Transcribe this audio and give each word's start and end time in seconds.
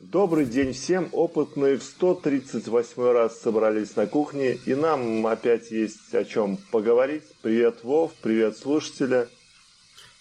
Добрый 0.00 0.46
день 0.46 0.72
всем. 0.72 1.10
Опытные 1.12 1.76
в 1.76 1.82
138 1.82 3.12
раз 3.12 3.38
собрались 3.38 3.96
на 3.96 4.06
кухне, 4.06 4.54
и 4.54 4.74
нам 4.74 5.26
опять 5.26 5.70
есть 5.70 6.14
о 6.14 6.24
чем 6.24 6.56
поговорить. 6.56 7.24
Привет, 7.42 7.84
Вов, 7.84 8.14
привет, 8.22 8.56
слушатели. 8.56 9.28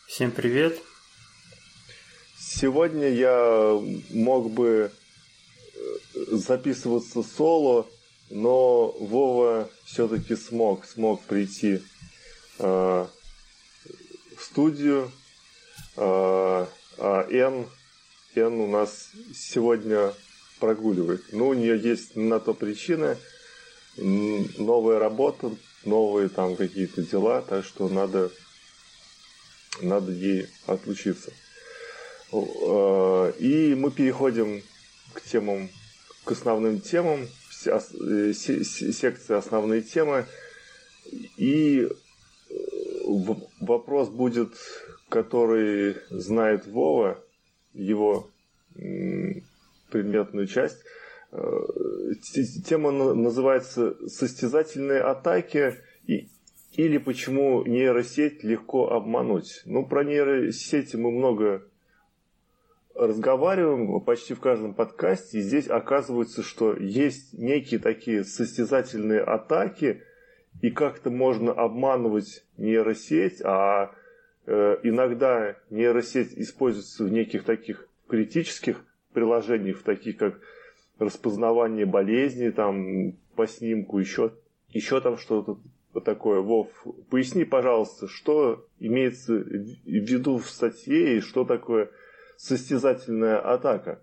Всем 0.05 0.31
привет. 0.31 0.77
Сегодня 2.37 3.07
я 3.07 3.81
мог 4.09 4.51
бы 4.51 4.91
э, 4.91 5.79
записываться 6.31 7.23
соло, 7.23 7.87
но 8.29 8.91
Вова 8.99 9.69
все-таки 9.85 10.35
смог, 10.35 10.83
смог 10.83 11.21
прийти 11.21 11.81
э, 12.59 13.07
в 14.35 14.41
студию. 14.41 15.09
Э, 15.95 16.65
а 16.97 17.27
Н 17.31 17.65
Н 18.35 18.53
у 18.61 18.67
нас 18.67 19.09
сегодня 19.33 20.13
прогуливает. 20.59 21.23
Ну, 21.31 21.47
у 21.49 21.53
нее 21.53 21.79
есть 21.79 22.15
на 22.15 22.39
то 22.39 22.53
причины. 22.53 23.17
Новая 23.97 24.99
работа, 24.99 25.51
новые 25.83 26.29
там 26.29 26.55
какие-то 26.55 27.01
дела, 27.01 27.41
так 27.41 27.65
что 27.65 27.89
надо, 27.89 28.31
надо 29.81 30.11
ей 30.11 30.47
отлучиться. 30.67 31.31
Э, 32.31 33.33
и 33.39 33.73
мы 33.75 33.91
переходим 33.91 34.61
к 35.13 35.21
темам, 35.21 35.69
к 36.23 36.31
основным 36.31 36.79
темам, 36.79 37.27
э, 37.65 38.33
секции 38.33 39.35
основные 39.35 39.81
темы. 39.81 40.27
И 41.37 41.81
э, 41.81 42.53
вопрос 43.59 44.09
будет, 44.09 44.53
который 45.09 45.97
знает 46.11 46.67
Вова, 46.67 47.19
его 47.79 48.29
предметную 49.91 50.47
часть. 50.47 50.83
Э, 51.31 51.37
тема 52.65 52.91
называется 52.91 53.95
«Состязательные 54.07 55.01
атаки» 55.01 55.75
или 56.05 56.97
«Почему 56.97 57.63
нейросеть 57.65 58.43
легко 58.43 58.91
обмануть». 58.91 59.61
Ну, 59.65 59.85
про 59.85 60.03
нейросети 60.03 60.95
мы 60.95 61.11
много 61.11 61.63
разговариваем 62.95 64.01
почти 64.01 64.33
в 64.33 64.39
каждом 64.39 64.73
подкасте, 64.73 65.39
и 65.39 65.41
здесь 65.41 65.67
оказывается, 65.67 66.43
что 66.43 66.75
есть 66.75 67.33
некие 67.33 67.79
такие 67.79 68.23
состязательные 68.23 69.21
атаки, 69.21 70.03
и 70.61 70.69
как-то 70.69 71.09
можно 71.09 71.53
обманывать 71.53 72.43
нейросеть, 72.57 73.41
а 73.41 73.91
иногда 74.49 75.55
нейросеть 75.69 76.33
используется 76.37 77.03
в 77.03 77.11
неких 77.11 77.43
таких 77.43 77.87
критических 78.07 78.83
приложениях, 79.13 79.77
в 79.77 79.83
таких 79.83 80.17
как 80.17 80.39
распознавание 80.97 81.85
болезни, 81.85 82.49
там, 82.49 83.13
по 83.35 83.47
снимку, 83.47 83.99
еще, 83.99 84.33
еще 84.69 84.99
там 85.01 85.17
что-то 85.17 85.59
такое. 86.03 86.41
Вов, 86.41 86.67
поясни, 87.09 87.45
пожалуйста, 87.45 88.07
что 88.07 88.65
имеется 88.79 89.33
в 89.33 89.45
виду 89.85 90.37
в 90.37 90.49
статье 90.49 91.17
и 91.17 91.21
что 91.21 91.45
такое 91.45 91.89
состязательная 92.37 93.39
атака? 93.39 94.01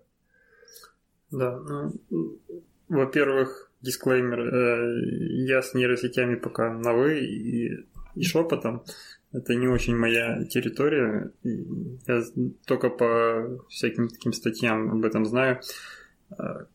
Да, 1.31 1.59
ну, 1.59 2.39
во-первых, 2.87 3.69
дисклеймер, 3.81 4.39
э, 4.39 5.45
я 5.45 5.61
с 5.61 5.73
нейросетями 5.73 6.35
пока 6.35 6.73
на 6.73 6.93
«вы» 6.93 7.19
и, 7.19 7.85
и 8.15 8.23
шепотом, 8.23 8.83
это 9.31 9.55
не 9.55 9.67
очень 9.67 9.95
моя 9.95 10.45
территория. 10.45 11.31
Я 11.43 12.23
только 12.65 12.89
по 12.89 13.65
всяким 13.69 14.07
таким 14.07 14.33
статьям 14.33 14.89
об 14.91 15.05
этом 15.05 15.25
знаю. 15.25 15.59
А, 16.31 16.65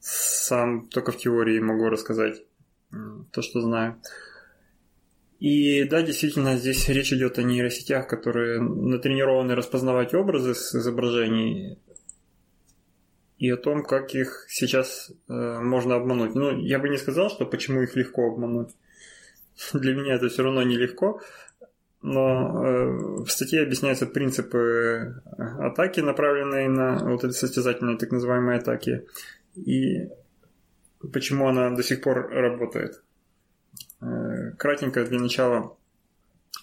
сам 0.00 0.88
только 0.88 1.12
в 1.12 1.16
теории 1.16 1.60
могу 1.60 1.88
рассказать 1.88 2.42
то, 3.30 3.42
что 3.42 3.60
знаю. 3.60 4.00
И 5.38 5.84
да, 5.84 6.02
действительно, 6.02 6.56
здесь 6.56 6.88
речь 6.88 7.12
идет 7.12 7.38
о 7.38 7.42
нейросетях, 7.42 8.08
которые 8.08 8.60
натренированы 8.60 9.54
распознавать 9.54 10.14
образы 10.14 10.54
с 10.54 10.74
изображений 10.74 11.78
и 13.38 13.50
о 13.50 13.58
том, 13.58 13.84
как 13.84 14.14
их 14.14 14.46
сейчас 14.48 15.12
э, 15.28 15.60
можно 15.60 15.96
обмануть. 15.96 16.34
Ну, 16.34 16.58
я 16.58 16.78
бы 16.78 16.88
не 16.88 16.96
сказал, 16.96 17.28
что 17.28 17.44
почему 17.44 17.82
их 17.82 17.94
легко 17.96 18.32
обмануть. 18.32 18.70
Для 19.74 19.94
меня 19.94 20.14
это 20.14 20.28
все 20.30 20.42
равно 20.42 20.62
нелегко. 20.62 21.06
легко 21.06 21.22
но 22.02 22.64
э, 22.64 23.24
в 23.24 23.28
статье 23.28 23.62
объясняются 23.62 24.06
принципы 24.06 25.22
атаки, 25.36 26.00
направленные 26.00 26.68
на 26.68 26.98
вот 26.98 27.24
эти 27.24 27.32
состязательные 27.32 27.98
так 27.98 28.12
называемые 28.12 28.58
атаки, 28.58 29.06
и 29.54 30.08
почему 31.12 31.48
она 31.48 31.70
до 31.70 31.82
сих 31.82 32.02
пор 32.02 32.28
работает. 32.30 33.02
Э, 34.00 34.52
кратенько 34.58 35.04
для 35.04 35.18
начала. 35.18 35.76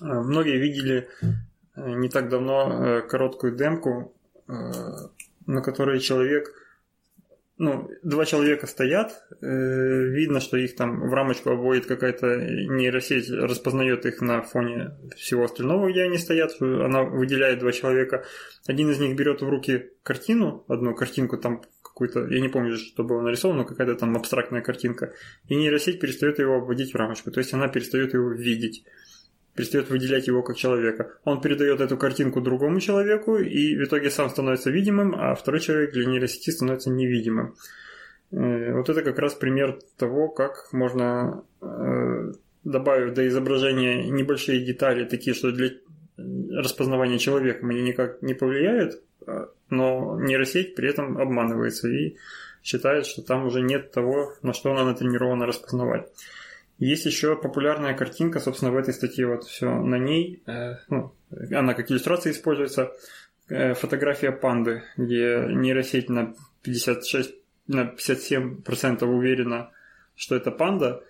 Э, 0.02 0.06
многие 0.06 0.58
видели 0.58 1.10
не 1.76 2.10
так 2.10 2.30
давно 2.30 3.02
короткую 3.10 3.56
демку, 3.56 4.14
на 4.46 5.62
которой 5.64 6.00
человек 6.00 6.54
ну, 7.64 7.90
два 8.04 8.26
человека 8.26 8.68
стоят, 8.68 9.24
э, 9.42 9.46
видно, 9.48 10.40
что 10.40 10.58
их 10.58 10.76
там 10.76 11.10
в 11.10 11.14
рамочку 11.14 11.52
обводит 11.52 11.86
какая-то 11.86 12.38
нейросеть, 12.38 13.30
распознает 13.30 14.06
их 14.06 14.22
на 14.22 14.42
фоне 14.42 14.98
всего 15.16 15.46
остального, 15.46 15.90
где 15.90 16.04
они 16.04 16.18
стоят, 16.18 16.52
она 16.62 17.04
выделяет 17.04 17.60
два 17.60 17.72
человека. 17.72 18.26
Один 18.68 18.92
из 18.92 19.00
них 19.00 19.16
берет 19.16 19.42
в 19.42 19.50
руки 19.50 19.92
картину, 20.04 20.66
одну 20.68 20.94
картинку 20.94 21.38
там 21.38 21.62
какую-то, 21.82 22.28
я 22.28 22.42
не 22.42 22.50
помню, 22.50 22.76
что 22.76 23.04
было 23.04 23.22
нарисовано, 23.22 23.66
какая-то 23.66 23.96
там 23.96 24.16
абстрактная 24.16 24.62
картинка, 24.62 25.14
и 25.48 25.56
нейросеть 25.56 26.00
перестает 26.00 26.40
его 26.40 26.56
обводить 26.56 26.94
в 26.94 26.98
рамочку, 26.98 27.32
то 27.32 27.40
есть 27.40 27.54
она 27.54 27.68
перестает 27.68 28.14
его 28.14 28.32
видеть 28.32 28.84
перестает 29.56 29.90
выделять 29.90 30.28
его 30.28 30.42
как 30.42 30.58
человека. 30.58 31.14
Он 31.24 31.42
передает 31.42 31.82
эту 31.82 31.98
картинку 31.98 32.42
другому 32.42 32.80
человеку, 32.80 33.38
и 33.38 33.76
в 33.76 33.84
итоге 33.84 34.10
сам 34.10 34.30
становится 34.30 34.72
видимым, 34.72 35.16
а 35.16 35.36
второй 35.36 35.62
человек 35.62 35.94
для 35.94 36.06
нейросети 36.06 36.50
становится 36.50 36.90
невидимым. 36.90 37.56
Э, 38.32 38.74
вот 38.74 38.90
это 38.90 39.04
как 39.04 39.20
раз 39.20 39.36
пример 39.36 39.80
того, 39.98 40.30
как 40.30 40.70
можно, 40.72 41.44
э, 41.62 42.34
добавив 42.64 43.14
до 43.14 43.28
изображения 43.28 44.10
небольшие 44.10 44.66
детали, 44.66 45.06
такие, 45.06 45.36
что 45.36 45.52
для 45.52 45.72
распознавания 46.18 47.18
человека 47.18 47.66
они 47.68 47.82
никак 47.82 48.22
не 48.22 48.34
повлияют, 48.34 49.02
а, 49.26 49.50
но 49.70 50.20
нейросеть 50.20 50.76
при 50.76 50.90
этом 50.90 51.18
обманывается 51.18 51.88
и 51.90 52.18
считает, 52.62 53.06
что 53.06 53.22
там 53.22 53.46
уже 53.46 53.62
нет 53.62 53.92
того, 53.92 54.34
на 54.42 54.54
что 54.54 54.72
она 54.72 54.84
натренирована 54.86 55.46
распознавать. 55.46 56.08
Есть 56.80 57.06
еще 57.06 57.36
популярная 57.36 57.94
картинка, 57.94 58.40
собственно, 58.40 58.72
в 58.72 58.78
этой 58.78 58.94
статье 58.94 59.28
вот 59.28 59.44
все 59.44 59.70
на 59.70 59.98
ней, 59.98 60.42
э, 60.48 60.76
ну, 60.90 61.14
она 61.52 61.74
как 61.74 61.90
иллюстрация 61.90 62.32
используется, 62.32 62.92
э, 63.50 63.74
фотография 63.74 64.32
панды, 64.32 64.84
где 64.98 65.46
нейросеть 65.50 66.10
на 66.10 66.34
56, 66.64 67.36
на 67.68 67.86
57% 67.86 69.04
уверена, 69.04 69.72
что 70.16 70.36
это 70.36 70.52
панда. 70.52 71.04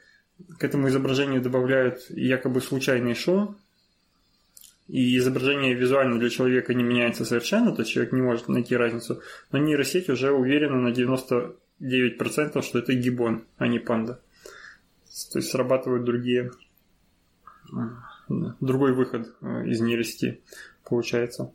К 0.59 0.63
этому 0.63 0.90
изображению 0.90 1.41
добавляют 1.41 2.09
якобы 2.09 2.59
случайный 2.62 3.16
шум, 3.16 3.57
и 4.88 5.18
изображение 5.18 5.73
визуально 5.73 6.19
для 6.19 6.29
человека 6.29 6.73
не 6.73 6.84
меняется 6.84 7.25
совершенно, 7.25 7.73
то 7.73 7.85
человек 7.85 8.12
не 8.12 8.22
может 8.22 8.50
найти 8.50 8.75
разницу, 8.75 9.22
но 9.52 9.59
нейросеть 9.59 10.09
уже 10.09 10.31
уверена 10.31 10.78
на 10.78 10.90
99%, 10.90 12.62
что 12.62 12.79
это 12.79 12.94
гибон, 12.94 13.46
а 13.57 13.68
не 13.68 13.79
панда. 13.79 14.19
То 15.31 15.40
есть 15.40 15.51
срабатывают 15.51 16.06
другие, 16.06 16.51
другой 18.59 18.94
выход 18.94 19.35
э, 19.41 19.68
из 19.68 19.79
нейросети 19.79 20.41
получается. 20.84 21.53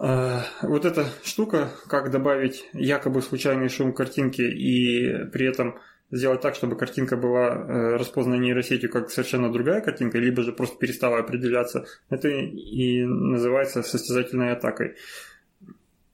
Э, 0.00 0.40
вот 0.62 0.84
эта 0.84 1.06
штука, 1.22 1.70
как 1.86 2.10
добавить 2.10 2.68
якобы 2.72 3.22
случайный 3.22 3.68
шум 3.68 3.92
картинки 3.92 4.42
и 4.42 5.26
при 5.26 5.46
этом 5.46 5.78
сделать 6.10 6.40
так, 6.40 6.56
чтобы 6.56 6.76
картинка 6.76 7.16
была 7.16 7.48
э, 7.50 7.96
распознана 7.96 8.40
нейросетью 8.40 8.90
как 8.90 9.10
совершенно 9.10 9.52
другая 9.52 9.80
картинка, 9.80 10.18
либо 10.18 10.42
же 10.42 10.52
просто 10.52 10.78
перестала 10.78 11.18
определяться, 11.18 11.86
это 12.10 12.28
и 12.28 13.04
называется 13.04 13.82
состязательной 13.82 14.52
атакой. 14.52 14.96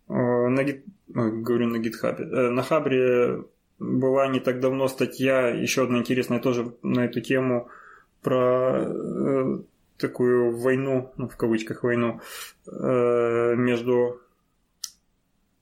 На, 0.08 0.64
говорю 1.08 1.66
на 1.66 1.78
гитхабе. 1.78 2.24
На 2.24 2.62
хабре 2.62 3.44
была 3.78 4.26
не 4.28 4.40
так 4.40 4.60
давно 4.60 4.88
статья, 4.88 5.48
еще 5.48 5.84
одна 5.84 5.98
интересная 5.98 6.40
тоже 6.40 6.74
на 6.82 7.04
эту 7.04 7.20
тему, 7.20 7.68
про 8.22 8.84
э, 8.84 9.58
такую 9.98 10.56
войну, 10.56 11.12
ну, 11.16 11.28
в 11.28 11.36
кавычках 11.36 11.82
войну, 11.82 12.20
э, 12.66 13.54
между 13.56 14.20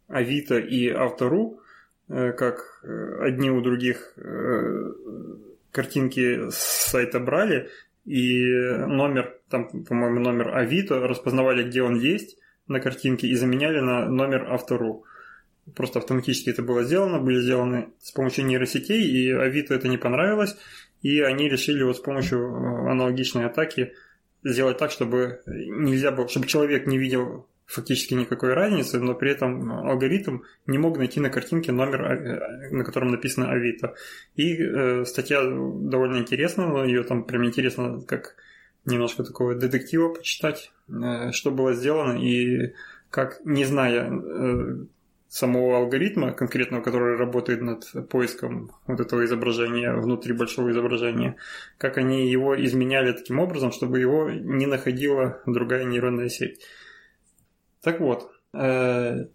Авито 0.09 0.59
и 0.59 0.89
Автору, 0.89 1.61
э, 2.09 2.33
как 2.33 2.83
одни 3.21 3.51
у 3.51 3.61
других 3.61 4.15
э, 4.17 4.93
картинки 5.73 6.51
с 6.51 6.57
сайта 6.91 7.21
брали, 7.21 7.69
и 8.05 8.47
номер, 8.87 9.41
там, 9.51 9.85
по-моему, 9.85 10.21
номер 10.21 10.57
Авито 10.57 11.01
распознавали, 11.01 11.65
где 11.65 11.83
он 11.83 11.97
есть 11.97 12.39
на 12.69 12.81
картинке, 12.81 13.27
и 13.27 13.35
заменяли 13.35 13.81
на 13.81 14.09
номер 14.09 14.47
Автору. 14.51 15.05
Просто 15.75 15.99
автоматически 15.99 16.51
это 16.51 16.63
было 16.63 16.85
сделано, 16.85 17.19
были 17.19 17.41
сделаны 17.41 17.89
с 18.01 18.13
помощью 18.13 18.47
нейросетей, 18.47 19.03
и 19.03 19.31
Авито 19.33 19.75
это 19.75 19.89
не 19.89 19.99
понравилось, 19.99 20.57
и 21.03 21.21
они 21.21 21.49
решили 21.49 21.83
вот 21.83 21.97
с 21.97 22.01
помощью 22.01 22.39
э, 22.39 22.91
аналогичной 22.91 23.47
атаки 23.47 23.93
сделать 24.45 24.79
так, 24.79 24.91
чтобы 24.91 25.43
нельзя 25.47 26.13
было, 26.13 26.29
чтобы 26.29 26.47
человек 26.47 26.87
не 26.87 26.99
видел 26.99 27.47
фактически 27.67 28.15
никакой 28.15 28.55
разницы, 28.55 29.01
но 29.01 29.15
при 29.15 29.33
этом 29.33 29.73
алгоритм 29.73 30.43
не 30.67 30.79
мог 30.79 30.99
найти 30.99 31.19
на 31.19 31.31
картинке 31.31 31.73
номер, 31.73 32.03
э, 32.03 32.71
на 32.71 32.85
котором 32.85 33.09
написано 33.09 33.51
Авито. 33.51 33.95
И 34.37 34.57
э, 34.57 35.05
статья 35.05 35.43
довольно 35.43 36.19
интересная, 36.19 36.69
но 36.69 36.85
ее 36.85 37.03
там 37.03 37.25
прям 37.25 37.45
интересно 37.45 38.01
как 38.07 38.37
немножко 38.85 39.25
такого 39.25 39.55
детектива 39.55 40.15
почитать, 40.15 40.71
э, 40.89 41.33
что 41.33 41.51
было 41.51 41.75
сделано 41.75 42.19
и 42.19 42.73
как, 43.11 43.41
не 43.45 43.65
зная 43.65 44.11
э, 44.11 44.77
самого 45.29 45.79
алгоритма 45.79 46.33
конкретного, 46.33 46.83
который 46.83 47.17
работает 47.17 47.61
над 47.61 48.09
поиском 48.09 48.71
вот 48.87 49.01
этого 49.01 49.25
изображения 49.25 49.93
внутри 49.93 50.33
большого 50.33 50.71
изображения, 50.71 51.37
как 51.79 51.99
они 51.99 52.31
его 52.31 52.63
изменяли 52.65 53.13
таким 53.13 53.41
образом, 53.41 53.73
чтобы 53.73 53.99
его 53.99 54.31
не 54.31 54.67
находила 54.67 55.41
другая 55.47 55.85
нейронная 55.85 56.29
сеть. 56.29 56.61
Так 57.83 58.01
вот, 58.01 58.31
э, 58.53 59.27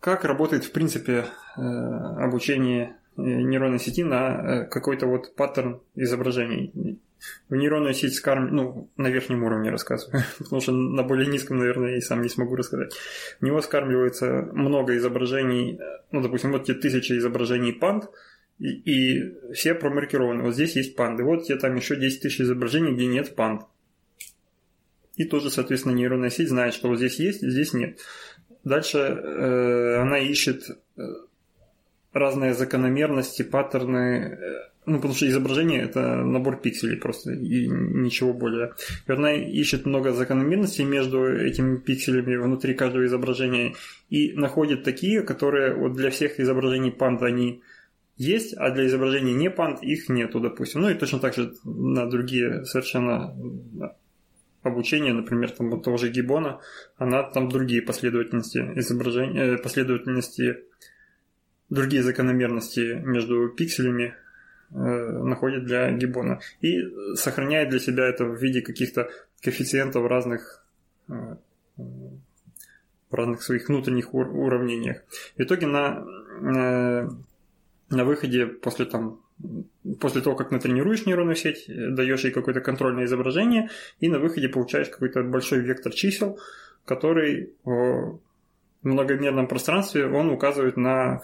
как 0.00 0.24
работает 0.24 0.64
в 0.64 0.72
принципе 0.72 1.26
э, 1.56 1.60
обучение 1.60 2.96
э, 3.16 3.22
нейронной 3.22 3.78
сети 3.78 4.04
на 4.04 4.64
какой-то 4.66 5.06
вот 5.06 5.34
паттерн 5.34 5.80
изображений? 5.94 7.00
В 7.48 7.54
нейронную 7.54 7.94
сеть 7.94 8.14
скарм... 8.14 8.54
ну, 8.54 8.90
на 8.96 9.08
верхнем 9.08 9.44
уровне 9.44 9.70
рассказываю, 9.70 10.24
потому 10.38 10.60
что 10.60 10.72
на 10.72 11.02
более 11.02 11.26
низком, 11.26 11.58
наверное, 11.58 11.90
я 11.90 11.96
и 11.98 12.00
сам 12.00 12.22
не 12.22 12.28
смогу 12.28 12.56
рассказать. 12.56 12.94
В 13.40 13.44
него 13.44 13.60
скармливается 13.60 14.48
много 14.52 14.96
изображений, 14.96 15.78
ну, 16.12 16.22
допустим, 16.22 16.52
вот 16.52 16.64
те 16.64 16.74
тысячи 16.74 17.12
изображений 17.12 17.72
панд, 17.72 18.10
и, 18.58 18.68
и 18.68 19.52
все 19.54 19.74
промаркированы. 19.74 20.42
Вот 20.42 20.54
здесь 20.54 20.76
есть 20.76 20.94
панды, 20.94 21.24
вот 21.24 21.44
тебе 21.44 21.58
там 21.58 21.74
еще 21.74 21.96
10 21.96 22.22
тысяч 22.22 22.40
изображений, 22.40 22.92
где 22.92 23.06
нет 23.06 23.34
панд. 23.34 23.62
И 25.16 25.24
тоже, 25.24 25.50
соответственно, 25.50 25.94
нейронная 25.94 26.30
сеть 26.30 26.48
знает, 26.48 26.74
что 26.74 26.88
вот 26.88 26.98
здесь 26.98 27.18
есть, 27.18 27.42
здесь 27.42 27.72
нет. 27.72 27.98
Дальше 28.64 28.98
э, 28.98 29.96
она 29.96 30.18
ищет 30.18 30.64
э, 30.96 31.02
разные 32.12 32.54
закономерности, 32.54 33.42
паттерны, 33.42 33.98
э, 33.98 34.70
ну, 34.86 34.96
потому 34.96 35.14
что 35.14 35.28
изображение– 35.28 35.82
это 35.84 36.16
набор 36.16 36.56
пикселей 36.56 36.96
просто, 36.96 37.32
и 37.32 37.68
ничего 37.68 38.32
более. 38.32 38.72
И 39.06 39.12
она 39.12 39.32
ищет 39.32 39.86
много 39.86 40.12
закономерностей 40.12 40.84
между 40.84 41.24
этими 41.24 41.76
пикселями 41.76 42.36
внутри 42.36 42.74
каждого 42.74 43.04
изображения 43.04 43.74
и 44.08 44.32
находит 44.32 44.82
такие, 44.82 45.22
которые 45.22 45.74
вот 45.74 45.92
для 45.92 46.10
всех 46.10 46.40
изображений 46.40 46.90
панд 46.90 47.22
они 47.22 47.62
есть, 48.16 48.54
а 48.56 48.70
для 48.70 48.86
изображений 48.86 49.32
не 49.32 49.50
панд 49.50 49.82
их 49.82 50.08
нету, 50.08 50.40
допустим. 50.40 50.82
Ну 50.82 50.90
и 50.90 50.94
точно 50.94 51.20
так 51.20 51.34
же 51.34 51.52
на 51.64 52.06
другие 52.06 52.64
совершенно 52.64 53.34
обучения, 54.62 55.12
например, 55.12 55.50
там 55.50 55.70
вот 55.70 55.84
того 55.84 55.96
же 55.96 56.10
Гибона, 56.10 56.60
она 56.96 57.22
там 57.22 57.48
другие 57.48 57.82
последовательности 57.82 58.58
изображения, 58.76 59.54
э, 59.54 59.58
последовательности, 59.58 60.58
другие 61.70 62.02
закономерности 62.02 63.00
между 63.04 63.48
пикселями 63.48 64.14
э, 64.70 64.74
находит 64.74 65.64
для 65.64 65.90
Гибона 65.92 66.40
и 66.60 66.82
сохраняет 67.14 67.70
для 67.70 67.78
себя 67.78 68.06
это 68.06 68.24
в 68.24 68.36
виде 68.36 68.60
каких-то 68.60 69.08
коэффициентов 69.40 70.06
разных 70.06 70.64
э, 71.08 71.36
в 71.76 73.14
разных 73.14 73.42
своих 73.42 73.68
внутренних 73.68 74.14
ур- 74.14 74.30
уравнениях. 74.30 75.02
В 75.36 75.42
итоге 75.42 75.66
на, 75.66 76.04
э, 76.40 77.08
на 77.90 78.04
выходе 78.04 78.46
после 78.46 78.86
там 78.86 79.20
после 80.00 80.20
того, 80.20 80.36
как 80.36 80.50
натренируешь 80.50 81.06
нейронную 81.06 81.36
сеть, 81.36 81.68
э, 81.68 81.90
даешь 81.90 82.24
ей 82.24 82.30
какое-то 82.30 82.60
контрольное 82.60 83.04
изображение, 83.04 83.70
и 83.98 84.08
на 84.08 84.18
выходе 84.18 84.48
получаешь 84.48 84.88
какой-то 84.88 85.22
большой 85.22 85.60
вектор 85.60 85.92
чисел, 85.92 86.38
который 86.84 87.54
в 87.64 88.20
многомерном 88.82 89.46
пространстве 89.46 90.06
он 90.06 90.30
указывает 90.30 90.76
на 90.76 91.20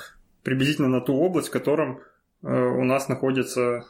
приблизительно 0.46 0.86
на 0.86 1.00
ту 1.00 1.12
область, 1.16 1.48
в 1.48 1.50
котором 1.50 1.98
э, 2.44 2.48
у 2.48 2.84
нас 2.84 3.08
находятся 3.08 3.84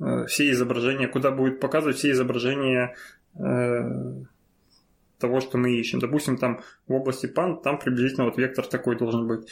э, 0.00 0.26
все 0.26 0.50
изображения, 0.50 1.06
куда 1.06 1.30
будет 1.30 1.60
показывать 1.60 1.96
все 1.96 2.10
изображения 2.10 2.96
того, 5.18 5.40
что 5.40 5.56
мы 5.56 5.72
ищем. 5.72 6.00
Допустим, 6.00 6.36
там 6.36 6.60
в 6.88 6.92
области 6.92 7.26
пан, 7.26 7.62
там 7.62 7.78
приблизительно 7.78 8.26
вот 8.26 8.36
вектор 8.36 8.66
такой 8.66 8.98
должен 8.98 9.26
быть 9.26 9.48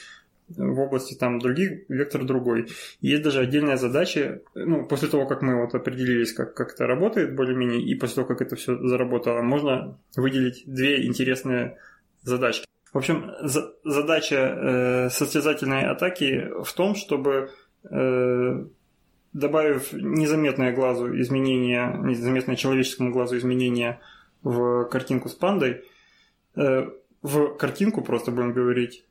в 0.48 0.80
области 0.80 1.14
там 1.14 1.38
других 1.38 1.88
вектор 1.88 2.24
другой. 2.24 2.66
Есть 3.00 3.22
даже 3.22 3.40
отдельная 3.40 3.76
задача, 3.76 4.42
ну, 4.54 4.86
после 4.86 5.08
того, 5.08 5.26
как 5.26 5.42
мы 5.42 5.64
вот 5.64 5.74
определились, 5.74 6.32
как, 6.32 6.54
как 6.54 6.74
это 6.74 6.86
работает 6.86 7.36
более-менее, 7.36 7.80
и 7.80 7.94
после 7.94 8.16
того, 8.16 8.26
как 8.26 8.42
это 8.42 8.56
все 8.56 8.76
заработало, 8.76 9.42
можно 9.42 9.98
выделить 10.16 10.64
две 10.66 11.06
интересные 11.06 11.78
задачки. 12.22 12.66
В 12.92 12.98
общем, 12.98 13.30
за, 13.42 13.72
задача 13.84 14.36
э, 14.36 15.10
состязательной 15.10 15.82
атаки 15.82 16.50
в 16.62 16.72
том, 16.72 16.94
чтобы 16.94 17.50
э, 17.88 18.64
добавив 19.32 19.92
незаметное 19.92 20.72
глазу 20.72 21.18
изменения, 21.20 21.96
незаметное 22.02 22.56
человеческому 22.56 23.12
глазу 23.12 23.36
изменения 23.36 24.00
в 24.42 24.84
картинку 24.86 25.28
с 25.28 25.34
пандой, 25.34 25.84
э, 26.56 26.88
в 27.22 27.56
картинку 27.56 28.02
просто 28.02 28.32
будем 28.32 28.52
говорить, 28.52 29.04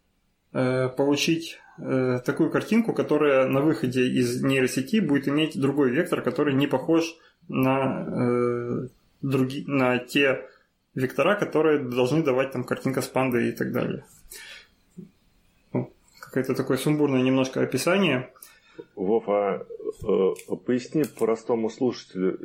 Э, 0.52 0.90
получить 0.90 1.60
э, 1.78 2.20
такую 2.26 2.50
картинку, 2.50 2.92
которая 2.94 3.48
на 3.48 3.62
выходе 3.62 4.08
из 4.08 4.42
нейросети 4.42 5.00
будет 5.00 5.28
иметь 5.28 5.60
другой 5.60 5.92
вектор, 5.92 6.24
который 6.24 6.56
не 6.56 6.66
похож 6.66 7.04
на, 7.48 8.08
э, 8.08 8.88
други, 9.22 9.64
на 9.68 10.00
те 10.00 10.49
вектора, 11.00 11.36
которые 11.36 11.80
должны 11.80 12.24
давать 12.24 12.52
там 12.52 12.64
картинка 12.64 13.02
с 13.02 13.08
пандой 13.08 13.50
и 13.50 13.52
так 13.52 13.72
далее. 13.72 14.06
Ну, 15.74 15.94
какое-то 16.20 16.54
такое 16.54 16.78
сумбурное 16.78 17.22
немножко 17.22 17.62
описание. 17.62 18.32
Вов, 18.96 19.28
а 19.28 19.66
э, 20.04 20.56
поясни 20.66 21.04
простому 21.04 21.70
слушателю, 21.70 22.38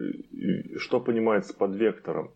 что 0.78 1.00
понимается 1.00 1.54
под 1.54 1.76
вектором? 1.76 2.32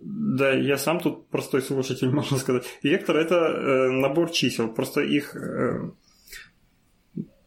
Да, 0.00 0.52
я 0.52 0.76
сам 0.76 1.00
тут 1.00 1.26
простой 1.28 1.62
слушатель, 1.62 2.10
можно 2.12 2.36
сказать. 2.38 2.64
Вектор 2.82 3.16
это 3.16 3.34
э, 3.34 3.90
набор 3.90 4.30
чисел, 4.30 4.68
просто 4.68 5.00
их 5.00 5.34
э, 5.34 5.90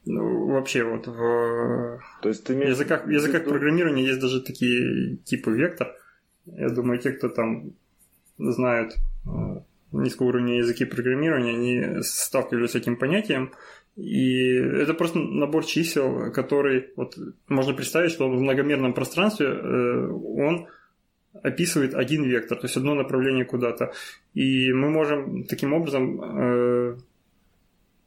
ну, 0.05 0.47
вообще 0.47 0.83
вот 0.83 1.05
в 1.07 1.99
То 2.23 2.29
есть 2.29 2.43
ты 2.43 2.53
языках, 2.53 3.05
в 3.05 3.09
языках 3.09 3.43
программирования 3.43 4.05
есть 4.05 4.19
даже 4.19 4.41
такие 4.41 5.17
типы 5.17 5.51
вектор. 5.51 5.95
Я 6.57 6.69
думаю, 6.69 6.99
те, 6.99 7.11
кто 7.11 7.29
там 7.29 7.71
знают 8.37 8.93
э, 9.25 9.61
низкого 9.91 10.27
уровня 10.27 10.57
языки 10.57 10.85
программирования, 10.85 11.51
они 11.51 12.03
сталкивались 12.03 12.71
с 12.71 12.75
этим 12.75 12.95
понятием. 12.95 13.51
И 13.95 14.53
это 14.53 14.93
просто 14.93 15.19
набор 15.19 15.65
чисел, 15.65 16.31
который 16.31 16.91
вот 16.95 17.17
можно 17.47 17.73
представить, 17.73 18.11
что 18.11 18.29
в 18.29 18.39
многомерном 18.39 18.93
пространстве 18.93 19.47
э, 19.47 20.07
он 20.07 20.67
описывает 21.43 21.93
один 21.93 22.23
вектор, 22.23 22.57
то 22.57 22.65
есть 22.65 22.77
одно 22.77 22.95
направление 22.95 23.45
куда-то. 23.45 23.93
И 24.33 24.71
мы 24.71 24.89
можем 24.89 25.43
таким 25.45 25.73
образом 25.73 26.21
э, 26.21 26.97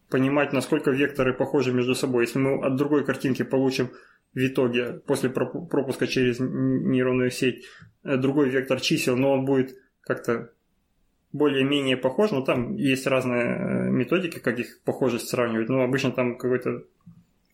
понимать, 0.08 0.52
насколько 0.52 0.90
векторы 0.90 1.34
похожи 1.34 1.72
между 1.72 1.94
собой. 1.94 2.25
Если 2.25 2.38
мы 2.38 2.64
от 2.64 2.76
другой 2.76 3.04
картинки 3.04 3.42
получим 3.42 3.90
в 4.34 4.38
итоге, 4.38 5.00
после 5.06 5.30
пропуска 5.30 6.06
через 6.06 6.38
нейронную 6.40 7.30
сеть, 7.30 7.64
э, 8.04 8.16
другой 8.16 8.48
вектор 8.48 8.80
чисел, 8.80 9.16
но 9.16 9.32
он 9.32 9.44
будет 9.44 9.76
как-то 10.00 10.52
более-менее 11.32 11.96
похож, 11.96 12.30
но 12.30 12.42
там 12.42 12.74
есть 12.76 13.06
разные 13.06 13.44
э, 13.44 13.90
методики, 13.90 14.38
как 14.38 14.58
их 14.58 14.80
похожесть 14.84 15.28
сравнивать. 15.28 15.68
Но 15.68 15.82
обычно 15.82 16.12
там 16.12 16.36
какой-то 16.36 16.84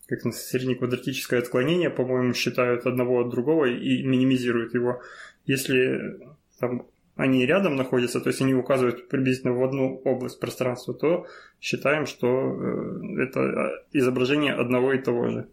как 0.09 0.33
среднеквадратическое 0.33 1.39
отклонение, 1.39 1.89
по-моему, 1.89 2.33
считают 2.33 2.87
одного 2.87 3.21
от 3.21 3.29
другого 3.29 3.65
и 3.65 4.03
минимизируют 4.03 4.73
его. 4.73 5.01
Если 5.45 6.19
там, 6.59 6.87
они 7.15 7.45
рядом 7.45 7.75
находятся, 7.75 8.19
то 8.19 8.29
есть 8.29 8.41
они 8.41 8.55
указывают 8.55 9.07
приблизительно 9.07 9.53
в 9.53 9.63
одну 9.63 10.01
область 10.03 10.39
пространства, 10.39 10.93
то 10.93 11.27
считаем, 11.61 12.05
что 12.05 12.27
э, 12.27 13.21
это 13.21 13.39
э, 13.39 13.69
изображение 13.93 14.53
одного 14.53 14.93
и 14.93 14.97
того 14.97 15.29
же. 15.29 15.47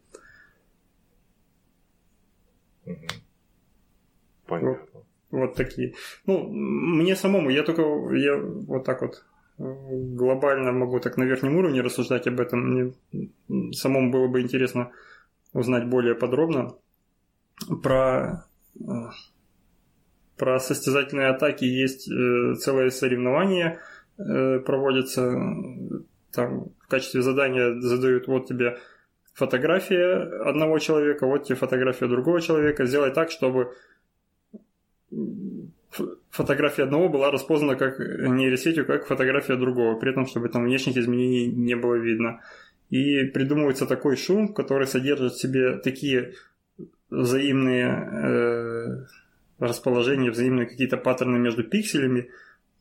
Понятно. 4.47 4.79
Вот, 4.93 5.05
вот 5.31 5.55
такие. 5.55 5.95
Ну, 6.27 6.49
мне 6.49 7.17
самому, 7.17 7.51
я 7.51 7.63
только 7.63 7.83
я 8.15 8.37
вот 8.37 8.85
так 8.85 9.03
вот 9.03 9.25
э, 9.59 9.63
глобально 9.63 10.73
могу 10.73 11.01
так 11.01 11.17
на 11.17 11.25
верхнем 11.25 11.57
уровне 11.57 11.81
рассуждать 11.81 12.27
об 12.27 12.41
этом. 12.41 12.61
Мне 12.61 12.93
самому 13.73 14.11
было 14.11 14.29
бы 14.29 14.41
интересно 14.41 14.93
узнать 15.53 15.89
более 15.89 16.15
подробно 16.15 16.75
про 17.83 18.47
про 20.37 20.61
состязательные 20.61 21.29
атаки 21.29 21.65
есть 21.65 22.11
э, 22.11 22.55
целое 22.57 22.91
соревнование, 22.91 23.81
э, 24.19 24.59
проводится 24.61 25.33
там 26.33 26.67
в 26.81 26.89
качестве 26.89 27.23
задания 27.23 27.81
задают 27.81 28.29
вот 28.29 28.47
тебе 28.47 28.79
фотография 29.37 30.15
одного 30.49 30.79
человека, 30.79 31.27
вот 31.27 31.45
тебе 31.45 31.57
фотография 31.57 32.07
другого 32.09 32.41
человека, 32.41 32.87
сделай 32.87 33.13
так, 33.13 33.31
чтобы 33.31 33.75
фотография 36.31 36.85
одного 36.85 37.11
была 37.11 37.31
распознана 37.31 37.77
как 37.77 37.99
нейросетью, 37.99 38.87
как 38.87 39.07
фотография 39.07 39.57
другого, 39.57 39.99
при 39.99 40.11
этом, 40.11 40.27
чтобы 40.27 40.49
там 40.49 40.65
внешних 40.65 40.97
изменений 40.97 41.49
не 41.49 41.77
было 41.77 41.97
видно. 41.97 42.41
И 42.89 43.25
придумывается 43.25 43.87
такой 43.87 44.17
шум, 44.17 44.55
который 44.55 44.87
содержит 44.87 45.35
в 45.35 45.41
себе 45.41 45.77
такие 45.79 46.33
взаимные 47.11 47.89
э, 47.89 49.05
расположения, 49.59 50.31
взаимные 50.31 50.67
какие-то 50.67 50.97
паттерны 50.97 51.39
между 51.39 51.63
пикселями, 51.63 52.31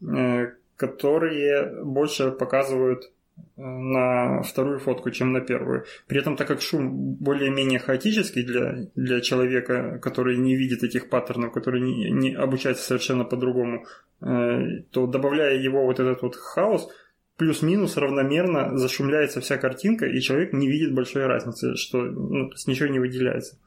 э, 0.01 0.53
которые 0.77 1.83
больше 1.83 2.31
показывают 2.31 3.12
на 3.57 4.41
вторую 4.41 4.79
фотку, 4.79 5.11
чем 5.11 5.31
на 5.31 5.41
первую. 5.41 5.85
При 6.07 6.19
этом, 6.19 6.35
так 6.35 6.47
как 6.47 6.61
шум 6.61 7.15
более-менее 7.15 7.79
хаотический 7.79 8.43
для, 8.43 8.87
для 8.95 9.21
человека, 9.21 9.99
который 10.01 10.37
не 10.37 10.55
видит 10.55 10.83
этих 10.83 11.09
паттернов, 11.09 11.53
который 11.53 11.81
не, 11.81 12.11
не 12.11 12.33
обучается 12.33 12.83
совершенно 12.83 13.23
по-другому, 13.23 13.85
э, 14.21 14.81
то 14.91 15.07
добавляя 15.07 15.57
его 15.57 15.85
вот 15.85 15.99
этот 15.99 16.21
вот 16.21 16.35
хаос, 16.35 16.89
плюс-минус 17.37 17.97
равномерно 17.97 18.77
зашумляется 18.77 19.41
вся 19.41 19.57
картинка, 19.57 20.05
и 20.05 20.21
человек 20.21 20.53
не 20.53 20.67
видит 20.67 20.93
большой 20.93 21.25
разницы, 21.25 21.75
что 21.75 22.01
ну, 22.01 22.49
то 22.49 22.55
ничего 22.67 22.87
не 22.87 22.99
выделяется. 22.99 23.57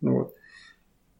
Вот. 0.00 0.34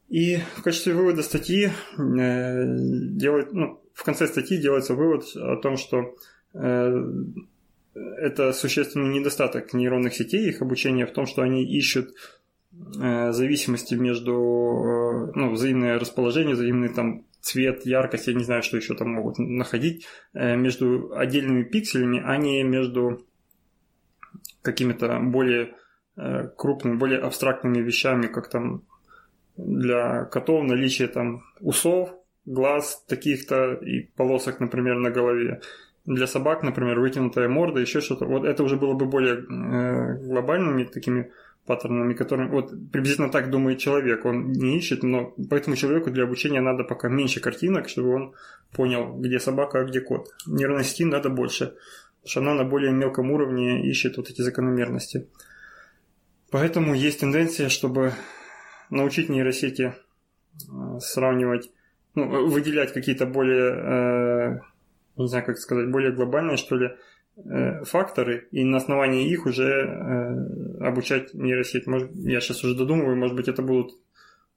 И 0.08 0.38
в 0.56 0.62
качестве 0.62 0.94
вывода 0.94 1.22
статьи 1.22 1.66
э, 1.66 1.70
делает, 1.96 3.52
ну, 3.52 3.80
в 3.94 4.04
конце 4.04 4.26
статьи 4.26 4.58
делается 4.58 4.94
вывод 4.94 5.24
о 5.36 5.56
том, 5.56 5.76
что 5.76 6.16
э, 6.54 7.04
это 7.94 8.52
существенный 8.52 9.08
недостаток 9.08 9.72
нейронных 9.72 10.14
сетей, 10.14 10.48
их 10.48 10.62
обучения 10.62 11.06
в 11.06 11.12
том, 11.12 11.26
что 11.26 11.42
они 11.42 11.64
ищут 11.64 12.10
э, 13.00 13.32
зависимости 13.32 13.94
между 13.94 14.32
э, 14.32 15.32
ну, 15.34 15.52
взаимное 15.52 15.98
расположение, 15.98 16.54
взаимный 16.54 16.88
там 16.88 17.24
цвет, 17.40 17.86
яркость, 17.86 18.26
я 18.26 18.34
не 18.34 18.44
знаю, 18.44 18.62
что 18.62 18.76
еще 18.76 18.94
там 18.94 19.10
могут 19.10 19.38
находить 19.38 20.06
э, 20.32 20.56
между 20.56 21.12
отдельными 21.14 21.62
пикселями, 21.62 22.22
а 22.24 22.36
не 22.36 22.62
между 22.62 23.26
какими-то 24.62 25.20
более 25.20 25.74
крупными, 26.56 26.96
более 26.96 27.18
абстрактными 27.18 27.80
вещами, 27.80 28.28
как 28.28 28.48
там 28.48 28.84
для 29.56 30.24
котов 30.26 30.64
наличие 30.64 31.08
там 31.08 31.42
усов, 31.60 32.14
глаз 32.44 33.04
таких-то 33.08 33.74
и 33.74 34.02
полосок, 34.16 34.60
например, 34.60 34.98
на 34.98 35.10
голове 35.10 35.60
для 36.06 36.26
собак, 36.26 36.62
например, 36.62 37.00
вытянутая 37.00 37.49
морда, 37.49 37.80
еще 37.80 38.00
что-то. 38.00 38.26
Вот 38.26 38.44
это 38.44 38.62
уже 38.62 38.76
было 38.76 38.94
бы 38.94 39.06
более 39.06 39.37
э, 39.37 40.18
глобальными 40.26 40.84
такими 40.84 41.30
паттернами, 41.66 42.12
которыми 42.12 42.50
вот 42.50 42.70
приблизительно 42.92 43.30
так 43.30 43.50
думает 43.50 43.78
человек. 43.78 44.25
Он 44.26 44.52
не 44.52 44.78
ищет, 44.78 45.02
но 45.02 45.34
поэтому 45.49 45.76
человеку 45.76 46.11
для 46.11 46.25
обучения 46.25 46.61
надо 46.61 46.84
пока 46.84 47.08
меньше 47.08 47.40
картинок, 47.40 47.88
чтобы 47.88 48.14
он 48.14 48.34
понял, 48.73 49.18
где 49.18 49.40
собака, 49.40 49.80
а 49.80 49.84
где 49.84 50.00
кот. 50.00 50.28
Нейронной 50.46 50.84
сети 50.84 51.04
надо 51.06 51.30
больше, 51.30 51.75
потому 52.16 52.28
что 52.28 52.40
она 52.40 52.54
на 52.54 52.64
более 52.64 52.92
мелком 52.92 53.30
уровне 53.30 53.88
ищет 53.88 54.18
вот 54.18 54.28
эти 54.28 54.42
закономерности. 54.42 55.26
Поэтому 56.50 56.94
есть 56.94 57.20
тенденция, 57.20 57.70
чтобы 57.70 58.12
научить 58.90 59.30
нейросети 59.30 59.94
э, 60.70 60.99
сравнивать, 61.00 61.70
ну, 62.14 62.46
выделять 62.46 62.92
какие-то 62.92 63.26
более 63.26 63.73
э, 63.73 64.61
не 65.23 65.28
знаю, 65.28 65.44
как 65.44 65.59
сказать, 65.59 65.90
более 65.90 66.12
глобальные, 66.12 66.56
что 66.56 66.76
ли, 66.76 66.90
э, 67.37 67.85
факторы, 67.85 68.49
и 68.50 68.64
на 68.64 68.78
основании 68.78 69.30
их 69.30 69.47
уже 69.47 69.64
э, 69.64 70.85
обучать 70.85 71.35
нейросеть. 71.35 71.87
Может, 71.87 72.11
я 72.14 72.40
сейчас 72.40 72.64
уже 72.64 72.76
додумываю, 72.76 73.16
может 73.16 73.37
быть, 73.37 73.49
это 73.49 73.62
будут 73.62 73.92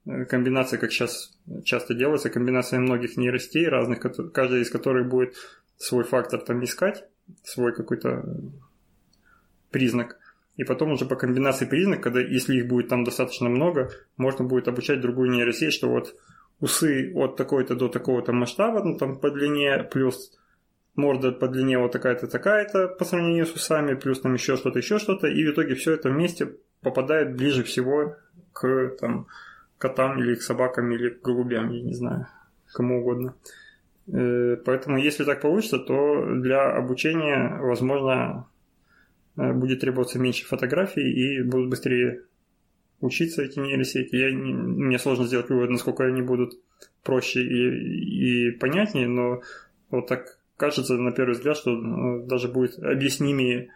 э, 0.06 0.24
комбинации, 0.24 0.76
как 0.76 0.90
сейчас 0.90 1.38
часто 1.64 1.94
делается, 1.94 2.30
комбинация 2.30 2.80
многих 2.80 3.16
нейросетей 3.16 3.68
разных, 3.68 4.00
каждая 4.32 4.60
из 4.60 4.70
которых 4.70 5.08
будет 5.08 5.34
свой 5.76 6.04
фактор 6.04 6.40
там 6.40 6.62
искать, 6.64 7.04
свой 7.44 7.74
какой-то 7.74 8.24
признак. 9.70 10.18
И 10.56 10.64
потом 10.64 10.90
уже 10.90 11.06
по 11.06 11.14
комбинации 11.14 11.66
признаков, 11.66 12.02
когда, 12.02 12.20
если 12.20 12.56
их 12.56 12.66
будет 12.66 12.88
там 12.88 13.04
достаточно 13.04 13.48
много, 13.48 13.90
можно 14.16 14.44
будет 14.44 14.66
обучать 14.66 15.00
другую 15.00 15.30
нейросеть, 15.30 15.72
что 15.72 15.88
вот 15.88 16.16
усы 16.60 17.12
от 17.14 17.36
такой-то 17.36 17.76
до 17.76 17.88
такого-то 17.88 18.32
масштаба, 18.32 18.82
ну 18.82 18.96
там 18.96 19.20
по 19.20 19.30
длине, 19.30 19.84
плюс 19.84 20.36
морда 20.98 21.32
по 21.32 21.48
длине 21.48 21.78
вот 21.78 21.92
такая-то, 21.92 22.26
такая-то 22.26 22.88
по 22.88 23.04
сравнению 23.04 23.46
с 23.46 23.52
усами, 23.54 23.94
плюс 23.94 24.20
там 24.20 24.34
еще 24.34 24.56
что-то, 24.56 24.78
еще 24.78 24.98
что-то, 24.98 25.28
и 25.28 25.46
в 25.46 25.52
итоге 25.52 25.74
все 25.74 25.94
это 25.94 26.10
вместе 26.10 26.56
попадает 26.82 27.36
ближе 27.36 27.62
всего 27.62 28.16
к 28.52 28.96
там, 29.00 29.26
котам 29.78 30.18
или 30.18 30.34
к 30.34 30.42
собакам 30.42 30.90
или 30.92 31.08
к 31.08 31.22
голубям, 31.22 31.70
я 31.70 31.80
не 31.80 31.94
знаю, 31.94 32.26
кому 32.72 33.00
угодно. 33.00 33.34
Э, 34.12 34.56
поэтому, 34.64 34.98
если 34.98 35.24
так 35.24 35.40
получится, 35.40 35.78
то 35.78 36.26
для 36.34 36.70
обучения, 36.72 37.58
возможно, 37.60 38.46
э, 39.36 39.52
будет 39.52 39.80
требоваться 39.80 40.18
меньше 40.18 40.46
фотографий 40.46 41.10
и 41.10 41.42
будут 41.42 41.70
быстрее 41.70 42.22
учиться 43.00 43.42
эти 43.42 43.58
нейросети. 43.58 44.16
Я, 44.16 44.36
мне 44.36 44.98
сложно 44.98 45.26
сделать 45.26 45.48
вывод, 45.48 45.70
насколько 45.70 46.04
они 46.04 46.22
будут 46.22 46.58
проще 47.02 47.42
и, 47.42 48.48
и 48.48 48.50
понятнее, 48.50 49.08
но 49.08 49.42
вот 49.90 50.06
так 50.06 50.37
кажется 50.58 50.94
на 50.94 51.12
первый 51.12 51.32
взгляд, 51.32 51.56
что 51.56 51.70
ну, 51.70 52.26
даже 52.26 52.48
будет 52.48 52.78
объяснимее 52.78 53.70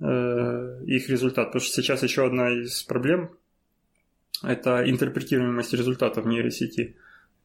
э, 0.00 0.80
их 0.86 1.08
результат. 1.08 1.48
Потому 1.48 1.60
что 1.60 1.74
сейчас 1.74 2.02
еще 2.02 2.26
одна 2.26 2.50
из 2.50 2.82
проблем– 2.82 3.30
это 4.42 4.88
интерпретируемость 4.88 5.74
результатов 5.74 6.24
нейросети. 6.24 6.96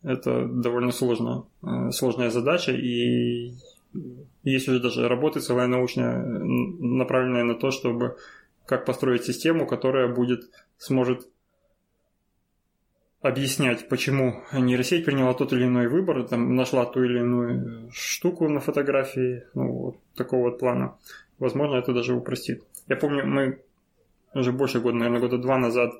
Это 0.01 0.47
довольно 0.47 0.91
сложно, 0.91 1.45
э, 1.61 1.91
сложная 1.91 2.29
задача, 2.29 2.71
и 2.71 3.53
есть 4.43 4.67
уже 4.67 4.79
даже 4.79 5.07
работы 5.07 5.39
целая 5.39 5.67
научная, 5.67 6.23
направленная 6.23 7.43
на 7.43 7.55
то, 7.55 7.69
чтобы 7.71 8.17
как 8.65 8.85
построить 8.85 9.25
систему, 9.25 9.67
которая 9.67 10.07
будет, 10.07 10.49
сможет 10.77 11.27
объяснять, 13.23 13.87
почему 13.87 14.43
нейросеть 14.51 15.05
приняла 15.05 15.33
тот 15.33 15.53
или 15.53 15.63
иной 15.63 15.87
выбор, 15.87 16.23
там, 16.27 16.55
нашла 16.55 16.85
ту 16.85 17.03
или 17.03 17.19
иную 17.19 17.89
штуку 17.91 18.49
на 18.49 18.59
фотографии, 18.59 19.43
ну, 19.53 19.71
вот 19.71 19.95
такого 20.15 20.49
вот 20.49 20.59
плана. 20.59 20.97
Возможно, 21.39 21.77
это 21.77 21.93
даже 21.93 22.13
упростит. 22.13 22.63
Я 22.89 22.97
помню, 22.97 23.25
мы 23.25 23.59
уже 24.33 24.51
больше 24.51 24.81
года, 24.81 24.97
наверное, 24.97 25.21
года 25.21 25.37
два 25.37 25.57
назад 25.57 25.93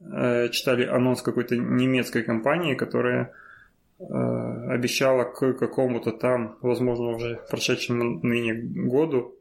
э, 0.00 0.48
читали 0.50 0.84
анонс 0.84 1.22
какой-то 1.22 1.56
немецкой 1.56 2.24
компании, 2.24 2.74
которая 2.74 3.32
э, 4.00 4.04
обещала 4.04 5.24
к 5.24 5.52
какому-то 5.54 6.10
там, 6.10 6.58
возможно, 6.60 7.10
уже 7.10 7.40
прошедшему 7.48 8.18
ныне 8.22 8.54
году 8.54 9.38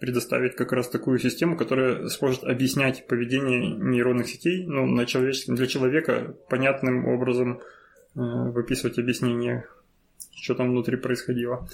предоставить 0.00 0.56
как 0.56 0.72
раз 0.72 0.88
такую 0.88 1.18
систему, 1.18 1.56
которая 1.56 2.08
сможет 2.08 2.42
объяснять 2.44 3.06
поведение 3.06 3.68
нейронных 3.68 4.28
сетей 4.28 4.66
ну, 4.66 4.86
на 4.86 5.04
человеческом, 5.04 5.56
для 5.56 5.66
человека 5.66 6.34
понятным 6.48 7.06
образом 7.06 7.60
э, 8.14 8.20
выписывать 8.20 8.98
объяснения, 8.98 9.68
что 10.34 10.54
там 10.54 10.70
внутри 10.70 10.96
происходило. 10.96 11.68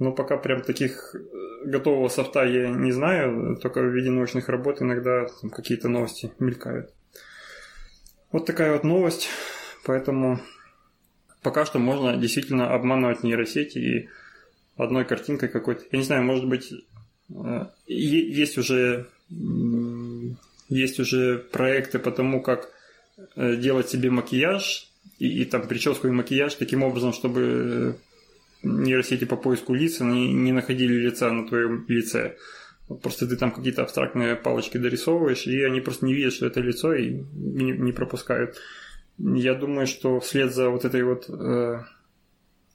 Но 0.00 0.10
пока 0.10 0.38
прям 0.38 0.62
таких 0.62 1.14
э, 1.14 1.68
готового 1.68 2.08
софта 2.08 2.44
я 2.44 2.68
не 2.68 2.90
знаю, 2.90 3.56
только 3.62 3.80
в 3.80 3.94
виде 3.94 4.10
научных 4.10 4.48
работ 4.48 4.82
иногда 4.82 5.26
какие-то 5.52 5.88
новости 5.88 6.32
мелькают. 6.40 6.92
Вот 8.32 8.44
такая 8.44 8.72
вот 8.72 8.82
новость, 8.82 9.28
поэтому 9.86 10.40
пока 11.42 11.64
что 11.64 11.78
можно 11.78 12.16
действительно 12.16 12.74
обманывать 12.74 13.22
нейросети 13.22 13.78
и 13.78 14.08
одной 14.76 15.04
картинкой 15.04 15.48
какой-то. 15.48 15.84
Я 15.92 15.98
не 15.98 16.04
знаю, 16.04 16.24
может 16.24 16.48
быть, 16.48 16.72
есть 17.86 18.58
уже, 18.58 19.06
есть 20.68 21.00
уже 21.00 21.38
проекты 21.38 21.98
по 21.98 22.10
тому, 22.10 22.42
как 22.42 22.70
э, 23.36 23.56
делать 23.56 23.88
себе 23.88 24.10
макияж 24.10 24.88
и, 25.18 25.42
и 25.42 25.44
там 25.44 25.68
прическу 25.68 26.08
и 26.08 26.10
макияж 26.10 26.54
таким 26.54 26.82
образом, 26.82 27.12
чтобы 27.12 27.96
нейросети 28.62 29.24
по 29.24 29.36
поиску 29.36 29.74
лица 29.74 30.04
не, 30.04 30.32
не 30.32 30.52
находили 30.52 30.94
лица 30.94 31.30
на 31.30 31.46
твоем 31.46 31.84
лице. 31.88 32.36
Просто 33.02 33.26
ты 33.26 33.36
там 33.36 33.52
какие-то 33.52 33.82
абстрактные 33.82 34.36
палочки 34.36 34.76
дорисовываешь, 34.76 35.46
и 35.46 35.62
они 35.62 35.80
просто 35.80 36.06
не 36.06 36.14
видят, 36.14 36.34
что 36.34 36.46
это 36.46 36.60
лицо, 36.60 36.94
и 36.94 37.22
не, 37.32 37.72
не 37.72 37.92
пропускают. 37.92 38.56
Я 39.18 39.54
думаю, 39.54 39.86
что 39.86 40.20
вслед 40.20 40.52
за 40.52 40.68
вот 40.68 40.84
этой 40.84 41.02
вот 41.02 41.28
э, 41.28 41.80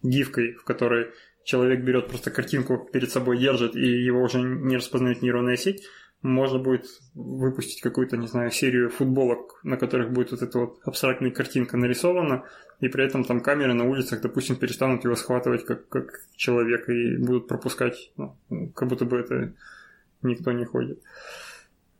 гифкой, 0.04 0.54
в 0.54 0.64
которой 0.64 1.08
человек 1.48 1.80
берет 1.80 2.10
просто 2.10 2.30
картинку 2.30 2.90
перед 2.92 3.10
собой 3.10 3.38
держит, 3.38 3.74
и 3.78 3.88
его 3.88 4.22
уже 4.22 4.42
не 4.42 4.76
распознает 4.76 5.22
нейронная 5.22 5.56
сеть, 5.56 5.82
можно 6.22 6.60
будет 6.60 6.86
выпустить 7.14 7.80
какую-то, 7.80 8.18
не 8.18 8.28
знаю, 8.28 8.52
серию 8.52 8.90
футболок, 8.90 9.62
на 9.64 9.78
которых 9.78 10.12
будет 10.12 10.32
вот 10.32 10.42
эта 10.42 10.60
вот 10.60 10.80
абстрактная 10.84 11.32
картинка 11.32 11.78
нарисована, 11.78 12.44
и 12.82 12.90
при 12.90 13.06
этом 13.06 13.24
там 13.24 13.40
камеры 13.40 13.74
на 13.74 13.86
улицах, 13.86 14.20
допустим, 14.22 14.58
перестанут 14.58 15.06
его 15.06 15.16
схватывать 15.16 15.64
как, 15.64 15.88
как 15.88 16.20
человека 16.36 16.92
и 16.92 17.16
будут 17.16 17.48
пропускать 17.48 18.12
ну, 18.18 18.36
как 18.76 18.90
будто 18.90 19.06
бы 19.06 19.18
это 19.18 19.54
никто 20.24 20.52
не 20.52 20.66
ходит. 20.66 21.02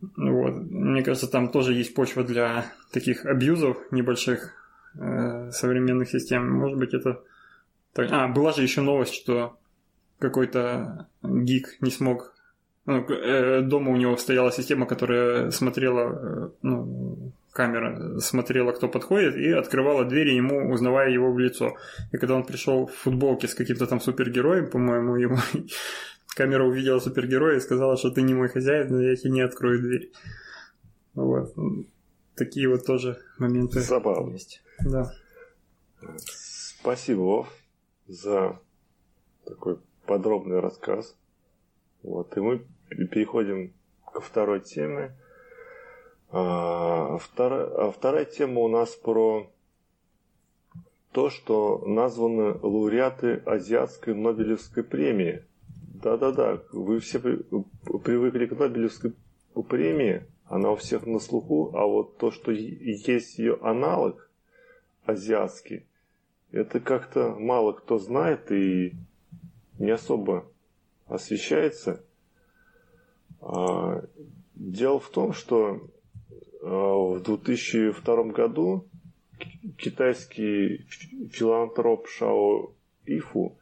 Вот. 0.02 0.56
Мне 0.56 1.04
кажется, 1.04 1.32
там 1.32 1.50
тоже 1.54 1.74
есть 1.74 1.94
почва 1.96 2.26
для 2.26 2.66
таких 2.92 3.26
абьюзов 3.26 3.78
небольших 3.92 4.52
э, 5.00 5.52
современных 5.52 6.10
систем. 6.10 6.52
Может 6.52 6.78
быть, 6.78 6.94
это... 6.94 7.24
А, 7.98 8.28
была 8.28 8.54
же 8.54 8.64
еще 8.64 8.82
новость, 8.82 9.14
что 9.14 9.58
какой-то 10.20 11.08
гик 11.24 11.78
не 11.82 11.92
смог... 11.92 12.34
Ну, 12.86 13.06
э, 13.10 13.62
дома 13.62 13.92
у 13.92 13.98
него 13.98 14.16
стояла 14.16 14.52
система, 14.52 14.86
которая 14.86 15.52
смотрела, 15.52 16.02
э, 16.02 16.50
ну, 16.62 17.34
камера 17.52 18.20
смотрела, 18.20 18.72
кто 18.72 18.88
подходит, 18.88 19.36
и 19.36 19.50
открывала 19.52 20.06
двери 20.06 20.36
ему, 20.36 20.72
узнавая 20.72 21.10
его 21.10 21.34
в 21.34 21.40
лицо. 21.40 21.76
И 22.14 22.18
когда 22.18 22.36
он 22.36 22.46
пришел 22.46 22.86
в 22.86 22.94
футболке 22.94 23.48
с 23.48 23.56
каким-то 23.56 23.88
там 23.88 24.00
супергероем, 24.00 24.70
по-моему, 24.70 25.18
ему 25.18 25.38
камера 26.36 26.64
увидела 26.64 27.00
супергероя 27.00 27.58
и 27.58 27.62
сказала, 27.62 27.98
что 27.98 28.12
ты 28.12 28.22
не 28.22 28.34
мой 28.34 28.48
хозяин, 28.48 28.88
но 28.90 29.02
я 29.02 29.16
тебе 29.16 29.32
не 29.32 29.42
открою 29.42 29.82
дверь. 29.82 30.12
Вот. 31.16 31.54
Такие 32.36 32.70
вот 32.70 32.86
тоже 32.86 33.18
моменты 33.40 33.82
Забавно. 33.82 34.34
есть. 34.34 34.62
Да. 34.80 35.12
Спасибо, 36.80 37.48
за 38.08 38.60
такой 39.46 39.80
подробный 40.06 40.60
рассказ. 40.60 41.16
Вот, 42.04 42.36
и 42.38 42.40
мы 42.40 42.66
переходим 42.90 43.74
ко 44.14 44.22
второй 44.22 44.62
теме. 44.62 45.16
А, 46.30 47.18
вторая, 47.18 47.66
а 47.66 47.92
вторая 47.92 48.26
тема 48.26 48.62
у 48.62 48.68
нас 48.68 48.96
про 48.96 49.50
то, 51.12 51.30
что 51.30 51.84
названы 51.86 52.60
лауреаты 52.62 53.42
Азиатской 53.46 54.14
Нобелевской 54.14 54.84
премии. 54.84 55.44
Да-да-да, 56.02 56.62
вы 56.72 57.00
все 57.00 57.20
привыкли 57.20 58.46
к 58.46 58.52
Нобелевской 58.52 59.14
премии, 59.68 60.24
она 60.46 60.72
у 60.72 60.76
всех 60.76 61.06
на 61.06 61.20
слуху, 61.20 61.72
а 61.76 61.86
вот 61.86 62.18
то, 62.18 62.32
что 62.32 62.52
есть 62.52 63.40
ее 63.40 63.58
аналог 63.62 64.30
азиатский, 65.06 65.86
это 66.58 66.80
как-то 66.80 67.36
мало 67.38 67.74
кто 67.74 67.98
знает 68.00 68.52
и 68.52 68.94
не 69.80 69.92
особо 69.92 70.46
освещается. 71.06 72.04
А, 73.42 74.04
дело 74.56 75.00
в 75.00 75.10
том, 75.10 75.34
что 75.34 75.88
а, 76.62 77.18
в 77.18 77.24
2002 77.24 78.24
году 78.26 78.86
китайский 79.78 80.86
филантроп 81.32 82.08
Шао 82.08 82.72
Ифу 83.06 83.56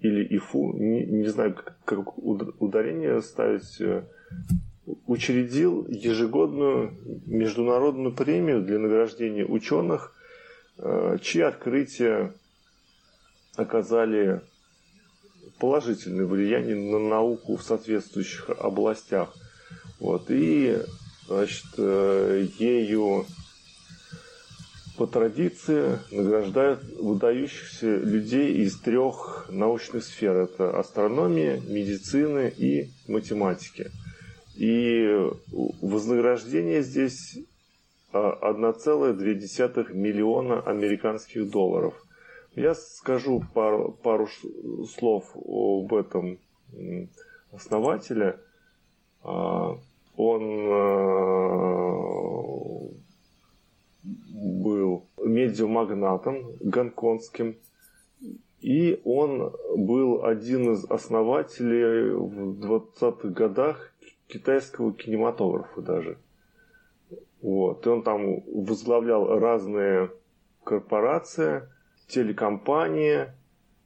или 0.00 0.36
Ифу, 0.36 0.72
не, 0.74 1.04
не 1.06 1.28
знаю, 1.28 1.56
как 1.84 2.18
ударение 2.18 3.20
ставить, 3.20 3.80
э, 3.80 4.04
учредил 5.06 5.86
ежегодную 5.88 6.94
международную 7.26 8.14
премию 8.14 8.62
для 8.62 8.78
награждения 8.78 9.44
ученых, 9.44 10.14
чьи 11.22 11.42
открытия 11.42 12.32
оказали 13.56 14.40
положительное 15.58 16.26
влияние 16.26 16.76
на 16.76 16.98
науку 16.98 17.56
в 17.56 17.62
соответствующих 17.62 18.50
областях. 18.50 19.34
Вот. 19.98 20.30
И 20.30 20.78
Значит, 21.28 21.66
э, 21.76 22.46
ею 22.58 23.26
по 24.96 25.06
традиции 25.06 25.98
награждают 26.10 26.82
выдающихся 26.98 27.96
людей 27.96 28.54
из 28.64 28.80
трех 28.80 29.46
научных 29.50 30.04
сфер. 30.04 30.34
Это 30.36 30.78
астрономия, 30.78 31.60
медицины 31.60 32.50
и 32.56 32.88
математики. 33.06 33.90
И 34.56 35.06
вознаграждение 35.82 36.82
здесь 36.82 37.38
1,2 38.12 39.92
миллиона 39.92 40.60
американских 40.60 41.50
долларов. 41.50 41.94
Я 42.54 42.74
скажу 42.74 43.42
пару, 43.54 43.92
пару 43.92 44.28
слов 44.86 45.24
об 45.36 45.94
этом 45.94 46.38
основателе. 47.52 48.38
А, 49.22 49.76
он 50.16 50.42
э, 50.42 51.08
был 54.02 55.06
медиамагнатом 55.24 56.52
гонконгским, 56.60 57.56
и 58.60 59.00
он 59.04 59.52
был 59.76 60.24
один 60.24 60.72
из 60.72 60.84
основателей 60.90 62.10
в 62.10 62.58
20-х 62.58 63.28
годах 63.28 63.92
китайского 64.26 64.92
кинематографа 64.92 65.80
даже. 65.80 66.18
Вот. 67.40 67.86
И 67.86 67.88
он 67.88 68.02
там 68.02 68.42
возглавлял 68.46 69.38
разные 69.38 70.10
корпорации, 70.64 71.68
телекомпании, 72.08 73.28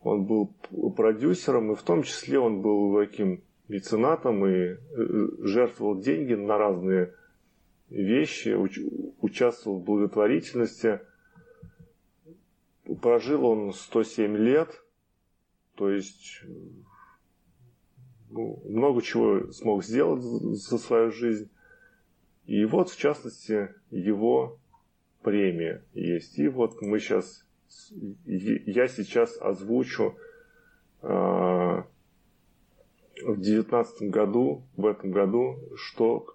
он 0.03 0.25
был 0.25 0.53
продюсером, 0.97 1.73
и 1.73 1.77
в 1.77 1.83
том 1.83 2.03
числе 2.03 2.39
он 2.39 2.61
был 2.61 2.97
таким 2.97 3.43
меценатом 3.69 4.45
и 4.47 4.53
э, 4.53 4.77
жертвовал 5.41 6.01
деньги 6.01 6.35
на 6.35 6.59
разные 6.59 7.15
вещи, 7.89 8.57
участвовал 9.21 9.79
в 9.79 9.85
благотворительности. 9.85 11.01
Прожил 13.01 13.47
он 13.47 13.73
107 13.73 14.37
лет, 14.37 14.83
то 15.77 15.89
есть 15.89 16.43
ну, 18.31 18.61
много 18.65 19.03
чего 19.03 19.53
смог 19.53 19.85
сделать 19.85 20.23
за 20.23 20.79
свою 20.79 21.13
жизнь. 21.13 21.51
И 22.47 22.65
вот, 22.65 22.91
в 22.91 22.99
частности, 22.99 23.75
его 23.91 24.59
премия 25.23 25.83
есть. 25.95 26.39
И 26.39 26.49
вот 26.49 26.81
мы 26.83 26.99
сейчас, 26.99 27.45
я 28.27 28.89
сейчас 28.89 29.41
озвучу 29.41 30.17
а, 31.03 31.85
в 33.25 33.41
девятнадцатом 33.41 34.11
году, 34.11 34.65
в 34.77 34.87
этом 34.87 35.13
году, 35.13 35.59
что 35.77 36.27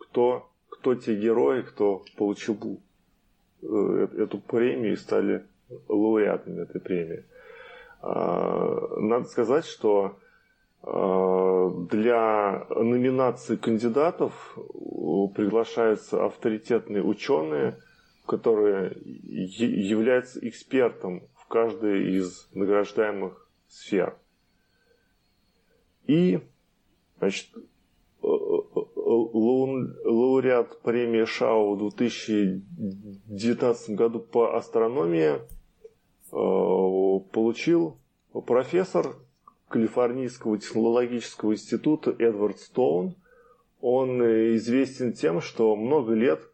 кто, 0.00 0.50
кто 0.68 0.94
те 0.94 1.14
герои, 1.14 1.62
кто 1.62 2.04
получил 2.16 2.80
э, 3.62 4.08
эту 4.18 4.38
премию 4.38 4.92
и 4.92 4.96
стали 4.96 5.44
лауреатами 5.88 6.62
этой 6.62 6.80
премии. 6.80 7.24
А, 8.02 8.98
надо 8.98 9.26
сказать, 9.26 9.64
что 9.64 10.18
для 10.86 12.66
номинации 12.68 13.56
кандидатов 13.56 14.54
приглашаются 15.34 16.26
авторитетные 16.26 17.02
ученые, 17.02 17.78
которые 18.26 18.94
являются 19.02 20.46
экспертом 20.46 21.22
в 21.34 21.46
каждой 21.46 22.18
из 22.18 22.50
награждаемых 22.52 23.48
сфер. 23.68 24.18
И, 26.06 26.38
значит, 27.18 27.48
э, 27.56 27.60
э, 28.22 28.26
лауреат 30.04 30.82
премии 30.82 31.24
Шау 31.24 31.76
в 31.76 31.78
2019 31.78 33.90
году 33.90 34.18
по 34.20 34.56
астрономии 34.56 35.36
э, 35.36 35.38
получил 36.30 37.96
профессор 38.46 39.16
Калифорнийского 39.74 40.56
технологического 40.56 41.54
института 41.54 42.14
Эдвард 42.20 42.60
Стоун. 42.60 43.16
Он 43.80 44.22
известен 44.54 45.14
тем, 45.14 45.40
что 45.40 45.74
много 45.74 46.14
лет 46.14 46.48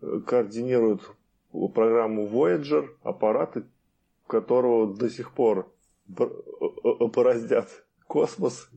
координирует 0.00 1.02
программу 1.74 2.26
Voyager, 2.26 2.88
аппараты 3.02 3.64
которого 4.26 4.96
до 4.96 5.10
сих 5.10 5.32
пор 5.32 5.70
бороздят 6.08 7.68
космос, 8.06 8.70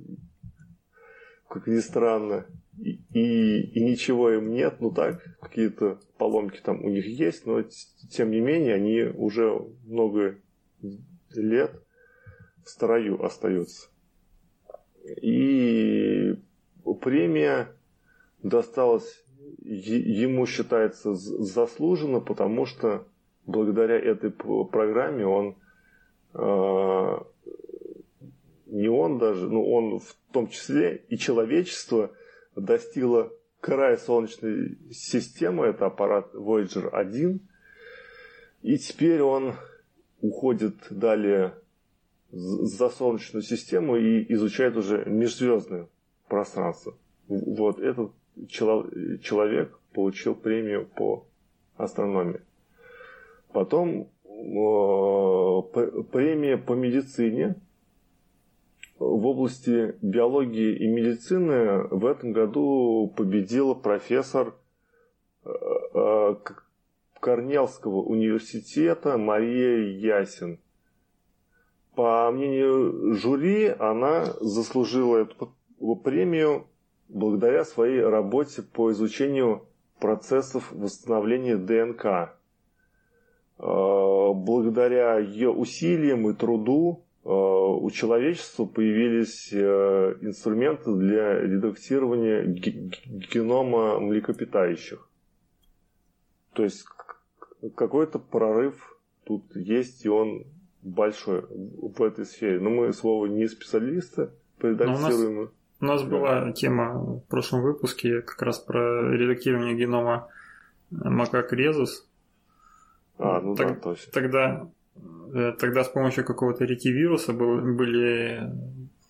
как 1.48 1.66
ни 1.68 1.80
странно, 1.80 2.48
и, 2.78 3.00
и, 3.14 3.62
и 3.80 3.82
ничего 3.82 4.30
им 4.30 4.52
нет, 4.52 4.82
ну 4.82 4.92
так, 4.92 5.24
какие-то 5.40 6.02
поломки 6.18 6.60
там 6.62 6.84
у 6.84 6.90
них 6.90 7.06
есть, 7.06 7.46
но 7.46 7.64
тем 8.12 8.32
не 8.32 8.42
менее 8.42 8.74
они 8.76 9.04
уже 9.04 9.58
много 9.86 10.36
лет 11.34 11.82
в 12.66 12.70
строю 12.70 13.24
остаются. 13.24 13.88
И 15.22 16.36
премия 17.02 17.70
досталась 18.42 19.24
ему 19.62 20.46
считается 20.46 21.14
заслуженно, 21.14 22.20
потому 22.20 22.66
что 22.66 23.08
благодаря 23.46 23.98
этой 23.98 24.32
программе 24.32 25.26
он 25.26 25.56
э, 26.34 27.18
не 28.66 28.88
он 28.88 29.20
даже, 29.20 29.50
но 29.50 29.64
он 29.64 30.00
в 30.00 30.16
том 30.32 30.48
числе 30.48 31.04
и 31.10 31.18
человечество 31.18 32.12
достигло 32.56 33.32
края 33.60 33.98
Солнечной 33.98 34.78
системы, 34.92 35.66
это 35.66 35.88
аппарат 35.88 36.34
Voyager 36.34 36.90
1, 36.90 37.40
и 38.64 38.78
теперь 38.78 39.22
он 39.22 39.56
уходит 40.22 40.76
далее 40.90 41.54
за 42.36 42.90
Солнечную 42.90 43.44
систему 43.44 43.96
и 43.96 44.26
изучает 44.34 44.76
уже 44.76 45.06
межзвездное 45.06 45.88
пространство. 46.28 46.94
Вот 47.28 47.80
этот 47.80 48.12
человек 48.50 49.80
получил 49.94 50.36
премию 50.36 50.86
по 50.86 51.26
астрономии. 51.78 52.42
Потом 53.54 54.10
премия 56.12 56.58
по 56.58 56.74
медицине 56.74 57.56
в 59.00 59.26
области 59.26 59.96
биологии 60.02 60.76
и 60.76 60.88
медицины 60.88 61.88
в 61.90 62.06
этом 62.06 62.34
году 62.34 63.14
победила 63.16 63.74
профессор 63.74 64.56
э, 65.44 65.50
э, 65.94 66.36
Корнелского 67.20 68.02
университета 68.02 69.18
Мария 69.18 69.80
Ясин. 69.98 70.60
По 71.96 72.32
мнению 72.32 73.16
жюри, 73.16 73.68
она 73.68 74.26
заслужила 74.42 75.18
эту 75.18 75.54
премию 76.04 76.68
благодаря 77.08 77.64
своей 77.64 78.02
работе 78.02 78.62
по 78.62 78.92
изучению 78.92 79.66
процессов 80.00 80.72
восстановления 80.72 81.58
ДНК. 81.58 82.06
Э, 82.06 82.28
благодаря 84.34 85.20
ее 85.20 85.52
усилиям 85.52 86.30
и 86.30 86.34
труду 86.34 87.06
Э, 87.26 87.30
у 87.30 87.90
человечества 87.90 88.66
появились 88.66 89.52
э, 89.52 90.16
инструменты 90.22 90.94
для 90.94 91.42
редактирования 91.42 92.46
генома 92.46 94.00
млекопитающих. 94.00 95.10
То 96.54 96.64
есть 96.64 96.86
какой-то 97.76 98.20
прорыв 98.20 99.00
тут 99.24 99.56
есть, 99.56 100.06
и 100.06 100.10
он 100.10 100.46
большой 100.86 101.46
в 101.50 102.02
этой 102.02 102.26
сфере. 102.26 102.60
Но 102.60 102.70
мы 102.70 102.94
слово 102.94 103.26
не 103.26 103.48
специалисты, 103.48 104.30
поредактируем. 104.60 105.38
У 105.38 105.42
нас, 105.42 105.50
у 105.82 105.86
нас 105.86 106.04
была 106.04 106.52
тема 106.54 106.94
в 106.94 107.20
прошлом 107.28 107.62
выпуске 107.62 108.22
как 108.22 108.42
раз 108.42 108.60
про 108.60 109.12
редактирование 109.12 109.76
генома 109.76 110.30
макак 110.92 111.52
резус. 111.52 112.08
А, 113.18 113.42
ну 113.42 113.56
так, 113.56 113.68
да, 113.68 113.76
точно. 113.76 114.12
Тогда 114.14 114.70
Э, 115.34 115.52
тогда 115.60 115.84
с 115.84 115.90
помощью 115.90 116.24
какого-то 116.24 116.66
ретивируса 116.66 117.34
были 117.34 118.50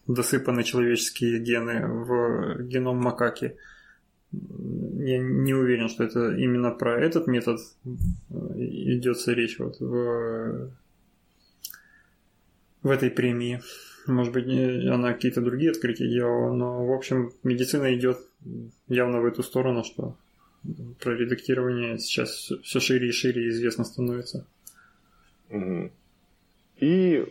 досыпаны 0.07 0.63
человеческие 0.63 1.39
гены 1.39 1.87
в 1.87 2.63
геном 2.63 2.97
макаки. 2.97 3.57
Я 4.31 5.19
не 5.19 5.53
уверен, 5.53 5.87
что 5.87 6.03
это 6.03 6.35
именно 6.35 6.71
про 6.71 6.99
этот 6.99 7.27
метод 7.27 7.59
э, 7.85 7.89
идется 8.57 9.33
речь 9.33 9.59
вот 9.59 9.79
в, 9.79 10.71
в 12.85 12.91
этой 12.91 13.09
премии. 13.09 13.61
Может 14.05 14.31
быть, 14.31 14.45
она 14.87 15.13
какие-то 15.13 15.41
другие 15.41 15.71
открытия 15.71 16.07
делала, 16.07 16.53
но, 16.53 16.85
в 16.85 16.91
общем, 16.93 17.31
медицина 17.41 17.95
идет 17.95 18.19
явно 18.87 19.21
в 19.21 19.25
эту 19.25 19.41
сторону, 19.41 19.83
что 19.83 20.15
про 20.99 21.15
редактирование 21.15 21.97
сейчас 21.97 22.51
все 22.61 22.79
шире 22.79 23.09
и 23.09 23.11
шире 23.11 23.49
известно 23.49 23.85
становится. 23.85 24.45
И 26.77 27.25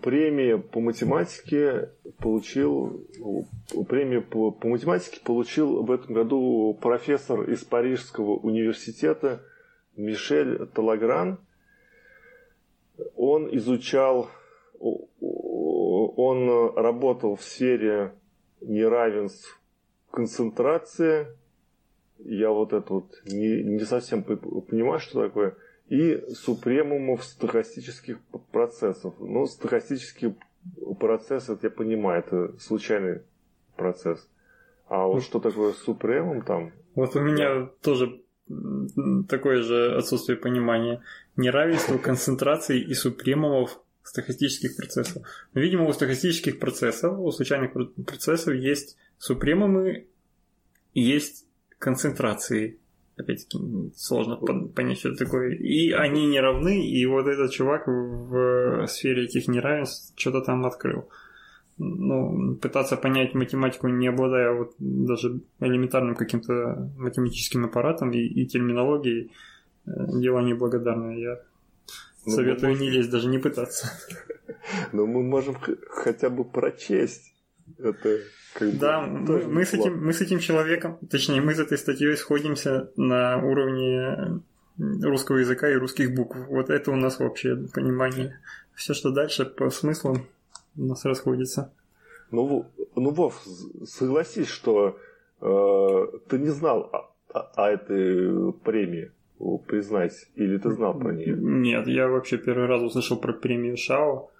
премия 0.00 0.56
по 0.56 0.80
математике 0.80 1.90
получил 2.20 3.06
премию 3.86 4.22
по, 4.22 4.50
по 4.50 4.68
математике 4.68 5.20
получил 5.22 5.82
в 5.82 5.90
этом 5.90 6.14
году 6.14 6.78
профессор 6.80 7.42
из 7.50 7.64
Парижского 7.64 8.36
университета 8.36 9.42
Мишель 9.94 10.66
Талагран. 10.68 11.38
Он 13.16 13.48
изучал, 13.56 14.28
он 14.78 16.74
работал 16.76 17.36
в 17.36 17.42
сфере 17.42 18.14
неравенств 18.60 19.60
концентрации. 20.10 21.26
Я 22.18 22.50
вот 22.50 22.72
это 22.72 22.92
вот 22.94 23.22
не, 23.24 23.62
не 23.62 23.80
совсем 23.80 24.22
понимаю, 24.22 25.00
что 25.00 25.22
такое– 25.22 25.56
и 25.90 26.24
супремумов 26.34 27.24
стохастических 27.24 28.20
процессов. 28.52 29.14
Ну, 29.18 29.46
стохастический 29.46 30.36
процесс, 31.00 31.48
это 31.48 31.66
я 31.66 31.70
понимаю, 31.70 32.20
это 32.20 32.58
случайный 32.60 33.22
процесс. 33.76 34.26
А 34.88 35.06
вот 35.06 35.22
что 35.24 35.40
такое 35.40 35.72
супремум 35.72 36.42
там? 36.42 36.72
Вот 36.94 37.16
у 37.16 37.20
меня 37.20 37.68
тоже 37.82 38.22
такое 39.28 39.62
же 39.62 39.96
отсутствие 39.96 40.36
понимания. 40.36 41.02
Неравенство 41.36 41.98
концентрации 41.98 42.80
и 42.80 42.94
супремумов 42.94 43.80
стохастических 44.02 44.76
процессов. 44.76 45.22
Видимо, 45.54 45.86
у 45.86 45.92
стохастических 45.92 46.58
процессов, 46.58 47.18
у 47.18 47.30
случайных 47.30 47.72
процессов 48.06 48.54
есть 48.54 48.96
супремумы 49.18 50.06
есть 50.94 51.46
концентрации 51.78 52.80
опять-таки, 53.16 53.58
сложно 53.96 54.36
понять, 54.36 54.98
что 54.98 55.10
это 55.10 55.24
такое. 55.24 55.54
И 55.54 55.92
они 55.92 56.26
не 56.26 56.40
равны, 56.40 56.86
и 56.86 57.04
вот 57.06 57.26
этот 57.26 57.52
чувак 57.52 57.86
в 57.86 58.86
сфере 58.86 59.24
этих 59.24 59.48
неравенств 59.48 60.12
что-то 60.16 60.40
там 60.40 60.64
открыл. 60.64 61.08
Ну, 61.82 62.56
пытаться 62.56 62.96
понять 62.98 63.34
математику, 63.34 63.88
не 63.88 64.08
обладая 64.08 64.52
вот 64.52 64.74
даже 64.78 65.40
элементарным 65.60 66.14
каким-то 66.14 66.90
математическим 66.98 67.64
аппаратом 67.64 68.10
и, 68.10 68.18
и 68.18 68.46
терминологией, 68.46 69.32
э, 69.86 69.90
дело 70.20 70.40
неблагодарное. 70.40 71.16
Я 71.16 71.40
ну, 72.26 72.32
советую 72.32 72.72
можем... 72.72 72.84
не 72.84 72.90
лезть, 72.90 73.10
даже 73.10 73.28
не 73.28 73.38
пытаться. 73.38 73.90
Но 74.92 75.06
мы 75.06 75.22
можем 75.22 75.56
хотя 75.88 76.28
бы 76.28 76.44
прочесть 76.44 77.32
это 77.78 78.18
как 78.52 78.78
да, 78.78 79.00
мы, 79.00 79.46
мы, 79.46 79.64
с 79.64 79.72
этим, 79.72 80.04
мы 80.04 80.12
с 80.12 80.20
этим 80.20 80.38
человеком, 80.38 80.98
точнее, 81.08 81.40
мы 81.40 81.54
с 81.54 81.60
этой 81.60 81.78
статьей 81.78 82.14
сходимся 82.16 82.90
на 82.96 83.38
уровне 83.38 84.42
русского 84.76 85.38
языка 85.38 85.70
и 85.70 85.76
русских 85.76 86.14
букв. 86.14 86.36
Вот 86.48 86.68
это 86.68 86.90
у 86.90 86.96
нас 86.96 87.20
вообще 87.20 87.56
понимание. 87.72 88.38
Все, 88.74 88.92
что 88.92 89.12
дальше 89.12 89.46
по 89.46 89.70
смыслу 89.70 90.18
у 90.80 90.86
нас 90.86 91.04
расходится. 91.04 91.72
Ну, 92.30 92.66
ну 92.96 93.10
Вов, 93.10 93.42
согласись, 93.84 94.48
что 94.48 94.98
э, 95.40 96.06
ты 96.28 96.38
не 96.38 96.48
знал 96.48 96.88
о, 96.92 97.12
о, 97.32 97.40
о 97.54 97.70
этой 97.70 98.52
премии, 98.52 99.12
признайся, 99.66 100.26
или 100.36 100.56
ты 100.58 100.70
знал 100.70 100.98
про 100.98 101.12
нее? 101.12 101.36
Нет, 101.36 101.86
я 101.86 102.08
вообще 102.08 102.38
первый 102.38 102.66
раз 102.66 102.82
услышал 102.82 103.18
про 103.18 103.32
премию 103.32 103.76
Шао. 103.76 104.30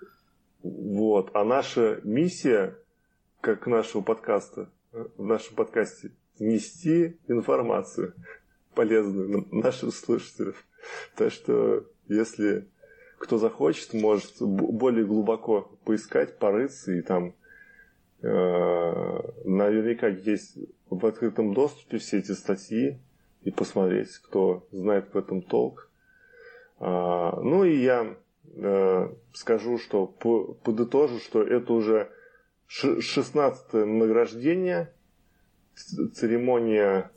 Вот, 0.62 1.30
а 1.34 1.44
наша 1.44 2.00
миссия 2.04 2.76
как 3.40 3.66
нашего 3.66 4.02
подкаста, 4.02 4.68
в 4.92 5.24
нашем 5.24 5.56
подкасте, 5.56 6.12
нести 6.38 7.18
информацию 7.28 8.14
полезную 8.74 9.46
нашим 9.50 9.90
слушателям. 9.90 10.54
Так 11.16 11.32
что, 11.32 11.84
если 12.08 12.66
кто 13.20 13.36
захочет, 13.36 13.92
может 13.92 14.40
более 14.40 15.04
глубоко 15.04 15.70
поискать, 15.90 16.38
порыться, 16.38 16.92
и 16.92 17.02
там 17.02 17.34
э, 18.22 18.28
наверняка 19.44 20.06
есть 20.06 20.56
в 20.88 21.04
открытом 21.04 21.52
доступе 21.52 21.98
все 21.98 22.18
эти 22.18 22.30
статьи, 22.30 23.00
и 23.42 23.50
посмотреть, 23.50 24.18
кто 24.18 24.68
знает 24.70 25.12
в 25.12 25.18
этом 25.18 25.42
толк. 25.42 25.90
А, 26.78 27.40
ну 27.40 27.64
и 27.64 27.76
я 27.82 28.16
э, 28.54 29.08
скажу, 29.32 29.78
что 29.78 30.06
по, 30.06 30.54
подытожу, 30.54 31.18
что 31.18 31.42
это 31.42 31.72
уже 31.72 32.12
16 32.68 33.72
награждение, 33.72 34.94
церемония 35.74 37.10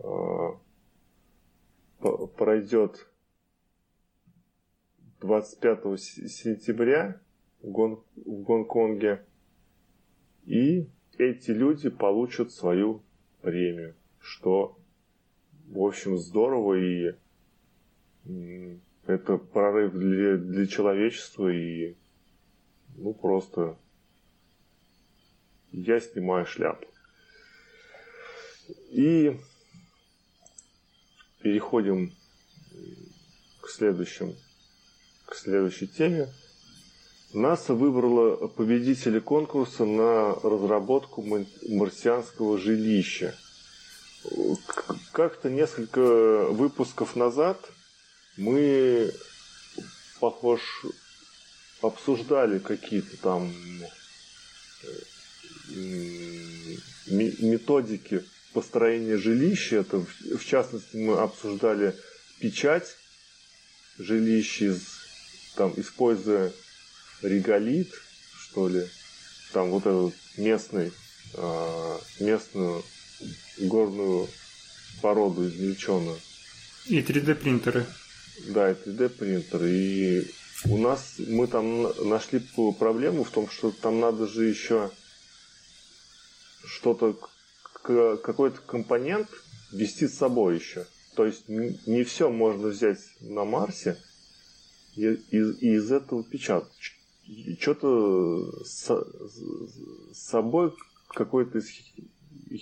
э, 0.00 0.48
пройдет 2.36 3.06
25 5.20 6.00
сентября 6.00 7.20
Гон, 7.62 8.02
в 8.16 8.42
Гонконге. 8.42 9.24
И 10.44 10.88
эти 11.18 11.50
люди 11.50 11.88
получат 11.88 12.52
свою 12.52 13.02
премию, 13.40 13.94
что, 14.20 14.78
в 15.68 15.80
общем, 15.80 16.18
здорово 16.18 16.74
и 16.74 17.14
это 19.06 19.36
прорыв 19.36 19.92
для, 19.94 20.36
для 20.36 20.66
человечества 20.66 21.48
и 21.48 21.96
ну 22.96 23.14
просто 23.14 23.76
я 25.72 26.00
снимаю 26.00 26.46
шляпу. 26.46 26.86
И 28.90 29.36
переходим 31.40 32.12
к 33.60 33.68
следующим, 33.68 34.36
к 35.26 35.34
следующей 35.34 35.88
теме. 35.88 36.28
НАСА 37.32 37.74
выбрала 37.74 38.48
победителя 38.48 39.20
конкурса 39.20 39.84
на 39.84 40.34
разработку 40.34 41.22
марсианского 41.22 42.58
жилища. 42.58 43.34
Как-то 45.12 45.48
несколько 45.50 46.46
выпусков 46.50 47.16
назад 47.16 47.58
мы, 48.36 49.10
похож, 50.20 50.60
обсуждали 51.80 52.58
какие-то 52.58 53.16
там 53.16 53.52
методики 57.06 58.22
построения 58.52 59.16
жилища. 59.16 59.76
Это, 59.76 60.04
в 60.36 60.44
частности, 60.44 60.96
мы 60.96 61.18
обсуждали 61.18 61.96
печать 62.40 62.96
жилищ, 63.98 64.62
из, 64.62 64.82
там, 65.56 65.72
используя 65.76 66.52
реголит, 67.22 67.92
что 68.38 68.68
ли, 68.68 68.86
там 69.52 69.70
вот 69.70 69.86
этот 69.86 70.14
местный, 70.36 70.92
а, 71.34 72.00
местную 72.20 72.82
горную 73.58 74.28
породу 75.00 75.46
извлеченную. 75.48 76.18
И 76.86 77.00
3D 77.00 77.34
принтеры. 77.34 77.86
Да, 78.48 78.70
и 78.70 78.74
3D 78.74 79.08
принтеры. 79.10 79.70
И 79.70 80.30
у 80.64 80.78
нас 80.78 81.14
мы 81.18 81.46
там 81.46 81.82
нашли 82.08 82.40
проблему 82.78 83.24
в 83.24 83.30
том, 83.30 83.48
что 83.48 83.70
там 83.70 84.00
надо 84.00 84.26
же 84.26 84.44
еще 84.44 84.90
что-то, 86.64 87.18
какой-то 87.72 88.60
компонент 88.60 89.28
вести 89.72 90.06
с 90.06 90.16
собой 90.16 90.58
еще. 90.58 90.86
То 91.14 91.26
есть 91.26 91.48
не 91.48 92.04
все 92.04 92.30
можно 92.30 92.68
взять 92.68 93.00
на 93.20 93.44
Марсе 93.44 93.98
и, 94.96 95.04
из 95.06 95.90
этого 95.90 96.24
печатать. 96.24 96.96
Что-то 97.60 98.64
с, 98.64 99.04
собой 100.12 100.72
какой-то 101.08 101.58
из 101.58 102.60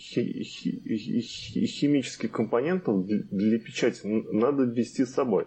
химических 1.70 2.30
компонентов 2.30 3.06
для 3.06 3.59
печати 3.59 4.00
надо 4.04 4.64
ввести 4.64 5.04
с 5.04 5.14
собой. 5.14 5.46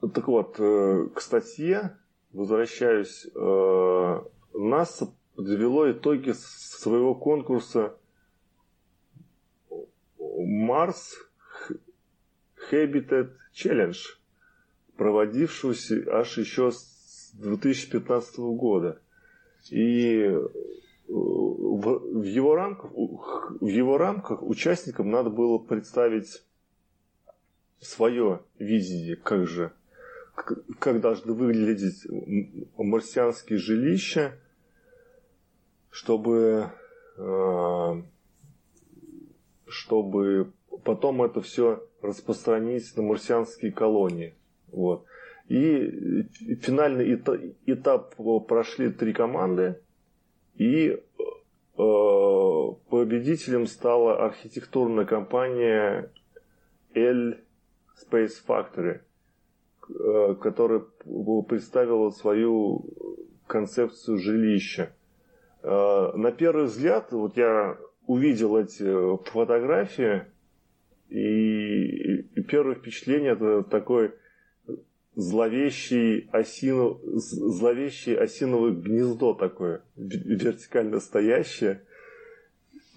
Так 0.00 0.26
вот, 0.26 0.56
э, 0.58 1.08
к 1.14 1.20
статье, 1.20 1.96
возвращаюсь, 2.32 3.26
э, 3.34 4.20
НАСА 4.52 5.14
подвело 5.36 5.90
итоги 5.90 6.32
своего 6.32 7.14
конкурса 7.14 7.94
Mars 10.18 11.14
Habitat 12.70 13.30
Challenge, 13.54 13.98
проводившегося 14.96 16.04
аж 16.12 16.38
еще 16.38 16.72
с 16.72 16.91
2015 17.32 18.38
года. 18.38 19.00
И 19.70 20.28
в, 21.08 21.98
в, 21.98 22.22
его 22.22 22.54
рамках, 22.54 22.92
в 23.60 23.66
его 23.66 23.98
рамках 23.98 24.42
участникам 24.42 25.10
надо 25.10 25.30
было 25.30 25.58
представить 25.58 26.42
свое 27.80 28.40
видение, 28.58 29.16
как 29.16 29.46
же, 29.46 29.72
как 30.78 31.00
должны 31.00 31.32
выглядеть 31.32 32.06
марсианские 32.76 33.58
жилища, 33.58 34.38
чтобы, 35.90 36.70
э, 37.18 38.02
чтобы 39.66 40.52
потом 40.84 41.22
это 41.22 41.40
все 41.40 41.86
распространить 42.00 42.96
на 42.96 43.02
марсианские 43.02 43.72
колонии. 43.72 44.34
Вот. 44.68 45.04
И 45.52 46.24
финальный 46.62 47.14
этап 47.66 48.14
прошли 48.48 48.90
три 48.90 49.12
команды, 49.12 49.78
и 50.54 50.88
э, 50.88 50.98
победителем 51.76 53.66
стала 53.66 54.24
архитектурная 54.24 55.04
компания 55.04 56.10
L 56.94 57.36
Space 58.00 58.36
Factory, 58.48 59.00
э, 59.90 60.36
которая 60.40 60.84
представила 61.46 62.08
свою 62.08 62.86
концепцию 63.46 64.16
жилища. 64.20 64.94
Э, 65.62 66.12
на 66.14 66.32
первый 66.32 66.64
взгляд, 66.64 67.12
вот 67.12 67.36
я 67.36 67.76
увидел 68.06 68.56
эти 68.56 68.86
фотографии, 69.30 70.22
и 71.10 72.22
первое 72.48 72.74
впечатление 72.74 73.32
это 73.32 73.62
такой 73.64 74.14
зловещий, 75.14 76.28
осину, 76.32 77.00
зловещее 77.04 78.18
осиновое 78.18 78.72
гнездо 78.72 79.34
такое, 79.34 79.82
вертикально 79.96 81.00
стоящее, 81.00 81.82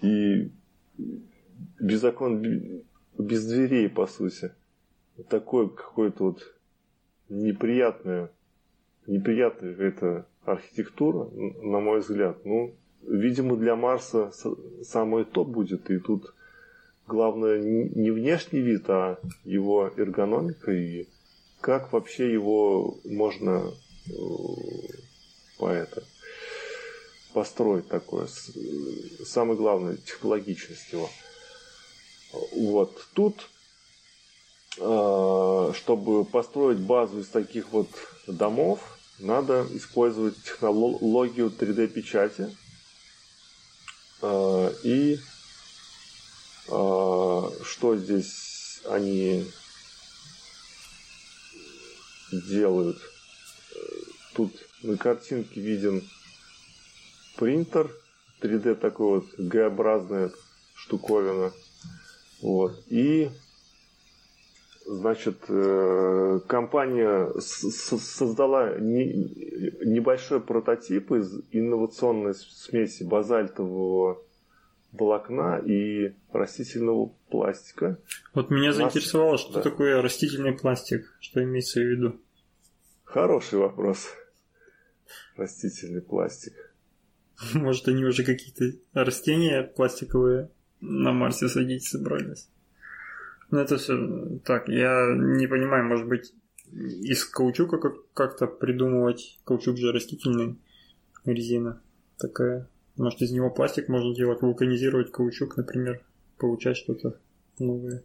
и 0.02 0.50
без 1.78 2.04
окон, 2.04 2.42
без 3.18 3.46
дверей, 3.46 3.88
по 3.88 4.06
сути. 4.06 4.52
Такое 5.28 5.68
какое-то 5.68 6.24
вот 6.24 6.54
неприятное, 7.28 8.30
неприятная 9.06 9.74
это 9.74 10.26
архитектура, 10.44 11.28
на 11.62 11.80
мой 11.80 12.00
взгляд. 12.00 12.44
Ну, 12.44 12.74
видимо, 13.02 13.56
для 13.56 13.76
Марса 13.76 14.32
самое 14.82 15.24
то 15.24 15.44
будет, 15.44 15.90
и 15.90 15.98
тут 15.98 16.34
главное 17.06 17.60
не 17.60 18.10
внешний 18.10 18.60
вид, 18.60 18.88
а 18.88 19.18
его 19.44 19.90
эргономика 19.96 20.72
и 20.72 21.06
как 21.66 21.92
вообще 21.92 22.32
его 22.32 22.96
можно 23.02 23.74
э, 24.06 24.12
по 25.58 25.68
это 25.68 26.04
построить 27.34 27.88
такое. 27.88 28.28
Самое 29.26 29.58
главное, 29.58 29.96
технологичность 29.96 30.92
его. 30.92 31.10
Вот. 32.52 33.04
Тут, 33.14 33.50
э, 34.78 35.72
чтобы 35.74 36.24
построить 36.24 36.78
базу 36.78 37.18
из 37.18 37.26
таких 37.26 37.72
вот 37.72 37.88
домов, 38.28 38.96
надо 39.18 39.66
использовать 39.72 40.40
технологию 40.44 41.50
3D-печати. 41.50 42.56
Э, 44.22 44.72
и 44.84 45.18
что 46.68 47.96
здесь 47.96 48.80
они 48.88 49.46
делают. 52.42 52.98
Тут 54.34 54.52
на 54.82 54.96
картинке 54.96 55.60
виден 55.60 56.02
принтер, 57.36 57.90
3D 58.40 58.74
такой 58.74 59.20
вот 59.20 59.26
Г-образная 59.38 60.30
штуковина. 60.74 61.52
Вот. 62.42 62.82
И 62.88 63.30
значит, 64.86 65.36
э, 65.48 66.40
компания 66.46 67.30
создала 67.40 68.76
небольшой 68.78 70.40
прототип 70.40 71.12
из 71.12 71.40
инновационной 71.50 72.34
смеси 72.34 73.02
базальтового 73.02 74.22
волокна 74.92 75.58
и 75.64 76.14
растительного 76.32 77.10
пластика. 77.28 77.98
Вот 78.34 78.50
меня 78.50 78.72
заинтересовало, 78.72 79.38
что 79.38 79.54
да. 79.54 79.62
такое 79.62 80.00
растительный 80.00 80.52
пластик, 80.52 81.16
что 81.20 81.42
имеется 81.42 81.80
в 81.80 81.84
виду? 81.84 82.20
Хороший 83.06 83.60
вопрос. 83.60 84.08
Растительный 85.36 86.02
пластик. 86.02 86.52
Может, 87.54 87.88
они 87.88 88.04
уже 88.04 88.24
какие-то 88.24 88.76
растения 88.92 89.62
пластиковые 89.62 90.50
на 90.80 91.12
Марсе 91.12 91.48
садить 91.48 91.84
собрались? 91.84 92.48
Ну, 93.50 93.60
это 93.60 93.76
все 93.76 94.38
так. 94.44 94.68
Я 94.68 95.14
не 95.14 95.46
понимаю, 95.46 95.84
может 95.84 96.08
быть, 96.08 96.34
из 96.72 97.24
каучука 97.24 97.78
как-то 98.12 98.48
придумывать. 98.48 99.38
Каучук 99.44 99.76
же 99.76 99.92
растительный, 99.92 100.58
резина 101.24 101.80
такая. 102.18 102.68
Может, 102.96 103.22
из 103.22 103.30
него 103.30 103.50
пластик 103.50 103.88
можно 103.88 104.14
делать, 104.16 104.42
вулканизировать 104.42 105.12
каучук, 105.12 105.56
например, 105.56 106.02
получать 106.38 106.76
что-то 106.76 107.20
новое. 107.60 108.02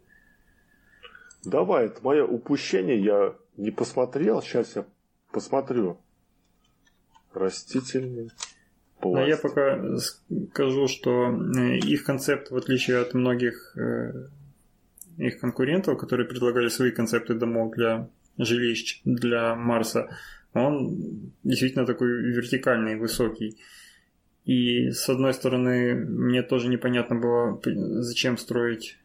Давай, 1.43 1.87
это 1.87 2.03
мое 2.03 2.23
упущение, 2.23 3.03
я 3.03 3.35
не 3.57 3.71
посмотрел, 3.71 4.41
сейчас 4.41 4.75
я 4.75 4.85
посмотрю. 5.31 5.97
Растительный 7.33 8.31
пластик. 8.99 9.19
Но 9.19 9.25
я 9.25 9.37
пока 9.37 9.97
скажу, 10.49 10.87
что 10.87 11.31
э, 11.31 11.77
их 11.77 12.03
концепт, 12.03 12.51
в 12.51 12.57
отличие 12.57 12.99
от 12.99 13.13
многих 13.13 13.75
э, 13.77 14.27
их 15.17 15.39
конкурентов, 15.39 15.97
которые 15.97 16.27
предлагали 16.27 16.67
свои 16.67 16.91
концепты 16.91 17.33
домов 17.33 17.73
для 17.75 18.09
жилищ 18.37 19.01
для 19.05 19.55
Марса, 19.55 20.09
он 20.53 21.31
действительно 21.43 21.85
такой 21.85 22.09
вертикальный, 22.09 22.95
высокий. 22.95 23.57
И 24.45 24.89
с 24.89 25.07
одной 25.07 25.33
стороны, 25.33 25.93
мне 25.95 26.41
тоже 26.41 26.67
непонятно 26.67 27.15
было, 27.15 27.61
зачем 28.01 28.37
строить 28.37 28.97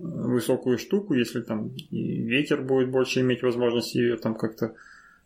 высокую 0.00 0.78
штуку, 0.78 1.14
если 1.14 1.40
там 1.40 1.68
и 1.68 2.22
ветер 2.22 2.62
будет 2.62 2.90
больше 2.90 3.20
иметь 3.20 3.42
возможность 3.42 3.94
ее 3.94 4.16
там 4.16 4.34
как-то 4.34 4.74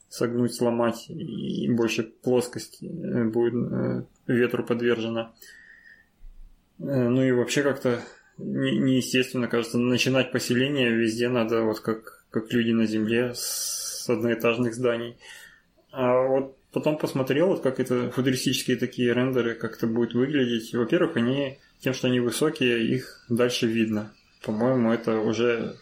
согнуть, 0.08 0.54
сломать, 0.54 1.06
и 1.08 1.68
больше 1.70 2.02
плоскость 2.02 2.82
э, 2.82 3.24
будет 3.24 3.54
э, 3.54 4.04
ветру 4.26 4.64
подвержена. 4.64 5.32
Ну 6.78 7.22
и 7.22 7.30
вообще 7.30 7.62
как-то 7.62 8.00
неестественно, 8.36 9.46
кажется, 9.48 9.78
начинать 9.78 10.32
поселение 10.32 10.90
везде 10.90 11.28
надо 11.28 11.62
вот 11.62 11.80
как, 11.80 12.24
как 12.30 12.52
люди 12.52 12.72
на 12.72 12.86
земле 12.86 13.32
с 13.34 14.08
одноэтажных 14.08 14.74
зданий. 14.74 15.16
А 15.92 16.26
вот 16.26 16.56
потом 16.72 16.98
посмотрел, 16.98 17.48
вот 17.48 17.62
как 17.62 17.78
это 17.78 18.10
футуристические 18.10 18.76
такие 18.76 19.12
рендеры, 19.12 19.54
как 19.54 19.76
это 19.76 19.86
будет 19.86 20.14
выглядеть. 20.14 20.74
Во-первых, 20.74 21.16
они 21.16 21.58
тем, 21.78 21.94
что 21.94 22.08
они 22.08 22.18
высокие, 22.18 22.84
их 22.84 23.24
дальше 23.28 23.66
видно. 23.66 24.12
По-моему, 24.44 24.92
это 24.92 25.18
уже 25.18 25.76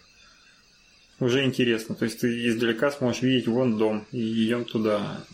уже 1.19 1.45
интересно. 1.45 1.95
То 1.95 2.05
есть 2.05 2.21
ты 2.21 2.49
издалека 2.49 2.91
сможешь 2.91 3.23
видеть 3.23 3.49
вон 3.49 3.79
дом 3.79 4.07
и 4.13 4.45
идем 4.45 4.65
туда. 4.65 5.25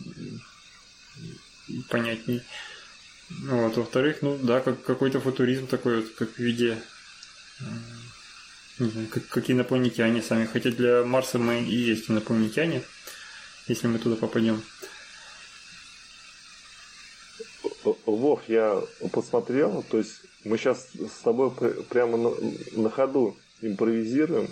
Понятней. 1.91 2.43
Вот, 3.31 3.77
во-вторых, 3.77 4.19
ну 4.23 4.39
да, 4.43 4.61
как 4.61 4.83
какой-то 4.83 5.21
футуризм 5.21 5.67
такой 5.67 5.97
вот, 5.97 6.11
как 6.11 6.31
в 6.31 6.39
виде 6.39 6.79
не 8.79 8.91
знаю, 8.91 9.09
как, 9.09 9.27
как 9.29 9.51
инопланетяне 9.51 10.23
сами. 10.23 10.47
Хотя 10.47 10.71
для 10.71 11.05
Марса 11.05 11.39
мы 11.39 11.63
и 11.63 11.75
есть 11.75 12.11
инопланетяне, 12.11 12.83
если 13.67 13.87
мы 13.87 13.99
туда 13.99 14.17
попадем. 14.17 14.63
Вов, 18.07 18.43
я 18.49 18.83
посмотрел, 19.13 19.85
то 19.91 19.99
есть 19.99 20.21
мы 20.45 20.59
сейчас 20.59 20.89
с 20.93 21.23
тобой 21.23 21.51
прямо 21.89 22.17
на, 22.17 22.31
на 22.73 22.91
ходу 22.91 23.37
импровизируем. 23.63 24.49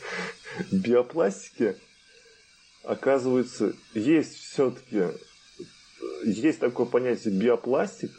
Биопластики, 0.72 1.76
оказывается, 2.82 3.74
есть 3.94 4.34
все-таки, 4.36 5.04
есть 6.24 6.58
такое 6.58 6.86
понятие 6.86 7.34
биопластик. 7.34 8.10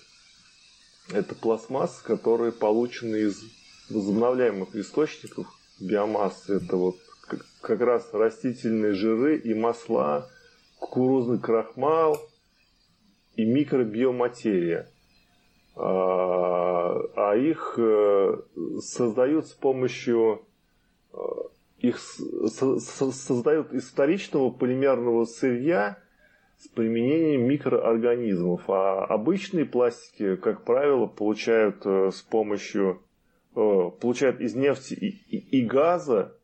Это 1.12 1.33
пластмасса, 1.35 2.03
которая 2.03 2.51
получена 2.51 3.15
из 3.15 3.41
возобновляемых 3.89 4.75
источников 4.75 5.47
биомассы. 5.79 6.57
Это 6.57 6.75
вот 6.77 6.97
как 7.62 7.81
раз 7.81 8.09
растительные 8.13 8.93
жиры 8.93 9.38
и 9.38 9.53
масла, 9.53 10.29
кукурузный 10.77 11.39
крахмал 11.39 12.28
и 13.39 13.45
микробиоматерия. 13.45 14.89
А, 15.78 16.91
а 17.15 17.38
их 17.38 17.75
э, 17.78 18.38
создают 18.82 19.47
с 19.47 19.54
помощью 19.54 20.41
э, 21.13 21.17
их 21.80 21.99
создают 21.99 23.71
из 23.71 23.89
вторичного 23.89 24.49
полимерного 24.49 25.23
сырья 25.23 25.99
с 26.58 26.67
применением 26.67 27.47
микроорганизмов. 27.47 28.69
А 28.69 29.06
обычные 29.06 29.63
пластики, 29.63 30.36
как 30.36 30.65
правило, 30.65 31.06
получают 31.06 31.86
э, 31.86 32.12
с 32.12 32.21
помощью 32.21 33.02
получают 33.54 34.39
из 34.41 34.54
нефти 34.56 34.93
и, 34.93 35.36
и, 35.36 35.60
и 35.60 35.65
газа, 35.65 36.38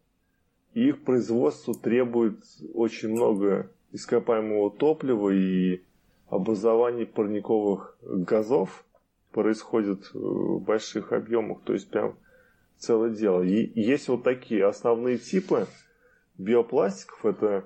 и 0.73 0.89
их 0.89 1.03
производство 1.03 1.73
требует 1.73 2.39
очень 2.73 3.09
много 3.09 3.69
ископаемого 3.91 4.71
топлива 4.71 5.29
и 5.29 5.81
образование 6.29 7.05
парниковых 7.05 7.97
газов 8.01 8.85
происходит 9.31 10.13
в 10.13 10.59
больших 10.59 11.11
объемах, 11.11 11.61
то 11.63 11.73
есть 11.73 11.89
прям 11.89 12.15
целое 12.77 13.11
дело. 13.11 13.41
И 13.41 13.71
есть 13.79 14.07
вот 14.07 14.23
такие 14.23 14.65
основные 14.65 15.17
типы 15.17 15.67
биопластиков. 16.37 17.25
Это 17.25 17.65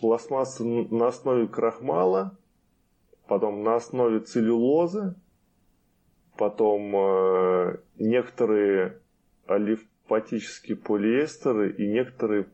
пластмасса 0.00 0.64
на 0.64 1.08
основе 1.08 1.46
крахмала, 1.46 2.36
потом 3.26 3.62
на 3.62 3.76
основе 3.76 4.20
целлюлозы, 4.20 5.14
потом 6.36 6.94
э, 6.94 7.76
некоторые 7.98 9.00
алифатические 9.46 10.76
полиэстеры 10.76 11.72
и 11.72 11.86
некоторые 11.86 12.46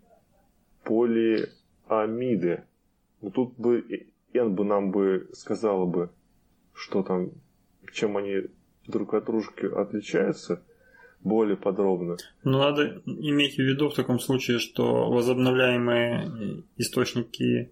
полиамиды. 0.85 2.65
Ну, 3.21 3.31
тут 3.31 3.55
бы 3.57 4.07
Н 4.35 4.55
бы 4.55 4.65
нам 4.65 4.91
бы 4.91 5.29
сказала 5.33 5.87
бы, 5.87 6.11
что 6.75 7.03
там 7.03 7.31
чем 7.93 8.17
они 8.17 8.43
друг 8.87 9.15
от 9.15 9.27
дружки 9.27 9.67
отличаются 9.67 10.63
более 11.21 11.57
подробно. 11.57 12.17
Ну, 12.43 12.59
надо 12.59 13.01
иметь 13.07 13.55
в 13.55 13.63
виду 13.63 13.89
в 13.89 13.95
таком 13.95 14.19
случае, 14.21 14.59
что 14.59 15.11
возобновляемые 15.11 16.65
источники, 16.77 17.71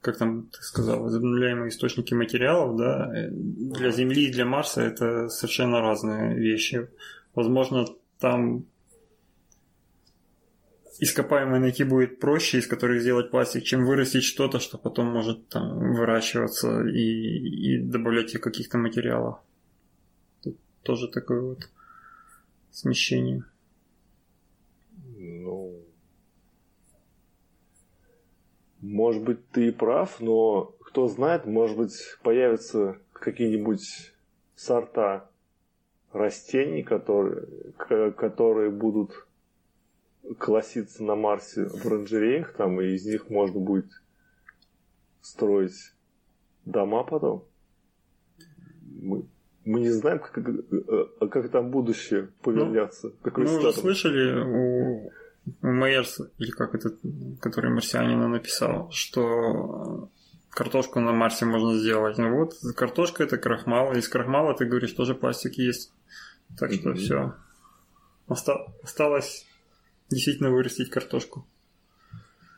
как 0.00 0.18
там 0.18 0.48
ты 0.52 0.62
сказал, 0.62 1.02
возобновляемые 1.02 1.70
источники 1.70 2.14
материалов, 2.14 2.76
да, 2.76 3.10
для 3.30 3.90
Земли 3.90 4.26
и 4.28 4.32
для 4.32 4.44
Марса 4.44 4.82
это 4.82 5.28
совершенно 5.28 5.80
разные 5.80 6.36
вещи. 6.36 6.88
Возможно, 7.34 7.86
там 8.20 8.64
ископаемые 11.00 11.60
найти 11.60 11.84
будет 11.84 12.20
проще, 12.20 12.58
из 12.58 12.66
которых 12.66 13.00
сделать 13.00 13.30
пластик, 13.30 13.64
чем 13.64 13.84
вырастить 13.84 14.24
что-то, 14.24 14.58
что 14.58 14.78
потом 14.78 15.06
может 15.08 15.48
там 15.48 15.94
выращиваться 15.94 16.84
и, 16.86 17.76
и 17.76 17.78
добавлять 17.78 18.32
каких-то 18.32 18.78
материалов 18.78 19.38
тоже 20.84 21.08
такое 21.08 21.40
вот 21.40 21.68
смещение. 22.70 23.44
Ну, 25.16 25.82
может 28.80 29.22
быть, 29.22 29.48
ты 29.50 29.68
и 29.68 29.72
прав, 29.72 30.20
но 30.20 30.74
кто 30.80 31.08
знает, 31.08 31.46
может 31.46 31.76
быть, 31.76 31.98
появятся 32.22 32.98
какие-нибудь 33.12 34.12
сорта 34.54 35.30
растений, 36.12 36.82
которые, 36.82 37.46
которые 38.12 38.70
будут 38.70 39.23
класситься 40.38 41.02
на 41.02 41.14
Марсе 41.14 41.66
в 41.66 41.86
оранжереях, 41.86 42.54
там, 42.54 42.80
и 42.80 42.94
из 42.94 43.04
них 43.06 43.30
можно 43.30 43.60
будет 43.60 43.86
строить 45.20 45.92
дома 46.64 47.04
потом. 47.04 47.44
Мы 49.00 49.24
мы 49.64 49.80
не 49.80 49.90
знаем, 49.90 50.18
как, 50.18 50.32
как, 50.32 51.30
как 51.30 51.50
там 51.50 51.70
будущее 51.70 52.28
повернется. 52.42 53.08
Ну, 53.08 53.14
какой 53.22 53.44
мы 53.44 53.58
уже 53.58 53.72
слышали 53.72 54.42
у, 54.42 55.10
Мейерс, 55.62 56.20
или 56.38 56.50
как 56.50 56.74
это, 56.74 56.90
который 57.40 57.70
марсианина 57.70 58.28
написал, 58.28 58.90
что 58.90 60.10
картошку 60.50 61.00
на 61.00 61.12
Марсе 61.12 61.44
можно 61.44 61.76
сделать. 61.78 62.18
Ну 62.18 62.36
вот, 62.36 62.54
картошка 62.76 63.24
это 63.24 63.36
крахмал, 63.36 63.92
из 63.92 64.08
крахмала, 64.08 64.54
ты 64.54 64.64
говоришь, 64.64 64.92
тоже 64.92 65.14
пластик 65.14 65.54
есть. 65.54 65.92
Так 66.58 66.72
что 66.72 66.90
mm-hmm. 66.90 66.94
все. 66.94 67.34
Оста- 68.26 68.72
осталось 68.82 69.46
действительно 70.10 70.50
вырастить 70.50 70.90
картошку. 70.90 71.46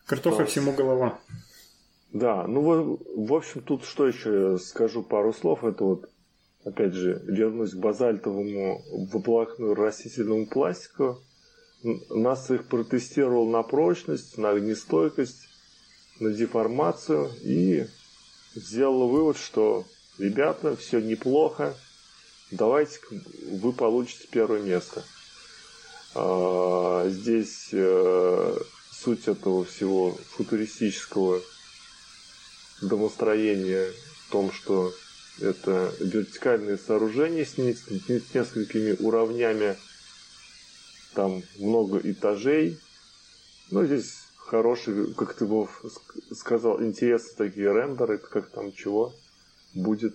Картоха 0.06 0.44
Осталось. 0.44 0.50
всему 0.50 0.72
голова. 0.72 1.18
Да, 2.12 2.46
ну 2.46 2.60
вот, 2.60 3.00
в 3.14 3.34
общем, 3.34 3.62
тут 3.62 3.84
что 3.84 4.06
еще 4.06 4.58
скажу 4.58 5.02
пару 5.02 5.32
слов. 5.32 5.64
Это 5.64 5.84
вот 5.84 6.10
опять 6.66 6.94
же, 6.94 7.22
вернусь 7.24 7.72
к 7.72 7.78
базальтовому 7.78 8.82
выплакную 9.12 9.74
растительному 9.74 10.46
пластику. 10.46 11.20
Нас 12.10 12.50
их 12.50 12.66
протестировал 12.66 13.48
на 13.48 13.62
прочность, 13.62 14.36
на 14.36 14.50
огнестойкость, 14.50 15.48
на 16.18 16.32
деформацию 16.32 17.30
и 17.42 17.86
сделал 18.54 19.08
вывод, 19.08 19.36
что 19.36 19.84
ребята, 20.18 20.74
все 20.76 21.00
неплохо, 21.00 21.74
давайте 22.50 22.98
вы 23.52 23.72
получите 23.72 24.26
первое 24.30 24.60
место. 24.60 25.04
А, 26.18 27.06
здесь 27.10 27.68
э, 27.72 28.58
суть 28.90 29.28
этого 29.28 29.66
всего 29.66 30.12
футуристического 30.30 31.42
домостроения 32.80 33.92
в 34.26 34.32
том, 34.32 34.50
что 34.50 34.94
это 35.42 35.92
вертикальные 36.00 36.78
сооружения 36.78 37.44
с, 37.44 37.58
несколькими 37.58 38.96
уровнями. 38.98 39.76
Там 41.12 41.42
много 41.58 41.98
этажей. 41.98 42.78
Ну, 43.70 43.84
здесь 43.84 44.14
хороший, 44.38 45.12
как 45.12 45.34
ты, 45.34 45.44
Вов, 45.44 45.84
сказал, 46.32 46.82
интересные 46.82 47.36
такие 47.36 47.70
рендеры, 47.70 48.16
как 48.16 48.48
там 48.48 48.72
чего 48.72 49.12
будет. 49.74 50.14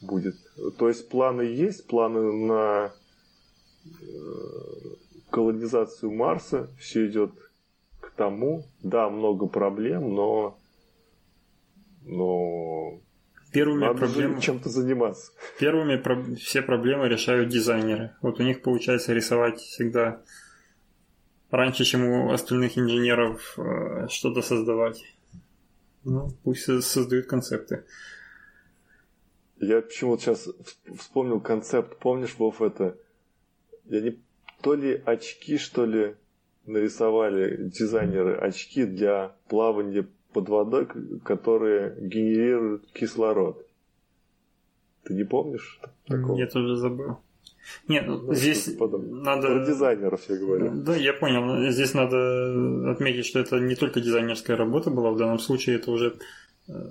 Будет. 0.00 0.36
То 0.78 0.88
есть 0.88 1.08
планы 1.08 1.42
есть, 1.42 1.88
планы 1.88 2.32
на 2.32 2.92
колонизацию 5.30 6.12
Марса. 6.12 6.68
Все 6.78 7.06
идет 7.06 7.32
к 8.00 8.10
тому. 8.10 8.64
Да, 8.82 9.08
много 9.08 9.46
проблем, 9.46 10.14
но 10.14 10.58
но 12.02 13.00
Первыми 13.52 13.80
Надо 13.80 13.98
проблем... 13.98 14.40
чем-то 14.40 14.68
заниматься. 14.68 15.32
Первыми 15.58 15.96
про... 15.96 16.22
все 16.36 16.62
проблемы 16.62 17.08
решают 17.08 17.48
дизайнеры. 17.48 18.14
Вот 18.22 18.38
у 18.38 18.44
них 18.44 18.62
получается 18.62 19.12
рисовать 19.12 19.58
всегда 19.58 20.22
раньше, 21.50 21.84
чем 21.84 22.04
у 22.04 22.32
остальных 22.32 22.78
инженеров 22.78 23.58
э, 23.58 24.06
что-то 24.08 24.42
создавать. 24.42 25.02
Ну, 26.04 26.30
пусть 26.44 26.64
создают 26.84 27.26
концепты. 27.26 27.84
Я 29.58 29.82
почему-то 29.82 30.22
сейчас 30.22 30.48
вспомнил 30.96 31.40
концепт. 31.40 31.98
Помнишь, 31.98 32.36
Вов, 32.38 32.62
это... 32.62 32.96
Я 33.90 34.00
не... 34.00 34.16
То 34.62 34.74
ли 34.74 35.02
очки, 35.04 35.58
что 35.58 35.84
ли, 35.84 36.14
нарисовали 36.64 37.56
дизайнеры. 37.68 38.36
Очки 38.36 38.84
для 38.84 39.34
плавания 39.48 40.06
под 40.32 40.48
водой, 40.48 40.86
которые 41.24 41.96
генерируют 42.00 42.86
кислород. 42.92 43.66
Ты 45.02 45.14
не 45.14 45.24
помнишь 45.24 45.80
такого? 46.06 46.36
Нет, 46.36 46.54
уже 46.54 46.76
забыл. 46.76 47.18
Нет, 47.88 48.06
ну, 48.06 48.32
здесь 48.32 48.78
надо... 48.78 48.98
Про 48.98 49.66
дизайнеров 49.66 50.28
я 50.28 50.36
говорю. 50.36 50.70
Да, 50.82 50.96
я 50.96 51.12
понял. 51.12 51.70
Здесь 51.70 51.94
надо 51.94 52.90
отметить, 52.92 53.26
что 53.26 53.40
это 53.40 53.58
не 53.58 53.74
только 53.74 54.00
дизайнерская 54.00 54.56
работа 54.56 54.90
была, 54.90 55.10
в 55.10 55.16
данном 55.16 55.38
случае 55.38 55.76
это 55.76 55.90
уже 55.90 56.16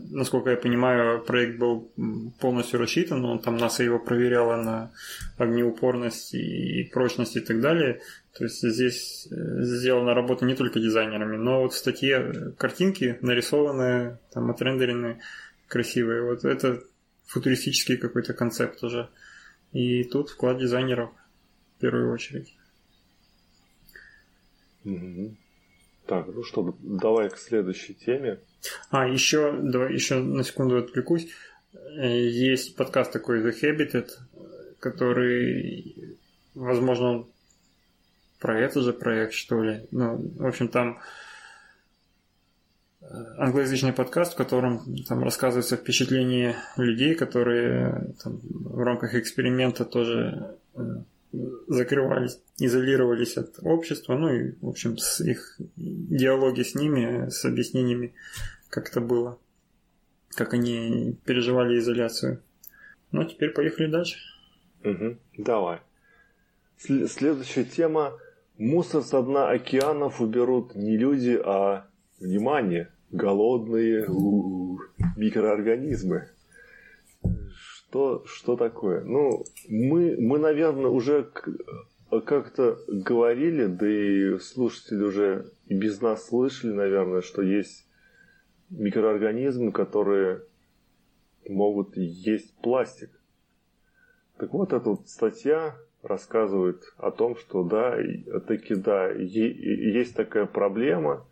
насколько 0.09 0.49
я 0.51 0.57
понимаю, 0.57 1.21
проект 1.23 1.57
был 1.57 1.91
полностью 2.39 2.79
рассчитан, 2.79 3.21
но 3.21 3.37
там 3.37 3.57
НАСА 3.57 3.83
его 3.83 3.99
проверяла 3.99 4.57
на 4.57 4.91
огнеупорность 5.37 6.33
и 6.33 6.89
прочность 6.91 7.35
и 7.37 7.39
так 7.39 7.61
далее. 7.61 8.01
То 8.33 8.45
есть 8.45 8.61
здесь 8.61 9.27
э, 9.31 9.61
сделана 9.63 10.13
работа 10.13 10.45
не 10.45 10.55
только 10.55 10.79
дизайнерами, 10.79 11.37
но 11.37 11.61
вот 11.61 11.73
в 11.73 11.77
статье 11.77 12.53
картинки 12.57 13.17
нарисованные, 13.21 14.19
там 14.31 14.49
отрендеренные, 14.51 15.19
красивые. 15.67 16.23
Вот 16.23 16.45
это 16.45 16.83
футуристический 17.25 17.97
какой-то 17.97 18.33
концепт 18.33 18.83
уже. 18.83 19.09
И 19.71 20.03
тут 20.03 20.29
вклад 20.29 20.57
дизайнеров 20.57 21.11
в 21.77 21.81
первую 21.81 22.11
очередь. 22.11 22.55
Так, 26.05 26.27
ну 26.27 26.43
что, 26.43 26.75
давай 26.79 27.29
к 27.29 27.37
следующей 27.37 27.93
теме. 27.93 28.39
А, 28.89 29.07
еще, 29.07 29.57
давай 29.61 29.93
еще 29.93 30.19
на 30.19 30.43
секунду 30.43 30.77
отвлекусь. 30.77 31.27
Есть 31.95 32.75
подкаст 32.75 33.11
такой 33.11 33.41
The 33.41 33.53
Habitat, 33.61 34.09
который, 34.79 36.17
возможно, 36.55 37.25
про 38.39 38.59
этот 38.59 38.83
же 38.83 38.93
проект, 38.93 39.33
что 39.33 39.61
ли. 39.63 39.87
Ну, 39.91 40.31
в 40.37 40.45
общем, 40.45 40.69
там 40.69 40.99
англоязычный 43.37 43.93
подкаст, 43.93 44.33
в 44.33 44.37
котором 44.37 44.95
там 45.07 45.23
рассказывается 45.23 45.77
впечатление 45.77 46.55
людей, 46.77 47.15
которые 47.15 48.13
там, 48.23 48.39
в 48.43 48.81
рамках 48.81 49.15
эксперимента 49.15 49.85
тоже 49.85 50.57
э, 50.75 50.81
закрывались, 51.31 52.39
изолировались 52.57 53.37
от 53.37 53.59
общества, 53.61 54.17
ну 54.17 54.33
и, 54.33 54.55
в 54.61 54.69
общем, 54.69 54.97
с 54.97 55.21
их 55.21 55.59
диалоги 55.75 56.63
с 56.63 56.75
ними, 56.75 57.29
с 57.29 57.45
объяснениями, 57.45 58.13
как 58.69 58.89
это 58.89 59.01
было, 59.01 59.37
как 60.29 60.53
они 60.53 61.17
переживали 61.25 61.77
изоляцию. 61.79 62.41
Ну, 63.11 63.21
а 63.21 63.25
теперь 63.25 63.51
поехали 63.51 63.87
дальше. 63.87 64.17
Угу, 64.83 65.17
давай. 65.37 65.79
Следующая 66.77 67.65
тема. 67.65 68.17
Мусор 68.57 69.03
со 69.03 69.21
дна 69.21 69.49
океанов 69.49 70.21
уберут 70.21 70.75
не 70.75 70.97
люди, 70.97 71.39
а, 71.43 71.87
внимание, 72.19 72.91
голодные 73.11 74.05
микроорганизмы. 75.15 76.29
Что, 77.89 78.23
что 78.27 78.55
такое? 78.55 79.03
Ну, 79.03 79.45
мы, 79.67 80.15
мы, 80.19 80.37
наверное, 80.37 80.91
уже 80.91 81.27
как-то 82.11 82.77
говорили, 82.87 83.65
да 83.65 83.89
и 83.89 84.37
слушатели 84.37 85.01
уже 85.03 85.51
и 85.65 85.73
без 85.73 85.99
нас 85.99 86.27
слышали, 86.27 86.71
наверное, 86.71 87.21
что 87.21 87.41
есть 87.41 87.87
микроорганизмы, 88.69 89.71
которые 89.71 90.43
могут 91.47 91.97
есть 91.97 92.55
пластик. 92.61 93.09
Так 94.37 94.53
вот, 94.53 94.71
эта 94.71 94.87
вот 94.87 95.09
статья 95.09 95.75
рассказывает 96.03 96.93
о 96.97 97.09
том, 97.09 97.35
что 97.35 97.63
да, 97.63 97.97
таки 98.47 98.75
да, 98.75 99.09
есть 99.09 100.15
такая 100.15 100.45
проблема. 100.45 101.25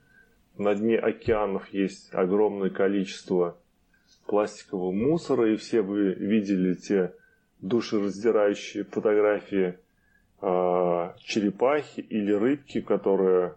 На 0.57 0.73
дне 0.73 0.97
океанов 0.97 1.69
есть 1.69 2.09
огромное 2.15 2.71
количество 2.71 3.59
пластикового 4.27 4.91
мусора, 4.91 5.51
и 5.51 5.55
все 5.55 5.81
вы 5.81 6.13
видели 6.13 6.73
те 6.75 7.13
душераздирающие 7.61 8.83
фотографии 8.83 9.79
э, 10.41 11.13
черепахи 11.19 12.01
или 12.01 12.31
рыбки, 12.31 12.81
которая 12.81 13.55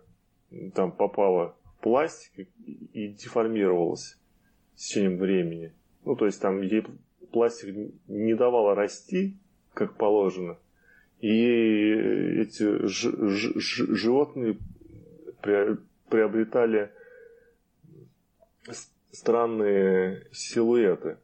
там 0.75 0.93
попала 0.93 1.55
в 1.65 1.83
пластик 1.83 2.49
и 2.95 3.09
деформировалась 3.09 4.19
с 4.77 4.87
течением 4.87 5.19
времени. 5.19 5.73
Ну, 6.05 6.17
то 6.17 6.27
есть 6.27 6.41
там 6.41 6.63
ей 6.63 6.85
пластик 7.31 7.93
не 8.09 8.35
давал 8.35 8.75
расти, 8.75 9.37
как 9.75 9.97
положено. 9.97 10.57
И 11.21 11.29
эти 11.29 12.87
ж- 12.87 13.29
ж- 13.29 13.61
ж- 13.61 13.95
животные 13.95 14.57
приобретали 16.09 16.91
странные 19.13 20.27
силуэты. 20.33 21.19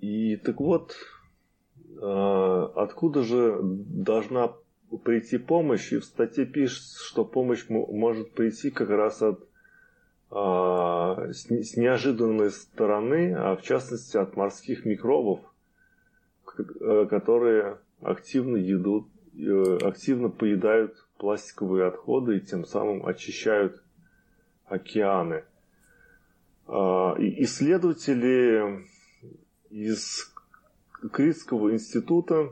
И 0.00 0.36
так 0.36 0.60
вот, 0.60 0.94
а, 2.00 2.72
откуда 2.76 3.22
же 3.22 3.58
должна 3.62 4.52
прийти 5.04 5.38
помощь? 5.38 5.92
И 5.92 5.98
в 5.98 6.04
статье 6.04 6.44
пишется, 6.44 7.02
что 7.02 7.24
помощь 7.24 7.66
может 7.68 8.32
прийти 8.32 8.70
как 8.70 8.90
раз 8.90 9.22
от 9.22 9.48
а, 10.30 11.32
с 11.32 11.76
неожиданной 11.76 12.50
стороны, 12.50 13.34
а 13.34 13.56
в 13.56 13.62
частности 13.62 14.16
от 14.16 14.36
морских 14.36 14.84
микробов, 14.84 15.40
э, 16.58 17.06
которые 17.08 17.78
активно 18.02 18.56
едут, 18.56 19.06
э, 19.38 19.78
активно 19.82 20.30
поедают 20.30 21.06
пластиковые 21.18 21.86
отходы 21.86 22.38
и 22.38 22.40
тем 22.40 22.64
самым 22.64 23.06
очищают 23.06 23.80
океаны. 24.66 25.44
А, 26.66 27.14
исследователи 27.18 28.84
из 29.70 30.32
Критского 31.12 31.72
института 31.72 32.50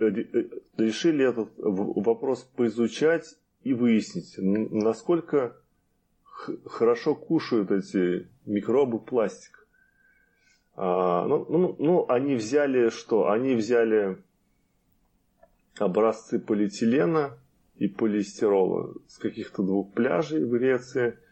э, 0.00 0.06
э, 0.06 0.44
решили 0.76 1.28
этот 1.28 1.50
вопрос 1.56 2.42
поизучать 2.56 3.36
и 3.62 3.72
выяснить, 3.72 4.34
насколько 4.38 5.56
хорошо 6.64 7.14
кушают 7.14 7.70
эти 7.70 8.28
микробы 8.46 8.98
пластик. 8.98 9.68
А, 10.74 11.26
ну, 11.26 11.46
ну, 11.48 11.76
ну, 11.78 12.06
они 12.08 12.34
взяли 12.34 12.90
что? 12.90 13.30
Они 13.30 13.54
взяли 13.54 14.18
образцы 15.78 16.40
полиэтилена 16.40 17.38
и 17.76 17.86
полиэстерола 17.86 18.94
с 19.06 19.18
каких-то 19.18 19.62
двух 19.62 19.92
пляжей 19.92 20.44
в 20.44 20.50
Греции– 20.50 21.16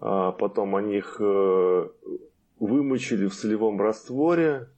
а 0.00 0.32
потом 0.32 0.76
они 0.76 0.96
их 0.96 1.16
э, 1.20 1.88
вымочили 2.58 3.26
в 3.26 3.34
солевом 3.34 3.80
растворе, 3.80 4.68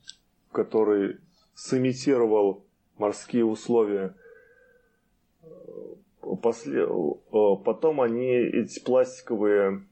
который 0.51 1.19
сымитировал 1.55 2.67
морские 2.99 3.45
условия. 3.45 4.17
После... 6.43 6.87
Потом 7.31 8.01
они 8.01 8.27
эти 8.27 8.83
пластиковые 8.83 9.87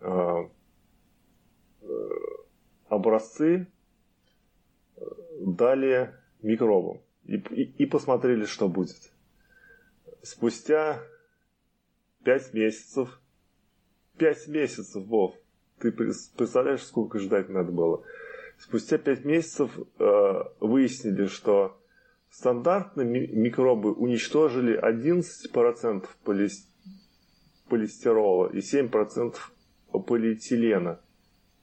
э, 0.00 0.48
образцы 2.88 3.66
дали 5.40 6.14
микробам 6.42 7.00
и, 7.24 7.36
и, 7.36 7.62
и 7.82 7.86
посмотрели, 7.86 8.44
что 8.44 8.68
будет. 8.68 9.10
Спустя 10.22 11.02
пять 12.24 12.52
месяцев 12.52 13.20
Пять 14.16 14.46
месяцев, 14.46 15.04
Вов. 15.06 15.34
Ты 15.78 15.90
представляешь, 15.92 16.84
сколько 16.84 17.18
ждать 17.18 17.48
надо 17.48 17.72
было? 17.72 18.02
Спустя 18.58 18.98
пять 18.98 19.24
месяцев 19.24 19.76
э, 19.98 20.42
выяснили, 20.60 21.26
что 21.26 21.76
стандартные 22.30 23.26
микробы 23.28 23.92
уничтожили 23.92 24.80
11% 24.80 26.06
полис... 26.24 26.68
полистирола 27.68 28.48
и 28.52 28.58
7% 28.58 29.34
полиэтилена. 30.06 31.00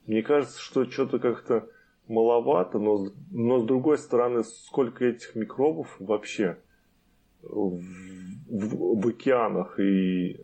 Мне 0.06 0.22
кажется, 0.22 0.60
что 0.60 0.86
что-то 0.86 1.20
как-то 1.20 1.70
маловато, 2.08 2.80
но, 2.80 3.12
но 3.32 3.60
с 3.60 3.66
другой 3.66 3.98
стороны, 3.98 4.44
сколько 4.44 5.06
этих 5.06 5.36
микробов 5.36 5.96
вообще 6.00 6.58
в, 7.42 7.80
в, 8.48 9.02
в 9.02 9.08
океанах 9.08 9.80
и 9.80 10.38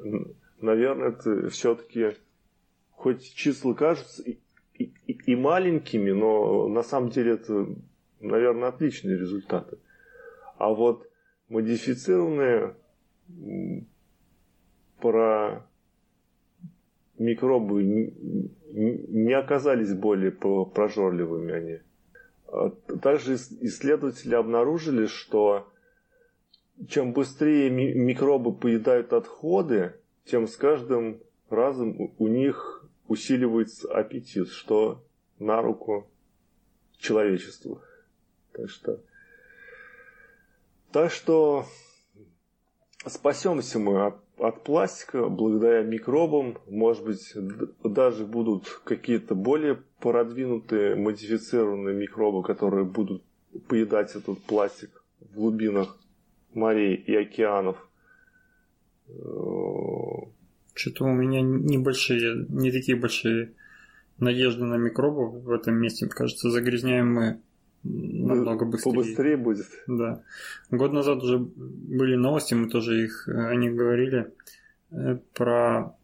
наверное, 0.62 1.10
это 1.10 1.50
все-таки, 1.50 2.16
хоть 2.92 3.34
числа 3.34 3.74
кажутся 3.74 4.24
и, 4.24 4.40
и, 4.74 4.92
и 5.08 5.36
маленькими, 5.36 6.12
но 6.12 6.68
на 6.68 6.84
самом 6.84 7.10
деле 7.10 7.34
это, 7.34 7.68
наверное, 8.20 8.70
отличные 8.70 9.18
результаты. 9.18 9.78
А 10.58 10.70
вот 10.70 11.08
модифицированные 11.50 12.76
про 15.00 15.68
микробы 17.18 17.84
не 17.84 19.34
оказались 19.34 19.94
более 19.94 20.32
прожорливыми 20.32 21.54
они. 21.54 21.80
А 22.48 22.70
также 23.02 23.36
исследователи 23.36 24.36
обнаружили, 24.36 25.08
что 25.08 25.72
чем 26.88 27.14
быстрее 27.14 27.70
микробы 27.70 28.54
поедают 28.54 29.14
отходы, 29.14 29.94
тем 30.30 30.48
с 30.48 30.56
каждым 30.56 31.22
разом 31.50 32.14
у 32.18 32.28
них 32.28 32.86
усиливается 33.08 33.92
аппетит, 33.92 34.50
что 34.50 35.04
на 35.40 35.62
руку 35.62 36.08
человечеству. 36.98 37.82
Так 38.52 38.70
что, 38.70 39.00
так 40.92 41.12
что 41.12 41.66
спасемся 43.06 43.80
мы 43.80 44.08
от, 44.08 44.16
от 44.38 44.64
пластика 44.64 45.30
благодаря 45.30 45.84
микробам. 45.84 46.58
Может 46.68 47.06
быть, 47.06 47.34
даже 47.84 48.26
будут 48.26 48.68
какие-то 48.84 49.36
более 49.36 49.82
продвинутые 50.00 50.96
модифицированные 50.96 51.96
микробы, 51.96 52.44
которые 52.44 52.86
будут 52.86 53.24
поедать 53.68 54.16
этот 54.16 54.42
пластик 54.44 55.04
в 55.20 55.36
глубинах 55.36 55.98
морей 56.54 56.96
и 56.96 57.16
океанов. 57.16 57.78
Что-то 60.78 61.06
у 61.06 61.14
меня 61.14 61.42
небольшие, 61.42 62.46
не 62.50 62.72
такие 62.72 62.98
большие 62.98 63.54
надежды 64.20 64.64
на 64.64 64.76
микробов 64.76 65.44
в 65.44 65.52
этом 65.52 65.76
месте. 65.76 66.08
Кажется, 66.08 66.52
загрязняем 66.52 67.14
мы 67.14 67.42
намного 67.84 68.66
быстрее. 68.66 68.94
Побыстрее 68.94 69.38
будет. 69.38 69.68
Да. 69.88 70.24
Год 70.70 70.94
назад 70.94 71.24
уже 71.24 71.40
были 71.40 72.16
новости, 72.16 72.54
мы 72.54 72.70
тоже 72.70 73.04
их 73.04 73.28
о 73.28 73.56
них 73.56 73.76
говорили, 73.76 74.34
э, 74.92 75.18
про 75.34 75.96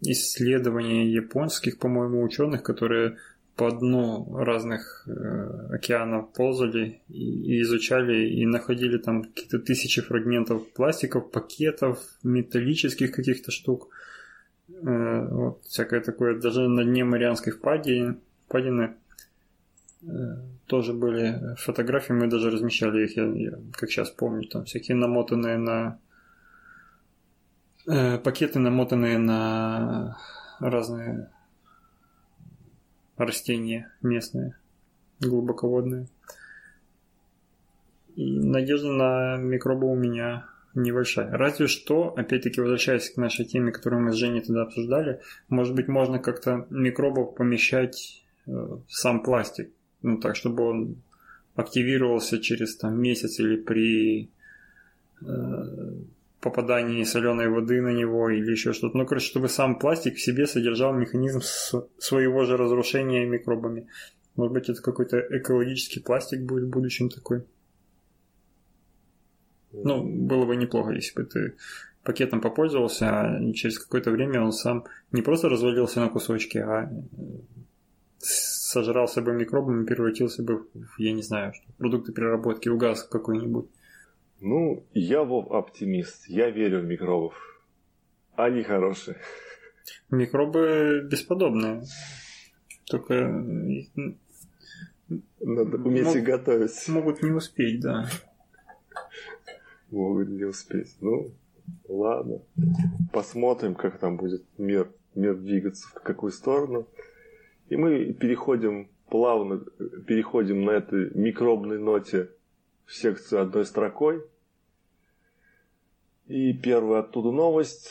исследования 0.00 1.12
японских, 1.12 1.78
по-моему, 1.78 2.22
ученых, 2.22 2.62
которые 2.62 3.16
по 3.56 3.70
дну 3.70 4.34
разных 4.36 5.06
э, 5.06 5.74
океанов 5.74 6.32
ползали 6.32 7.02
и, 7.08 7.56
и 7.56 7.62
изучали 7.62 8.28
и 8.28 8.46
находили 8.46 8.96
там 8.96 9.24
какие-то 9.24 9.58
тысячи 9.58 10.00
фрагментов 10.00 10.72
пластиков, 10.72 11.30
пакетов, 11.30 11.98
металлических 12.22 13.12
каких-то 13.12 13.50
штук. 13.50 13.88
Э, 14.68 15.28
вот, 15.28 15.62
всякое 15.64 16.00
такое. 16.00 16.40
Даже 16.40 16.66
на 16.66 16.82
дне 16.82 17.04
Марианской 17.04 17.52
впадины, 17.52 18.16
впадины 18.46 18.94
э, 20.02 20.06
тоже 20.66 20.94
были 20.94 21.54
фотографии, 21.58 22.14
мы 22.14 22.28
даже 22.28 22.50
размещали 22.50 23.04
их, 23.04 23.16
я, 23.16 23.24
я 23.24 23.58
как 23.72 23.90
сейчас 23.90 24.10
помню, 24.10 24.48
там 24.48 24.64
всякие 24.64 24.96
намотанные 24.96 25.58
на 25.58 25.98
э, 27.86 28.16
пакеты, 28.18 28.58
намотанные 28.58 29.18
на 29.18 30.16
разные 30.58 31.28
растения 33.24 33.92
местные, 34.02 34.56
глубоководные. 35.20 36.06
И 38.16 38.38
надежда 38.38 38.88
на 38.88 39.36
микробы 39.36 39.90
у 39.90 39.94
меня 39.94 40.46
небольшая. 40.74 41.30
Разве 41.30 41.66
что, 41.66 42.14
опять-таки, 42.16 42.60
возвращаясь 42.60 43.10
к 43.10 43.16
нашей 43.16 43.44
теме, 43.44 43.72
которую 43.72 44.02
мы 44.02 44.12
с 44.12 44.16
Женей 44.16 44.42
тогда 44.42 44.62
обсуждали, 44.62 45.20
может 45.48 45.74
быть, 45.74 45.88
можно 45.88 46.18
как-то 46.18 46.66
микробов 46.70 47.34
помещать 47.34 48.24
э, 48.46 48.50
в 48.50 48.84
сам 48.88 49.22
пластик. 49.22 49.70
Ну, 50.02 50.18
так, 50.18 50.36
чтобы 50.36 50.64
он 50.64 50.96
активировался 51.54 52.40
через 52.40 52.76
там, 52.76 53.00
месяц 53.00 53.38
или 53.38 53.56
при 53.56 54.30
э, 55.20 55.26
попадании 56.42 57.04
соленой 57.04 57.48
воды 57.48 57.80
на 57.80 57.92
него 57.92 58.28
или 58.28 58.50
еще 58.50 58.72
что-то. 58.72 58.98
Ну, 58.98 59.06
короче, 59.06 59.26
чтобы 59.26 59.48
сам 59.48 59.78
пластик 59.78 60.16
в 60.16 60.20
себе 60.20 60.46
содержал 60.46 60.92
механизм 60.92 61.40
своего 61.98 62.44
же 62.44 62.56
разрушения 62.56 63.24
микробами. 63.24 63.86
Может 64.34 64.52
быть, 64.52 64.68
это 64.68 64.82
какой-то 64.82 65.20
экологический 65.38 66.00
пластик 66.00 66.42
будет 66.42 66.64
в 66.64 66.70
будущем 66.70 67.08
такой. 67.08 67.44
Ну, 69.72 70.02
было 70.02 70.44
бы 70.44 70.56
неплохо, 70.56 70.90
если 70.90 71.20
бы 71.20 71.26
ты 71.26 71.54
пакетом 72.02 72.40
попользовался, 72.40 73.06
а 73.08 73.52
через 73.52 73.78
какое-то 73.78 74.10
время 74.10 74.42
он 74.42 74.52
сам 74.52 74.84
не 75.12 75.22
просто 75.22 75.48
развалился 75.48 76.00
на 76.00 76.08
кусочки, 76.08 76.58
а 76.58 76.90
э, 76.90 77.06
сожрался 78.18 79.22
бы 79.22 79.32
микробами, 79.32 79.86
превратился 79.86 80.42
бы 80.42 80.66
в, 80.74 80.98
я 80.98 81.12
не 81.12 81.22
знаю, 81.22 81.54
что, 81.54 81.64
продукты 81.78 82.12
переработки, 82.12 82.68
в 82.68 82.76
газ 82.76 83.04
какой-нибудь. 83.04 83.68
Ну, 84.42 84.84
я 84.92 85.22
Вов 85.22 85.52
оптимист. 85.52 86.28
Я 86.28 86.50
верю 86.50 86.80
в 86.80 86.84
микробов. 86.84 87.32
Они 88.34 88.64
хорошие. 88.64 89.16
Микробы 90.10 91.06
бесподобные. 91.08 91.84
Только... 92.90 93.14
Надо 95.38 95.76
уметь 95.76 96.06
Мог... 96.06 96.16
их 96.16 96.24
готовить. 96.24 96.88
Могут 96.88 97.22
не 97.22 97.30
успеть, 97.30 97.80
да. 97.80 98.08
Могут 99.92 100.28
не 100.28 100.42
успеть. 100.42 100.96
Ну, 101.00 101.30
ладно. 101.88 102.40
Посмотрим, 103.12 103.76
как 103.76 103.98
там 103.98 104.16
будет 104.16 104.42
мир, 104.58 104.90
мир 105.14 105.36
двигаться, 105.36 105.86
в 105.88 106.02
какую 106.02 106.32
сторону. 106.32 106.88
И 107.68 107.76
мы 107.76 108.12
переходим 108.12 108.88
плавно, 109.08 109.60
переходим 110.04 110.64
на 110.64 110.72
этой 110.72 111.10
микробной 111.14 111.78
ноте 111.78 112.30
в 112.86 112.92
секцию 112.92 113.42
одной 113.42 113.64
строкой. 113.66 114.24
И 116.32 116.54
первая 116.54 117.00
оттуда 117.00 117.30
новость. 117.30 117.90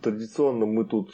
Традиционно 0.00 0.64
мы 0.64 0.84
тут 0.84 1.12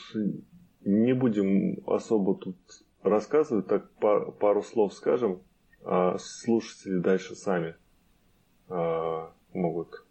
не 0.84 1.14
будем 1.14 1.78
особо 1.86 2.36
тут 2.36 2.58
рассказывать, 3.02 3.66
так 3.66 3.90
пар, 3.92 4.30
пару 4.30 4.62
слов 4.62 4.92
скажем, 4.92 5.40
а 5.82 6.18
слушатели 6.18 6.98
дальше 6.98 7.34
сами 7.34 7.76
а, 8.68 9.32
могут 9.54 10.04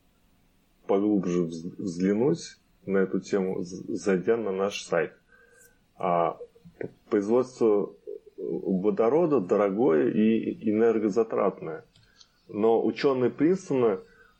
поглубже 0.87 1.43
взглянуть 1.43 2.57
на 2.87 2.97
эту 2.97 3.19
тему, 3.19 3.61
зайдя 3.61 4.37
на 4.37 4.51
наш 4.51 4.81
сайт. 4.81 5.13
А 5.97 6.39
производство 7.11 7.93
водорода 8.37 9.39
дорогое 9.39 10.09
и 10.09 10.71
энергозатратное. 10.71 11.85
Но 12.47 12.83
ученые 12.83 13.29
Принстона 13.29 13.99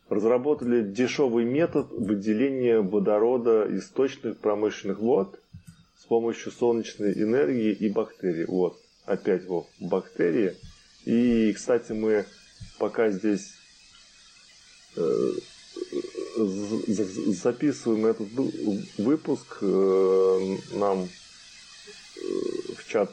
разработали 0.09 0.81
дешевый 0.81 1.45
метод 1.45 1.91
выделения 1.91 2.81
водорода 2.81 3.65
из 3.65 3.87
точных 3.89 4.37
промышленных 4.37 4.99
вод 4.99 5.39
с 5.97 6.05
помощью 6.05 6.51
солнечной 6.51 7.13
энергии 7.13 7.71
и 7.71 7.89
бактерий. 7.89 8.45
Вот, 8.45 8.79
опять 9.05 9.45
вот, 9.45 9.67
бактерии. 9.79 10.55
И, 11.05 11.53
кстати, 11.53 11.91
мы 11.91 12.25
пока 12.79 13.09
здесь 13.11 13.53
э, 14.95 15.31
записываем 16.37 18.07
этот 18.07 18.27
выпуск, 18.97 19.59
э, 19.61 20.57
нам 20.73 21.03
э, 21.03 21.09
в 22.75 22.87
чат 22.87 23.11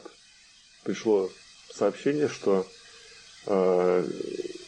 пришло 0.83 1.29
сообщение, 1.73 2.27
что 2.27 2.65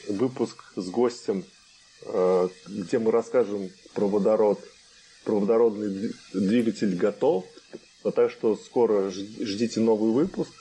выпуск 0.07 0.71
с 0.77 0.89
гостем 0.89 1.43
Э, 1.43 1.58
где 2.67 2.99
мы 2.99 3.11
расскажем 3.11 3.69
про 3.93 4.07
водород. 4.07 4.59
Про 5.25 5.39
водородный 5.39 6.13
двигатель 6.33 6.95
готов. 6.95 7.45
Так 8.15 8.31
что 8.31 8.55
скоро 8.55 9.09
ждите 9.11 9.79
новый 9.81 10.11
выпуск 10.11 10.51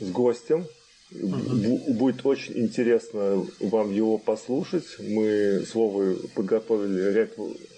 с 0.00 0.10
гостем. 0.10 0.66
Угу. 1.12 1.94
Будет 1.94 2.26
очень 2.26 2.58
интересно 2.58 3.46
вам 3.60 3.92
его 3.92 4.18
послушать. 4.18 4.84
Мы 4.98 5.64
с 5.64 5.74
Вовой 5.74 6.16
подготовили 6.34 7.12
ряд, 7.12 7.30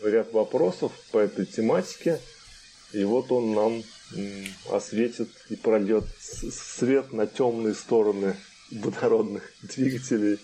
ряд 0.03 0.33
вопросов 0.33 0.93
по 1.13 1.19
этой 1.19 1.45
тематике. 1.45 2.21
И 2.93 3.05
вот 3.05 3.31
он 3.31 3.53
нам 3.53 3.83
осветит 4.71 5.29
и 5.51 5.57
прольет 5.57 6.05
свет 6.19 7.13
на 7.13 7.27
темные 7.27 7.75
стороны 7.75 8.35
водородных 8.71 9.53
двигателей. 9.63 10.39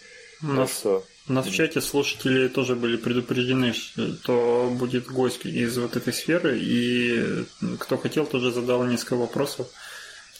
У 0.45 0.53
нас, 0.53 0.79
что... 0.79 1.05
у 1.29 1.33
нас 1.33 1.47
в 1.47 1.55
чате 1.55 1.81
слушатели 1.81 2.49
тоже 2.49 2.77
были 2.77 2.97
предупреждены, 2.97 3.73
что 3.73 4.71
будет 4.71 5.07
гость 5.07 5.47
из 5.47 5.79
вот 5.79 5.97
этой 5.97 6.13
сферы, 6.13 6.59
и 6.61 7.47
кто 7.79 7.97
хотел, 7.97 8.27
тоже 8.27 8.53
задал 8.53 8.85
несколько 8.85 9.17
вопросов 9.17 9.69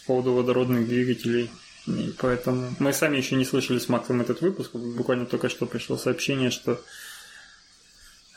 по 0.01 0.07
поводу 0.07 0.33
водородных 0.33 0.87
двигателей. 0.87 1.49
И 1.87 2.13
поэтому 2.19 2.75
мы 2.79 2.93
сами 2.93 3.17
еще 3.17 3.35
не 3.35 3.45
слышали 3.45 3.79
с 3.79 3.89
Максом 3.89 4.21
этот 4.21 4.41
выпуск. 4.41 4.71
Буквально 4.73 5.25
только 5.25 5.49
что 5.49 5.65
пришло 5.65 5.97
сообщение, 5.97 6.51
что 6.51 6.79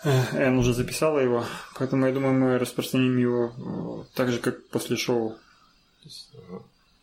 э, 0.05 0.23
Эн 0.33 0.59
уже 0.59 0.73
записала 0.73 1.19
его, 1.19 1.45
поэтому 1.79 2.07
я 2.07 2.12
думаю, 2.12 2.35
мы 2.35 2.59
распространим 2.59 3.19
его 3.19 3.53
э, 3.57 4.16
так 4.16 4.33
же, 4.33 4.39
как 4.39 4.66
после 4.69 4.97
шоу. 4.97 5.37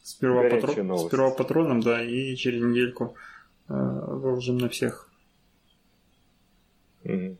Сперва, 0.04 0.50
патро... 0.50 1.08
Сперва 1.08 1.32
патроном, 1.32 1.82
да, 1.82 2.04
и 2.04 2.36
через 2.36 2.64
недельку 2.64 3.16
Э, 3.16 3.35
выложим 3.68 4.58
на 4.58 4.70
всех. 4.70 5.10
Угу. 7.04 7.38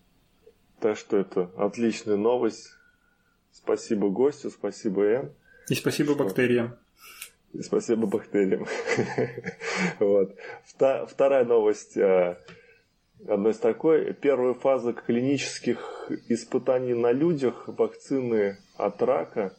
Так 0.80 0.98
что 0.98 1.18
это 1.18 1.52
отличная 1.58 2.18
новость. 2.18 2.70
Спасибо 3.52 4.10
гостю, 4.10 4.52
спасибо 4.52 5.04
М. 5.04 5.32
И 5.70 5.76
спасибо 5.76 6.14
что... 6.14 6.24
бактериям. 6.24 6.76
И 7.54 7.62
спасибо 7.62 8.06
бактериям. 8.06 8.68
вот. 10.00 10.36
Вторая 10.66 11.46
новость. 11.46 11.98
Э, 11.98 12.38
одной 13.28 13.54
строкой. 13.54 14.14
Первая 14.14 14.54
фаза 14.54 14.94
клинических 14.94 16.12
испытаний 16.28 16.94
на 16.94 17.12
людях 17.12 17.68
вакцины 17.68 18.58
от 18.78 19.02
рака 19.02 19.56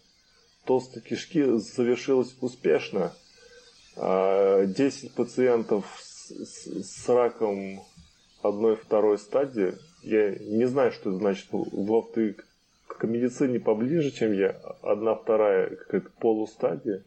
толстой 0.64 1.02
кишки 1.02 1.42
завершилась 1.58 2.36
успешно. 2.40 3.12
10 3.96 3.96
а, 3.98 5.16
пациентов 5.16 5.86
с, 6.28 6.66
с 6.66 7.08
раком 7.08 7.80
одной-второй 8.42 9.18
стадии. 9.18 9.74
Я 10.02 10.30
не 10.36 10.66
знаю, 10.66 10.92
что 10.92 11.10
это 11.10 11.18
значит. 11.18 11.46
Вов, 11.50 12.12
ты 12.12 12.36
к 12.86 13.04
медицине 13.04 13.60
поближе, 13.60 14.10
чем 14.10 14.32
я. 14.32 14.50
Одна-вторая 14.82 15.76
какая-то 15.76 16.10
полустадия. 16.18 17.02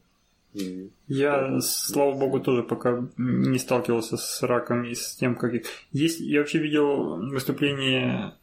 И... 0.54 0.90
Я, 1.08 1.60
слава 1.62 2.18
богу, 2.18 2.40
тоже 2.40 2.64
пока 2.64 3.08
не 3.18 3.60
сталкивался 3.60 4.18
с 4.18 4.42
раком 4.42 4.84
и 4.84 4.96
с 4.96 5.16
тем, 5.16 5.36
как. 5.36 5.54
Есть... 5.92 6.20
Я 6.20 6.40
вообще 6.40 6.60
видел 6.60 7.18
выступление 7.30 8.34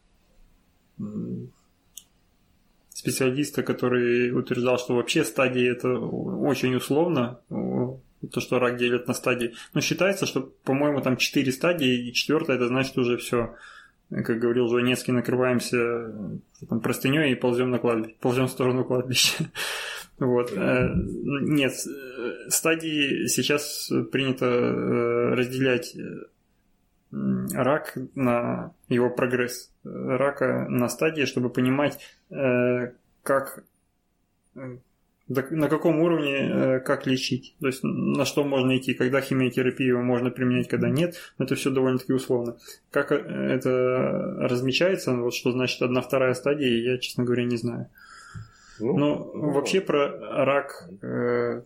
специалиста, 2.90 3.62
который 3.62 4.32
утверждал, 4.32 4.78
что 4.78 4.94
вообще 4.94 5.24
стадии 5.24 5.70
это 5.70 5.98
очень 5.98 6.74
условно, 6.74 7.40
то, 8.32 8.40
что 8.40 8.58
рак 8.58 8.76
делят 8.76 9.08
на 9.08 9.14
стадии. 9.14 9.54
Но 9.74 9.80
считается, 9.80 10.26
что, 10.26 10.52
по-моему, 10.64 11.00
там 11.00 11.16
4 11.16 11.52
стадии, 11.52 12.08
и 12.08 12.12
четвертая 12.12 12.56
это 12.56 12.68
значит 12.68 12.96
уже 12.98 13.16
все. 13.16 13.56
Как 14.10 14.38
говорил 14.38 14.68
Жванецкий, 14.68 15.12
накрываемся 15.12 16.12
там, 16.68 16.80
простыней 16.80 17.32
и 17.32 17.34
ползем 17.34 17.70
на 17.70 17.78
кладбище, 17.78 18.14
ползем 18.20 18.46
в 18.46 18.50
сторону 18.50 18.84
кладбища. 18.84 19.44
Вот. 20.18 20.50
Э, 20.50 20.88
нет, 21.42 21.74
э, 21.74 22.48
стадии 22.48 23.26
сейчас 23.26 23.92
принято 24.10 24.46
э, 24.46 25.34
разделять 25.34 25.94
рак 27.12 27.98
на 28.14 28.72
его 28.88 29.10
прогресс 29.10 29.70
рака 29.84 30.66
на 30.70 30.88
стадии, 30.88 31.24
чтобы 31.24 31.50
понимать, 31.50 31.98
как 33.22 33.64
на 35.28 35.68
каком 35.68 35.98
уровне 36.00 36.80
как 36.80 37.06
лечить, 37.06 37.56
то 37.60 37.66
есть 37.66 37.80
на 37.82 38.24
что 38.24 38.44
можно 38.44 38.76
идти, 38.76 38.94
когда 38.94 39.20
химиотерапию 39.20 40.00
можно 40.00 40.30
применять, 40.30 40.68
когда 40.68 40.88
нет, 40.88 41.16
это 41.38 41.56
все 41.56 41.70
довольно-таки 41.70 42.12
условно. 42.12 42.56
Как 42.90 43.10
это 43.10 44.36
размечается, 44.38 45.14
вот 45.14 45.34
что 45.34 45.50
значит 45.50 45.82
одна-вторая 45.82 46.34
стадия, 46.34 46.68
я, 46.68 46.98
честно 46.98 47.24
говоря, 47.24 47.44
не 47.44 47.56
знаю. 47.56 47.90
Ну, 48.78 48.96
Но 48.96 49.32
ну, 49.34 49.50
вообще 49.50 49.80
про 49.80 50.44
рак 50.44 50.88
э, 51.02 51.62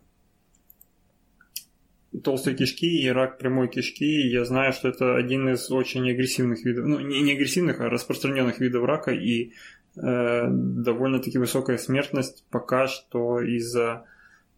толстой 2.23 2.55
кишки 2.55 3.03
и 3.03 3.09
рак 3.09 3.39
прямой 3.39 3.69
кишки 3.69 4.29
я 4.29 4.45
знаю, 4.45 4.73
что 4.73 4.89
это 4.89 5.17
один 5.17 5.49
из 5.49 5.71
очень 5.71 6.09
агрессивных 6.11 6.65
видов, 6.65 6.87
ну 6.87 7.01
не, 7.01 7.21
не 7.23 7.33
агрессивных, 7.33 7.81
а 7.81 7.89
распространенных 7.89 8.61
видов 8.61 8.85
рака 8.85 9.13
и 9.13 9.53
э, 9.97 10.47
довольно-таки 10.49 11.39
высокая 11.39 11.79
смертность 11.79 12.45
пока 12.51 12.87
что 12.87 13.41
из-за 13.41 14.05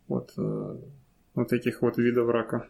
вот, 0.08 0.32
э, 0.36 0.76
вот 1.34 1.52
этих 1.52 1.82
вот 1.82 1.98
видов 1.98 2.28
рака, 2.30 2.68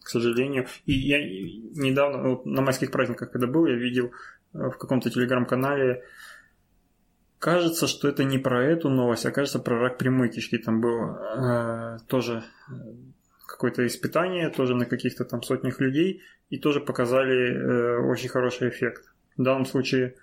к 0.00 0.08
сожалению. 0.08 0.66
И 0.86 0.92
я 0.92 1.18
недавно, 1.20 2.30
вот 2.30 2.46
на 2.46 2.62
майских 2.62 2.90
праздниках, 2.90 3.30
когда 3.30 3.46
был, 3.46 3.66
я 3.66 3.74
видел 3.74 4.12
э, 4.54 4.70
в 4.70 4.78
каком-то 4.78 5.10
телеграм-канале 5.10 6.02
Кажется, 7.38 7.86
что 7.86 8.08
это 8.08 8.24
не 8.24 8.38
про 8.38 8.64
эту 8.64 8.88
новость, 8.88 9.24
а 9.24 9.30
кажется 9.30 9.60
про 9.60 9.78
рак 9.78 9.96
прямой 9.96 10.28
кишки. 10.28 10.58
Там 10.58 10.80
было 10.80 11.98
э, 12.00 12.06
тоже 12.08 12.42
какое-то 13.46 13.86
испытание, 13.86 14.50
тоже 14.50 14.74
на 14.74 14.86
каких-то 14.86 15.24
там 15.24 15.42
сотнях 15.42 15.78
людей, 15.78 16.22
и 16.50 16.58
тоже 16.58 16.80
показали 16.80 17.54
э, 17.54 17.98
очень 18.00 18.28
хороший 18.28 18.70
эффект. 18.70 19.12
В 19.36 19.42
данном 19.42 19.66
случае 19.66 20.16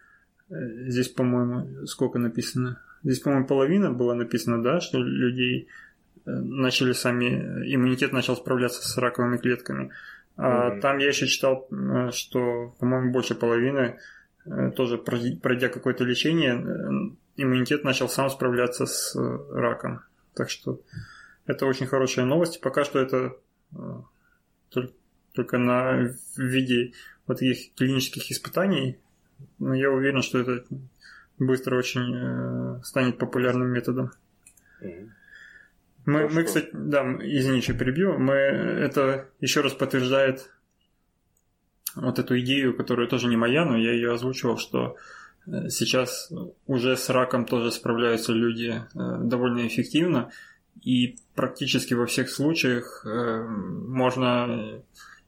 здесь, 0.50 1.10
по-моему, 1.10 1.86
сколько 1.86 2.20
написано? 2.20 2.82
Здесь, 3.04 3.20
по-моему, 3.20 3.48
половина 3.48 3.92
была 3.92 4.16
написано, 4.16 4.62
да, 4.64 4.80
что 4.80 5.00
людей 5.00 5.68
э, 6.26 6.32
начали 6.32 6.94
сами, 6.94 7.74
иммунитет 7.74 8.14
начал 8.14 8.36
справляться 8.36 8.82
с 8.82 8.98
раковыми 8.98 9.38
клетками. 9.38 9.92
А 10.38 10.70
mm-hmm. 10.70 10.80
там 10.82 10.98
я 10.98 11.08
еще 11.08 11.28
читал, 11.28 11.68
э, 11.72 12.12
что, 12.12 12.76
по-моему, 12.80 13.12
больше 13.12 13.36
половины 13.36 13.98
Э, 14.46 14.72
тоже 14.72 14.98
пройдя 14.98 15.70
какое-то 15.70 16.04
лечение, 16.04 16.54
э, 16.54 17.16
иммунитет 17.38 17.84
начал 17.84 18.08
сам 18.08 18.30
справляться 18.30 18.86
с 18.86 19.16
э, 19.16 19.20
раком. 19.52 20.02
Так 20.36 20.50
что 20.50 20.82
это 21.46 21.66
очень 21.66 21.88
хорошая 21.88 22.26
новость. 22.26 22.62
Пока 22.62 22.84
что 22.84 23.00
это 23.00 23.36
только 25.34 25.58
на 25.58 26.10
виде 26.38 26.94
вот 27.28 27.40
таких 27.40 27.74
клинических 27.74 28.32
испытаний. 28.32 29.00
Но 29.60 29.74
я 29.74 29.92
уверен, 29.92 30.22
что 30.22 30.40
это 30.40 30.66
быстро 31.40 31.78
очень 31.78 32.82
станет 32.84 33.18
популярным 33.18 33.70
методом. 33.70 34.12
Мы, 36.06 36.30
мы, 36.30 36.44
кстати, 36.44 36.70
да, 36.72 37.04
извини, 37.22 37.58
еще 37.58 37.74
перебью. 37.74 38.20
Мы, 38.20 38.34
это 38.34 39.28
еще 39.42 39.62
раз 39.62 39.74
подтверждает 39.74 40.52
вот 41.96 42.20
эту 42.20 42.40
идею, 42.40 42.76
которая 42.76 43.08
тоже 43.08 43.28
не 43.28 43.38
моя, 43.38 43.66
но 43.66 43.78
я 43.78 43.92
ее 43.92 44.14
озвучивал, 44.14 44.58
что 44.58 44.98
э, 45.48 45.70
сейчас 45.70 46.32
уже 46.68 46.96
с 46.96 47.10
раком 47.10 47.46
тоже 47.46 47.72
справляются 47.72 48.34
люди 48.34 48.84
э, 48.94 49.18
довольно 49.24 49.66
эффективно, 49.66 50.30
и 50.82 51.18
практически 51.36 51.94
во 51.94 52.06
всех 52.06 52.30
случаях 52.30 53.04
э, 53.06 53.44
можно 53.44 54.84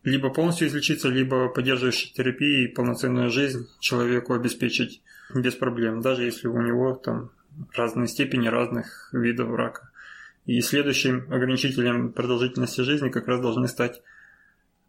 либо 0.09 0.29
полностью 0.29 0.67
излечиться, 0.67 1.09
либо 1.09 1.49
поддерживающей 1.49 2.13
терапией 2.13 2.69
полноценную 2.69 3.29
жизнь 3.29 3.67
человеку 3.79 4.33
обеспечить 4.33 5.01
без 5.33 5.55
проблем, 5.55 6.01
даже 6.01 6.23
если 6.23 6.47
у 6.47 6.61
него 6.61 6.95
там 6.95 7.31
разные 7.73 8.07
степени 8.07 8.47
разных 8.47 9.09
видов 9.13 9.53
рака. 9.55 9.91
И 10.45 10.61
следующим 10.61 11.31
ограничителем 11.31 12.13
продолжительности 12.13 12.81
жизни 12.81 13.09
как 13.09 13.27
раз 13.27 13.41
должны 13.41 13.67
стать 13.67 14.01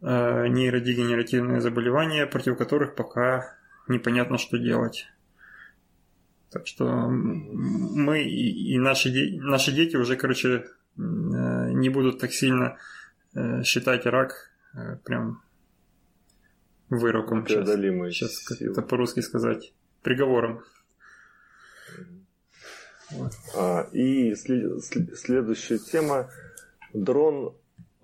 Э, 0.01 0.47
нейродегенеративные 0.47 1.59
заболевания, 1.59 2.25
против 2.25 2.57
которых 2.57 2.95
пока 2.95 3.57
непонятно, 3.89 4.37
что 4.37 4.57
делать. 4.57 5.07
Так 6.51 6.67
что 6.67 7.09
мы 7.09 8.23
и 8.23 8.77
наши, 8.77 9.11
наши 9.41 9.73
дети 9.73 9.97
уже, 9.97 10.15
короче, 10.15 10.49
э, 10.49 10.61
не 10.95 11.89
будут 11.89 12.19
так 12.19 12.31
сильно 12.31 12.77
э, 13.35 13.63
считать 13.63 14.05
рак 14.05 14.48
прям 15.03 15.41
выроком. 16.89 17.45
Сейчас, 17.47 17.67
сейчас 17.67 18.43
как 18.43 18.61
это 18.61 18.81
по-русски 18.81 19.21
сказать. 19.21 19.73
Приговором. 20.01 20.63
Вот. 23.11 23.31
А, 23.55 23.87
и 23.91 24.35
след, 24.35 24.83
следующая 24.83 25.79
тема. 25.79 26.29
Дрон 26.93 27.55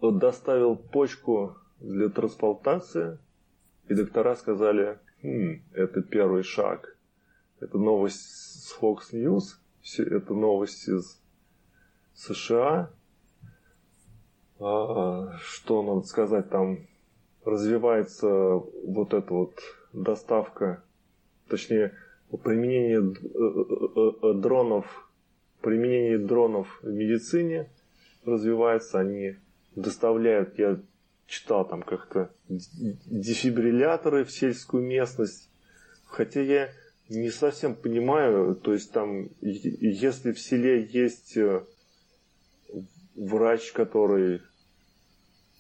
доставил 0.02 0.76
почку 0.76 1.58
для 1.80 2.10
трансплантации, 2.10 3.18
и 3.88 3.94
доктора 3.94 4.36
сказали, 4.36 5.00
хм, 5.22 5.64
это 5.74 6.02
первый 6.02 6.44
шаг. 6.44 6.98
Это 7.60 7.78
новость 7.78 8.22
с 8.22 8.78
Fox 8.80 9.12
News, 9.14 9.58
это 9.98 10.34
новость 10.34 10.88
из 10.88 11.22
США. 12.14 12.92
А, 14.60 15.38
что 15.42 15.84
надо 15.84 16.08
сказать, 16.08 16.50
там 16.50 16.80
развивается 17.44 18.30
вот 18.30 19.14
эта 19.14 19.34
вот 19.34 19.60
доставка, 19.92 20.84
точнее, 21.48 21.94
применение 22.44 23.02
э, 23.02 23.14
э, 23.36 24.30
э, 24.30 24.34
дронов, 24.34 25.10
применение 25.62 26.18
дронов 26.18 26.80
в 26.82 26.88
медицине 26.88 27.70
развивается, 28.26 29.00
они 29.00 29.36
доставляют, 29.76 30.58
я 30.58 30.80
читал 31.28 31.68
там 31.68 31.84
как-то 31.84 32.32
дефибрилляторы 32.48 34.24
в 34.24 34.32
сельскую 34.32 34.84
местность. 34.84 35.50
Хотя 36.06 36.42
я 36.42 36.70
не 37.10 37.30
совсем 37.30 37.76
понимаю, 37.76 38.56
то 38.56 38.74
есть 38.74 38.92
там, 38.92 39.30
если 39.42 40.32
в 40.32 40.40
селе 40.40 40.84
есть 40.84 41.38
врач, 43.16 43.72
который 43.72 44.42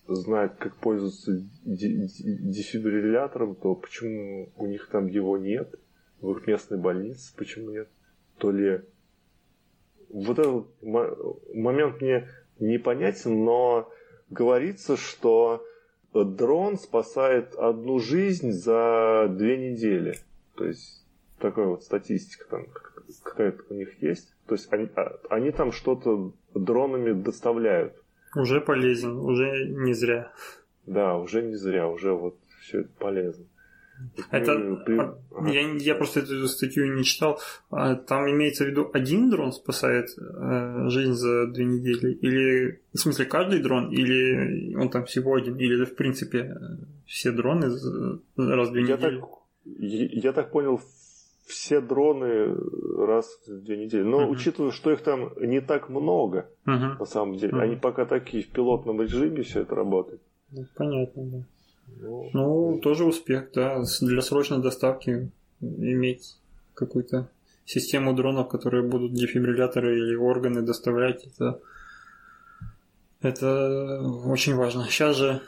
знает, 0.08 0.56
как 0.56 0.76
пользоваться 0.78 1.41
дефибриллятором, 1.64 3.56
то 3.56 3.74
почему 3.76 4.51
у 4.56 4.68
них 4.68 4.88
там 4.89 5.08
его 5.08 5.38
нет? 5.38 5.74
В 6.22 6.32
их 6.32 6.47
местной 6.47 6.78
больнице 6.78 7.34
почему 7.36 7.72
нет? 7.72 7.89
То 8.38 8.51
ли 8.51 8.82
вот 10.10 10.39
этот 10.39 10.68
момент 11.53 12.01
мне 12.01 12.30
непонятен, 12.60 13.43
но 13.43 13.91
говорится, 14.30 14.95
что 14.97 15.66
дрон 16.14 16.78
спасает 16.78 17.56
одну 17.56 17.99
жизнь 17.99 18.51
за 18.51 19.28
две 19.30 19.72
недели. 19.72 20.18
То 20.56 20.66
есть 20.66 21.06
такая 21.39 21.66
вот 21.68 21.84
статистика 21.84 22.45
там 22.49 22.68
какая-то 23.24 23.64
у 23.70 23.74
них 23.74 24.01
есть. 24.01 24.34
То 24.47 24.56
есть 24.56 24.72
они, 24.72 24.89
а, 24.95 25.20
они 25.30 25.51
там 25.51 25.72
что-то 25.72 26.34
дронами 26.56 27.12
доставляют. 27.12 27.93
Уже 28.36 28.62
полезен, 28.62 29.18
уже 29.18 29.68
не 29.70 29.93
зря. 29.93 30.32
Да, 30.86 31.18
уже 31.18 31.41
не 31.41 31.56
зря, 31.56 31.88
уже 31.88 32.12
вот 32.12 32.38
все 32.62 32.82
это 32.82 32.89
полезно. 32.99 33.45
Это, 34.30 34.82
при... 34.86 34.99
А, 34.99 35.18
я, 35.47 35.72
я 35.72 35.95
просто 35.95 36.20
эту 36.20 36.47
статью 36.47 36.93
не 36.93 37.03
читал. 37.03 37.39
А 37.70 37.95
там 37.95 38.30
имеется 38.30 38.66
в 38.66 38.68
виду 38.68 38.89
один 38.93 39.30
дрон 39.30 39.53
спасает 39.53 40.10
э, 40.18 40.89
жизнь 40.89 41.14
за 41.14 41.47
две 41.47 41.66
недели? 41.66 42.14
Или, 42.14 42.82
в 42.93 42.97
смысле, 42.97 43.26
каждый 43.26 43.60
дрон? 43.60 43.91
Или 43.91 44.76
он 44.76 44.89
там 44.89 45.06
всего 45.06 45.36
один? 45.36 45.56
Или, 45.58 45.86
в 45.86 45.95
принципе, 45.95 46.58
все 47.06 47.32
дроны 47.32 47.68
раз 48.36 48.70
в 48.70 48.72
две 48.74 48.82
я 48.82 48.97
недели? 48.97 49.20
Так, 49.20 49.30
я, 49.64 50.06
я 50.12 50.34
так 50.34 50.51
понял, 50.51 50.82
все 51.45 51.79
дроны 51.79 52.55
раз 52.97 53.39
в 53.47 53.63
две 53.63 53.77
недели. 53.77 54.03
Но 54.03 54.23
uh-huh. 54.23 54.29
учитывая, 54.29 54.71
что 54.71 54.91
их 54.91 55.01
там 55.01 55.31
не 55.39 55.61
так 55.61 55.89
много, 55.89 56.49
uh-huh. 56.65 56.97
на 56.99 57.05
самом 57.05 57.37
деле, 57.37 57.53
uh-huh. 57.53 57.61
они 57.61 57.75
пока 57.75 58.05
такие 58.05 58.43
в 58.43 58.49
пилотном 58.49 59.01
режиме 59.01 59.43
все 59.43 59.61
это 59.61 59.75
работает. 59.75 60.21
Ну, 60.51 60.65
понятно, 60.75 61.23
да. 61.23 61.37
Ну, 62.01 62.29
ну, 62.33 62.79
тоже 62.81 63.05
успех, 63.05 63.49
да. 63.53 63.83
Для 64.01 64.21
срочной 64.21 64.61
доставки 64.61 65.31
иметь 65.61 66.37
какую-то 66.73 67.29
систему 67.65 68.13
дронов, 68.13 68.49
которые 68.49 68.83
будут 68.83 69.13
дефибрилляторы 69.13 69.97
или 69.97 70.15
органы 70.15 70.61
доставлять, 70.61 71.25
это, 71.25 71.59
это 73.21 74.01
очень 74.25 74.55
важно. 74.55 74.85
Сейчас 74.85 75.15
же 75.15 75.41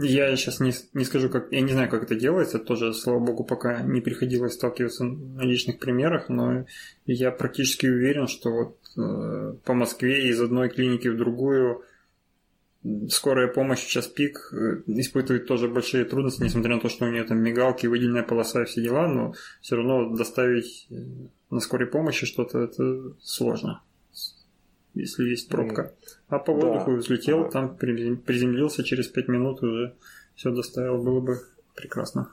я 0.00 0.36
сейчас 0.36 0.60
не, 0.60 0.72
не 0.94 1.04
скажу, 1.04 1.28
как 1.28 1.50
я 1.50 1.60
не 1.60 1.72
знаю, 1.72 1.90
как 1.90 2.04
это 2.04 2.14
делается, 2.14 2.58
тоже, 2.58 2.94
слава 2.94 3.18
богу, 3.18 3.44
пока 3.44 3.82
не 3.82 4.00
приходилось 4.00 4.54
сталкиваться 4.54 5.04
на 5.04 5.42
личных 5.42 5.78
примерах, 5.78 6.28
но 6.28 6.66
я 7.04 7.32
практически 7.32 7.86
уверен, 7.86 8.28
что 8.28 8.50
вот 8.50 8.78
э, 8.96 9.54
по 9.64 9.74
Москве 9.74 10.28
из 10.28 10.40
одной 10.40 10.68
клиники 10.68 11.08
в 11.08 11.16
другую 11.16 11.82
скорая 13.10 13.48
помощь 13.48 13.80
сейчас 13.80 14.06
пик 14.06 14.52
э, 14.52 14.82
испытывает 14.86 15.46
тоже 15.46 15.68
большие 15.68 16.04
трудности, 16.04 16.42
несмотря 16.42 16.76
на 16.76 16.80
то, 16.80 16.88
что 16.88 17.04
у 17.04 17.10
нее 17.10 17.24
там 17.24 17.38
мигалки, 17.38 17.86
выделенная 17.86 18.22
полоса 18.22 18.62
и 18.62 18.66
все 18.66 18.82
дела, 18.82 19.08
но 19.08 19.34
все 19.60 19.76
равно 19.76 20.14
доставить 20.14 20.86
э, 20.90 20.94
на 21.50 21.60
скорой 21.60 21.88
помощи 21.88 22.24
что-то 22.24 22.60
это 22.60 23.14
сложно, 23.20 23.82
если 25.00 25.28
есть 25.28 25.48
пробка. 25.48 25.94
А 26.28 26.38
по 26.38 26.52
воздуху 26.52 26.92
да. 26.92 26.96
взлетел, 26.98 27.44
да. 27.44 27.50
там 27.50 27.76
приземлился, 27.76 28.84
через 28.84 29.08
5 29.08 29.28
минут 29.28 29.62
уже 29.62 29.94
все 30.34 30.50
доставил, 30.50 31.02
было 31.02 31.20
бы 31.20 31.38
прекрасно. 31.74 32.30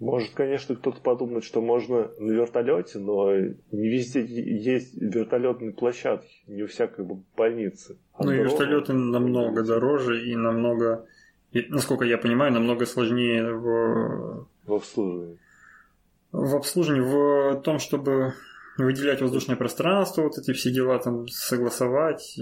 Может, 0.00 0.34
конечно, 0.34 0.74
кто-то 0.74 1.00
подумает, 1.00 1.44
что 1.44 1.62
можно 1.62 2.10
на 2.18 2.32
вертолете, 2.32 2.98
но 2.98 3.32
не 3.34 3.88
везде 3.88 4.24
есть 4.24 5.00
вертолетные 5.00 5.72
площадки, 5.72 6.42
не 6.46 6.64
у 6.64 6.66
всякой 6.66 7.06
больницы. 7.36 7.96
А 8.14 8.24
ну 8.24 8.32
и 8.32 8.36
вертолеты 8.38 8.92
намного 8.92 9.62
дороже 9.62 10.28
и 10.28 10.34
намного, 10.34 11.06
и, 11.52 11.64
насколько 11.68 12.04
я 12.04 12.18
понимаю, 12.18 12.52
намного 12.52 12.86
сложнее 12.86 13.52
в... 13.54 14.46
В 14.66 14.74
обслуживании. 14.74 15.38
В 16.32 16.56
обслуживании, 16.56 17.54
в 17.54 17.60
том, 17.62 17.78
чтобы 17.78 18.34
выделять 18.76 19.20
воздушное 19.20 19.56
пространство, 19.56 20.22
вот 20.22 20.38
эти 20.38 20.52
все 20.52 20.70
дела 20.70 20.98
там 20.98 21.28
согласовать. 21.28 22.38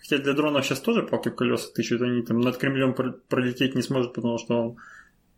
Хотя 0.00 0.22
для 0.22 0.32
дронов 0.32 0.64
сейчас 0.64 0.80
тоже 0.80 1.02
палки 1.02 1.30
колеса 1.30 1.68
тысячу, 1.74 2.02
они 2.02 2.22
там 2.22 2.40
над 2.40 2.56
Кремлем 2.56 2.94
пролететь 3.28 3.74
не 3.74 3.82
сможет, 3.82 4.12
потому 4.12 4.38
что 4.38 4.54
он 4.60 4.76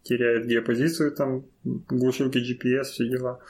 теряет 0.03 0.47
геопозицию, 0.47 1.12
там 1.12 1.45
глушилки 1.64 2.39
GPS, 2.39 2.85
все 2.85 3.09
дела. 3.09 3.41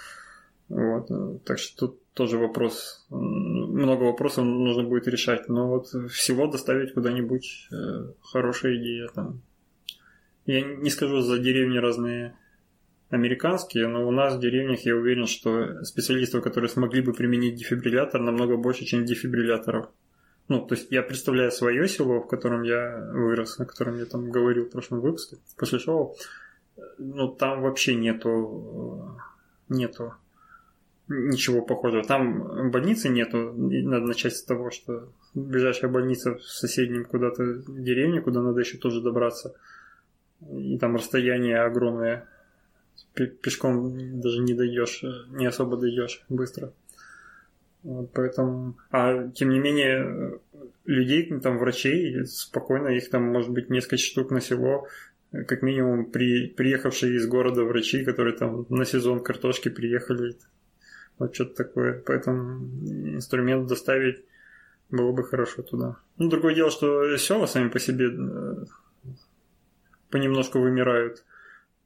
Вот. 0.68 1.09
Так 1.45 1.59
что 1.59 1.87
тут 1.87 2.03
тоже 2.14 2.39
вопрос, 2.39 3.07
много 3.11 4.05
вопросов 4.05 4.45
нужно 4.45 4.85
будет 4.85 5.09
решать, 5.09 5.49
но 5.49 5.68
вот 5.68 5.87
всего 6.11 6.47
доставить 6.47 6.93
куда-нибудь 6.93 7.68
э, 7.72 8.12
хорошая 8.20 8.76
идея 8.76 9.09
там. 9.09 9.41
Я 10.45 10.62
не 10.62 10.91
скажу 10.91 11.20
за 11.20 11.39
деревни 11.39 11.78
разные 11.78 12.35
американские, 13.12 13.86
но 13.86 14.06
у 14.06 14.10
нас 14.10 14.34
в 14.34 14.40
деревнях 14.40 14.80
я 14.80 14.96
уверен, 14.96 15.26
что 15.26 15.84
специалистов, 15.84 16.42
которые 16.42 16.68
смогли 16.68 17.02
бы 17.02 17.12
применить 17.12 17.54
дефибриллятор, 17.54 18.20
намного 18.20 18.56
больше, 18.56 18.84
чем 18.84 19.04
дефибрилляторов. 19.04 19.88
Ну, 20.48 20.66
то 20.66 20.74
есть 20.74 20.88
я 20.90 21.02
представляю 21.02 21.52
свое 21.52 21.86
село, 21.86 22.20
в 22.20 22.26
котором 22.26 22.62
я 22.62 23.10
вырос, 23.12 23.60
о 23.60 23.66
котором 23.66 23.98
я 23.98 24.06
там 24.06 24.30
говорил 24.30 24.64
в 24.64 24.70
прошлом 24.70 25.00
выпуске, 25.00 25.36
после 25.56 25.78
шоу 25.78 26.16
ну, 26.98 27.28
там 27.28 27.62
вообще 27.62 27.94
нету, 27.94 29.18
нету 29.68 30.14
ничего 31.08 31.62
похожего. 31.62 32.02
Там 32.02 32.70
больницы 32.70 33.08
нету, 33.08 33.52
надо 33.52 34.06
начать 34.06 34.36
с 34.36 34.44
того, 34.44 34.70
что 34.70 35.12
ближайшая 35.34 35.90
больница 35.90 36.36
в 36.36 36.42
соседнем 36.42 37.04
куда-то 37.04 37.62
деревне, 37.68 38.20
куда 38.20 38.40
надо 38.40 38.60
еще 38.60 38.78
тоже 38.78 39.02
добраться. 39.02 39.54
И 40.50 40.78
там 40.78 40.96
расстояние 40.96 41.60
огромное. 41.60 42.28
Пешком 43.14 44.20
даже 44.20 44.40
не 44.40 44.54
дойдешь, 44.54 45.04
не 45.28 45.46
особо 45.46 45.76
дойдешь 45.76 46.24
быстро. 46.28 46.72
Поэтому, 48.14 48.76
а 48.90 49.28
тем 49.28 49.50
не 49.50 49.58
менее, 49.58 50.40
людей, 50.84 51.38
там 51.40 51.58
врачей, 51.58 52.24
спокойно, 52.26 52.88
их 52.88 53.10
там 53.10 53.24
может 53.24 53.50
быть 53.50 53.70
несколько 53.70 53.96
штук 53.96 54.30
на 54.30 54.40
село, 54.40 54.86
как 55.32 55.62
минимум 55.62 56.06
при, 56.06 56.46
приехавшие 56.46 57.16
из 57.16 57.26
города 57.26 57.64
врачи, 57.64 58.04
которые 58.04 58.36
там 58.36 58.66
на 58.68 58.84
сезон 58.84 59.22
картошки 59.22 59.68
приехали. 59.68 60.36
Вот 61.18 61.34
что-то 61.34 61.64
такое. 61.64 62.02
Поэтому 62.06 62.64
инструмент 63.14 63.66
доставить 63.66 64.22
было 64.90 65.12
бы 65.12 65.24
хорошо 65.24 65.62
туда. 65.62 65.96
Ну, 66.18 66.28
другое 66.28 66.54
дело, 66.54 66.70
что 66.70 67.16
села 67.16 67.46
сами 67.46 67.68
по 67.68 67.78
себе 67.78 68.10
э, 68.10 68.64
понемножку 70.10 70.60
вымирают. 70.60 71.24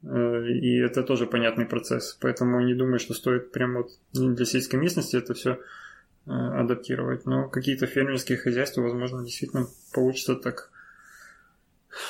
Э, 0.03 0.47
и 0.47 0.77
это 0.79 1.03
тоже 1.03 1.25
понятный 1.27 1.65
процесс. 1.65 2.17
Поэтому 2.21 2.61
не 2.61 2.73
думаю, 2.73 2.99
что 2.99 3.13
стоит 3.13 3.51
прямо 3.51 3.83
вот 3.83 3.91
для 4.13 4.45
сельской 4.45 4.79
местности 4.79 5.15
это 5.15 5.33
все 5.33 5.59
э, 6.25 6.31
адаптировать. 6.31 7.25
Но 7.25 7.49
какие-то 7.49 7.87
фермерские 7.87 8.37
хозяйства, 8.37 8.81
возможно, 8.81 9.23
действительно 9.23 9.67
получится 9.93 10.35
так 10.35 10.71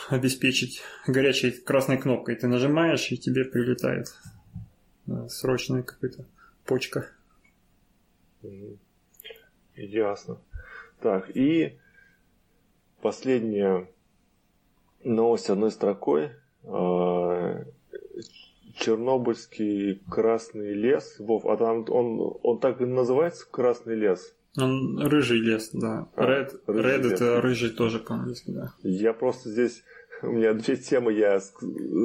обеспечить 0.09 0.81
горячей 1.07 1.51
красной 1.51 1.97
кнопкой. 1.97 2.35
Ты 2.35 2.47
нажимаешь, 2.47 3.11
и 3.11 3.17
тебе 3.17 3.45
прилетает 3.45 4.13
срочная 5.29 5.83
какая-то 5.83 6.25
почка. 6.65 7.07
Ясно. 9.75 10.39
Так, 10.99 11.29
и 11.35 11.79
последняя 13.01 13.87
новость 15.03 15.49
одной 15.49 15.71
строкой. 15.71 16.31
Чернобыльский 18.75 20.01
красный 20.09 20.73
лес. 20.73 21.15
Вов, 21.19 21.45
а 21.45 21.57
там 21.57 21.85
он, 21.89 22.37
он 22.43 22.59
так 22.59 22.81
и 22.81 22.85
называется 22.85 23.45
Красный 23.49 23.95
лес? 23.95 24.33
Он 24.57 24.99
рыжий 24.99 25.39
лес, 25.39 25.69
да. 25.73 26.07
А, 26.15 26.23
Red, 26.23 26.59
Red 26.67 27.03
лес. 27.03 27.11
это 27.13 27.41
рыжий 27.41 27.69
тоже 27.69 27.99
по-английски, 27.99 28.51
да. 28.51 28.73
Я 28.83 29.13
просто 29.13 29.49
здесь... 29.49 29.83
У 30.23 30.31
меня 30.31 30.53
две 30.53 30.75
темы, 30.77 31.13
я 31.13 31.39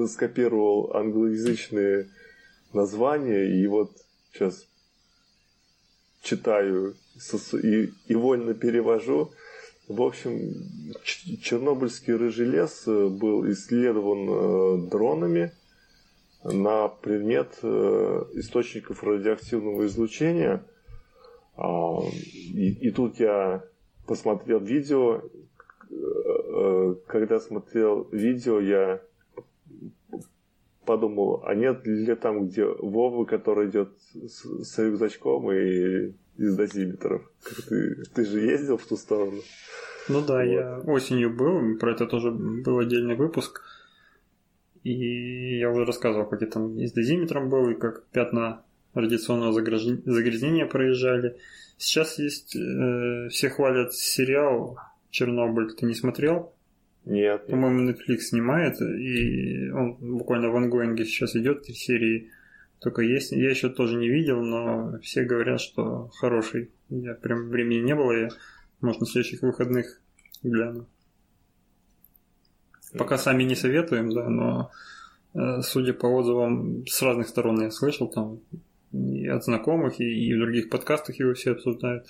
скопировал 0.06 0.94
англоязычные 0.94 2.10
названия, 2.74 3.44
и 3.44 3.66
вот 3.66 3.90
сейчас 4.32 4.66
читаю 6.22 6.94
и, 7.62 7.90
и 8.06 8.14
вольно 8.14 8.54
перевожу. 8.54 9.32
В 9.88 10.02
общем, 10.02 10.38
Чернобыльский 11.42 12.14
рыжий 12.14 12.46
лес 12.46 12.84
э, 12.86 13.08
был 13.08 13.50
исследован 13.50 14.28
э, 14.28 14.90
дронами 14.90 15.52
на 16.44 16.88
предмет 16.88 17.58
э, 17.62 18.24
источников 18.34 19.02
радиоактивного 19.04 19.86
излучения– 19.86 20.64
а, 21.56 21.98
и, 22.54 22.88
и 22.88 22.90
тут 22.90 23.20
я 23.20 23.64
посмотрел 24.06 24.60
видео. 24.60 25.22
Э, 25.90 26.94
когда 27.06 27.40
смотрел 27.40 28.08
видео, 28.10 28.60
я 28.60 29.02
подумал, 30.84 31.42
а 31.44 31.54
нет 31.54 31.86
ли 31.86 32.14
там, 32.14 32.48
где 32.48 32.64
Вова, 32.64 33.24
который 33.24 33.68
идет 33.68 33.90
с, 34.12 34.64
с 34.64 34.78
рюкзачком 34.78 35.52
и 35.52 36.14
из 36.38 36.56
дозиметров? 36.56 37.30
Ты, 37.68 38.04
ты 38.14 38.24
же 38.24 38.40
ездил 38.40 38.78
в 38.78 38.86
ту 38.86 38.96
сторону? 38.96 39.40
Ну 40.08 40.20
да, 40.22 40.38
вот. 40.38 40.42
я 40.42 40.80
осенью 40.86 41.30
был, 41.30 41.78
про 41.78 41.92
это 41.92 42.06
тоже 42.06 42.32
был 42.32 42.78
отдельный 42.78 43.14
выпуск. 43.14 43.62
И 44.84 45.58
я 45.58 45.70
уже 45.70 45.84
рассказывал, 45.84 46.26
как 46.26 46.40
я 46.40 46.48
там 46.48 46.78
и 46.78 46.86
с 46.86 46.92
дозиметром 46.92 47.48
был, 47.48 47.70
и 47.70 47.74
как 47.74 48.04
пятна 48.08 48.62
радиационного 48.94 49.52
загрязнения 49.52 50.66
проезжали. 50.66 51.36
Сейчас 51.78 52.18
есть, 52.18 52.56
э, 52.56 53.28
все 53.30 53.48
хвалят 53.48 53.94
сериал 53.94 54.78
«Чернобыль». 55.10 55.72
Ты 55.74 55.86
не 55.86 55.94
смотрел? 55.94 56.52
Нет. 57.04 57.46
По-моему, 57.46 57.90
Netflix 57.90 58.18
снимает, 58.28 58.80
и 58.80 59.70
он 59.70 59.94
буквально 59.94 60.50
в 60.50 60.56
ангоинге 60.56 61.04
сейчас 61.04 61.34
идет, 61.34 61.64
три 61.64 61.74
серии 61.74 62.30
только 62.80 63.02
есть. 63.02 63.32
Я 63.32 63.50
еще 63.50 63.68
тоже 63.68 63.96
не 63.96 64.08
видел, 64.08 64.42
но 64.42 64.98
все 65.02 65.24
говорят, 65.24 65.60
что 65.60 66.08
хороший. 66.18 66.70
Я 66.90 67.14
прям 67.14 67.48
времени 67.48 67.80
не 67.80 67.94
было, 67.94 68.12
я, 68.12 68.28
может, 68.80 69.00
на 69.00 69.06
следующих 69.06 69.42
выходных 69.42 70.00
гляну. 70.42 70.86
Пока 72.98 73.18
сами 73.18 73.44
не 73.44 73.54
советуем, 73.54 74.10
да, 74.12 74.28
но 74.28 74.70
э, 75.34 75.62
судя 75.62 75.94
по 75.94 76.06
отзывам, 76.06 76.86
с 76.86 77.00
разных 77.02 77.28
сторон 77.28 77.62
я 77.62 77.70
слышал, 77.70 78.08
там 78.08 78.40
и 78.92 79.26
от 79.26 79.44
знакомых, 79.44 80.00
и, 80.00 80.04
и 80.04 80.34
в 80.34 80.38
других 80.38 80.68
подкастах 80.68 81.18
его 81.18 81.32
все 81.34 81.52
обсуждают. 81.52 82.06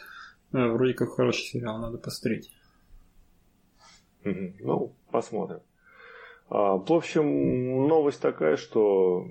Э, 0.53 0.67
вроде 0.69 0.95
как 0.95 1.15
хороший 1.15 1.45
сериал, 1.45 1.79
надо 1.79 1.99
посмотреть. 1.99 2.51
Ну, 4.25 4.93
посмотрим. 5.11 5.61
А, 6.49 6.77
в 6.77 6.93
общем, 6.93 7.87
новость 7.89 8.21
такая, 8.21 8.57
что 8.57 9.27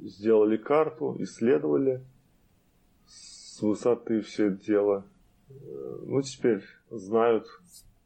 сделали 0.00 0.56
карту, 0.56 1.16
исследовали 1.18 2.02
с 3.06 3.62
высоты 3.62 4.20
все 4.22 4.46
это 4.46 4.64
дело. 4.64 5.04
Э, 5.50 5.98
ну, 6.06 6.22
теперь 6.22 6.62
знают, 6.90 7.46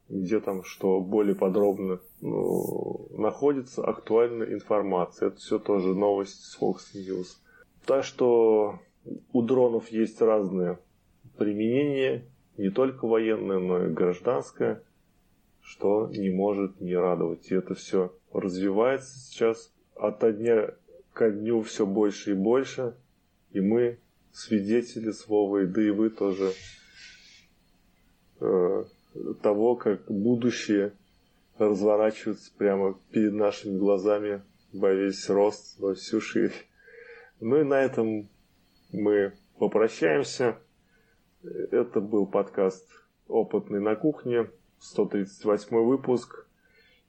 где 0.09 0.39
там 0.39 0.63
что 0.63 1.01
более 1.01 1.35
подробно 1.35 1.99
ну, 2.23 3.09
находится 3.17 3.83
актуальная 3.83 4.53
информация. 4.53 5.27
Это 5.27 5.37
все 5.37 5.59
тоже 5.59 5.93
новость 5.93 6.41
с 6.41 6.57
Fox 6.57 6.77
News. 6.95 7.35
Так 7.85 8.05
что 8.05 8.79
у 9.33 9.41
дронов 9.41 9.89
есть 9.89 10.21
разные 10.21 10.79
применения, 11.37 12.23
не 12.55 12.69
только 12.69 13.07
военное, 13.07 13.59
но 13.59 13.85
и 13.85 13.89
гражданское, 13.89 14.81
что 15.61 16.07
не 16.07 16.29
может 16.29 16.79
не 16.79 16.95
радовать. 16.95 17.51
И 17.51 17.55
это 17.55 17.75
все 17.75 18.13
развивается 18.31 19.19
сейчас 19.19 19.73
от 19.93 20.21
дня 20.37 20.73
ко 21.11 21.29
дню 21.29 21.61
все 21.63 21.85
больше 21.85 22.31
и 22.31 22.35
больше, 22.35 22.95
и 23.51 23.59
мы 23.59 23.99
свидетели 24.31 25.11
с 25.11 25.27
Вовой, 25.27 25.67
да 25.67 25.81
и 25.81 25.89
вы 25.89 26.09
тоже 26.09 26.53
э, 28.39 28.83
того, 29.41 29.75
как 29.75 30.09
будущее 30.09 30.93
разворачивается 31.57 32.51
прямо 32.57 32.97
перед 33.11 33.33
нашими 33.33 33.77
глазами 33.77 34.41
во 34.71 34.91
весь 34.91 35.29
рост, 35.29 35.79
во 35.79 35.93
всю 35.93 36.19
ширь. 36.21 36.53
Ну 37.39 37.61
и 37.61 37.63
на 37.63 37.81
этом 37.81 38.29
мы 38.91 39.33
попрощаемся. 39.57 40.57
Это 41.43 41.99
был 41.99 42.25
подкаст 42.25 42.87
«Опытный 43.27 43.81
на 43.81 43.95
кухне», 43.95 44.49
138 44.79 45.77
выпуск. 45.77 46.45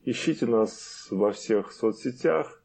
Ищите 0.05 0.47
нас 0.47 1.09
во 1.11 1.33
всех 1.33 1.73
соцсетях. 1.73 2.63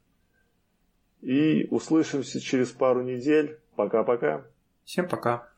И 1.20 1.66
услышимся 1.70 2.40
через 2.40 2.70
пару 2.70 3.02
недель. 3.02 3.58
Пока-пока. 3.76 4.44
Всем 4.84 5.08
пока. 5.08 5.50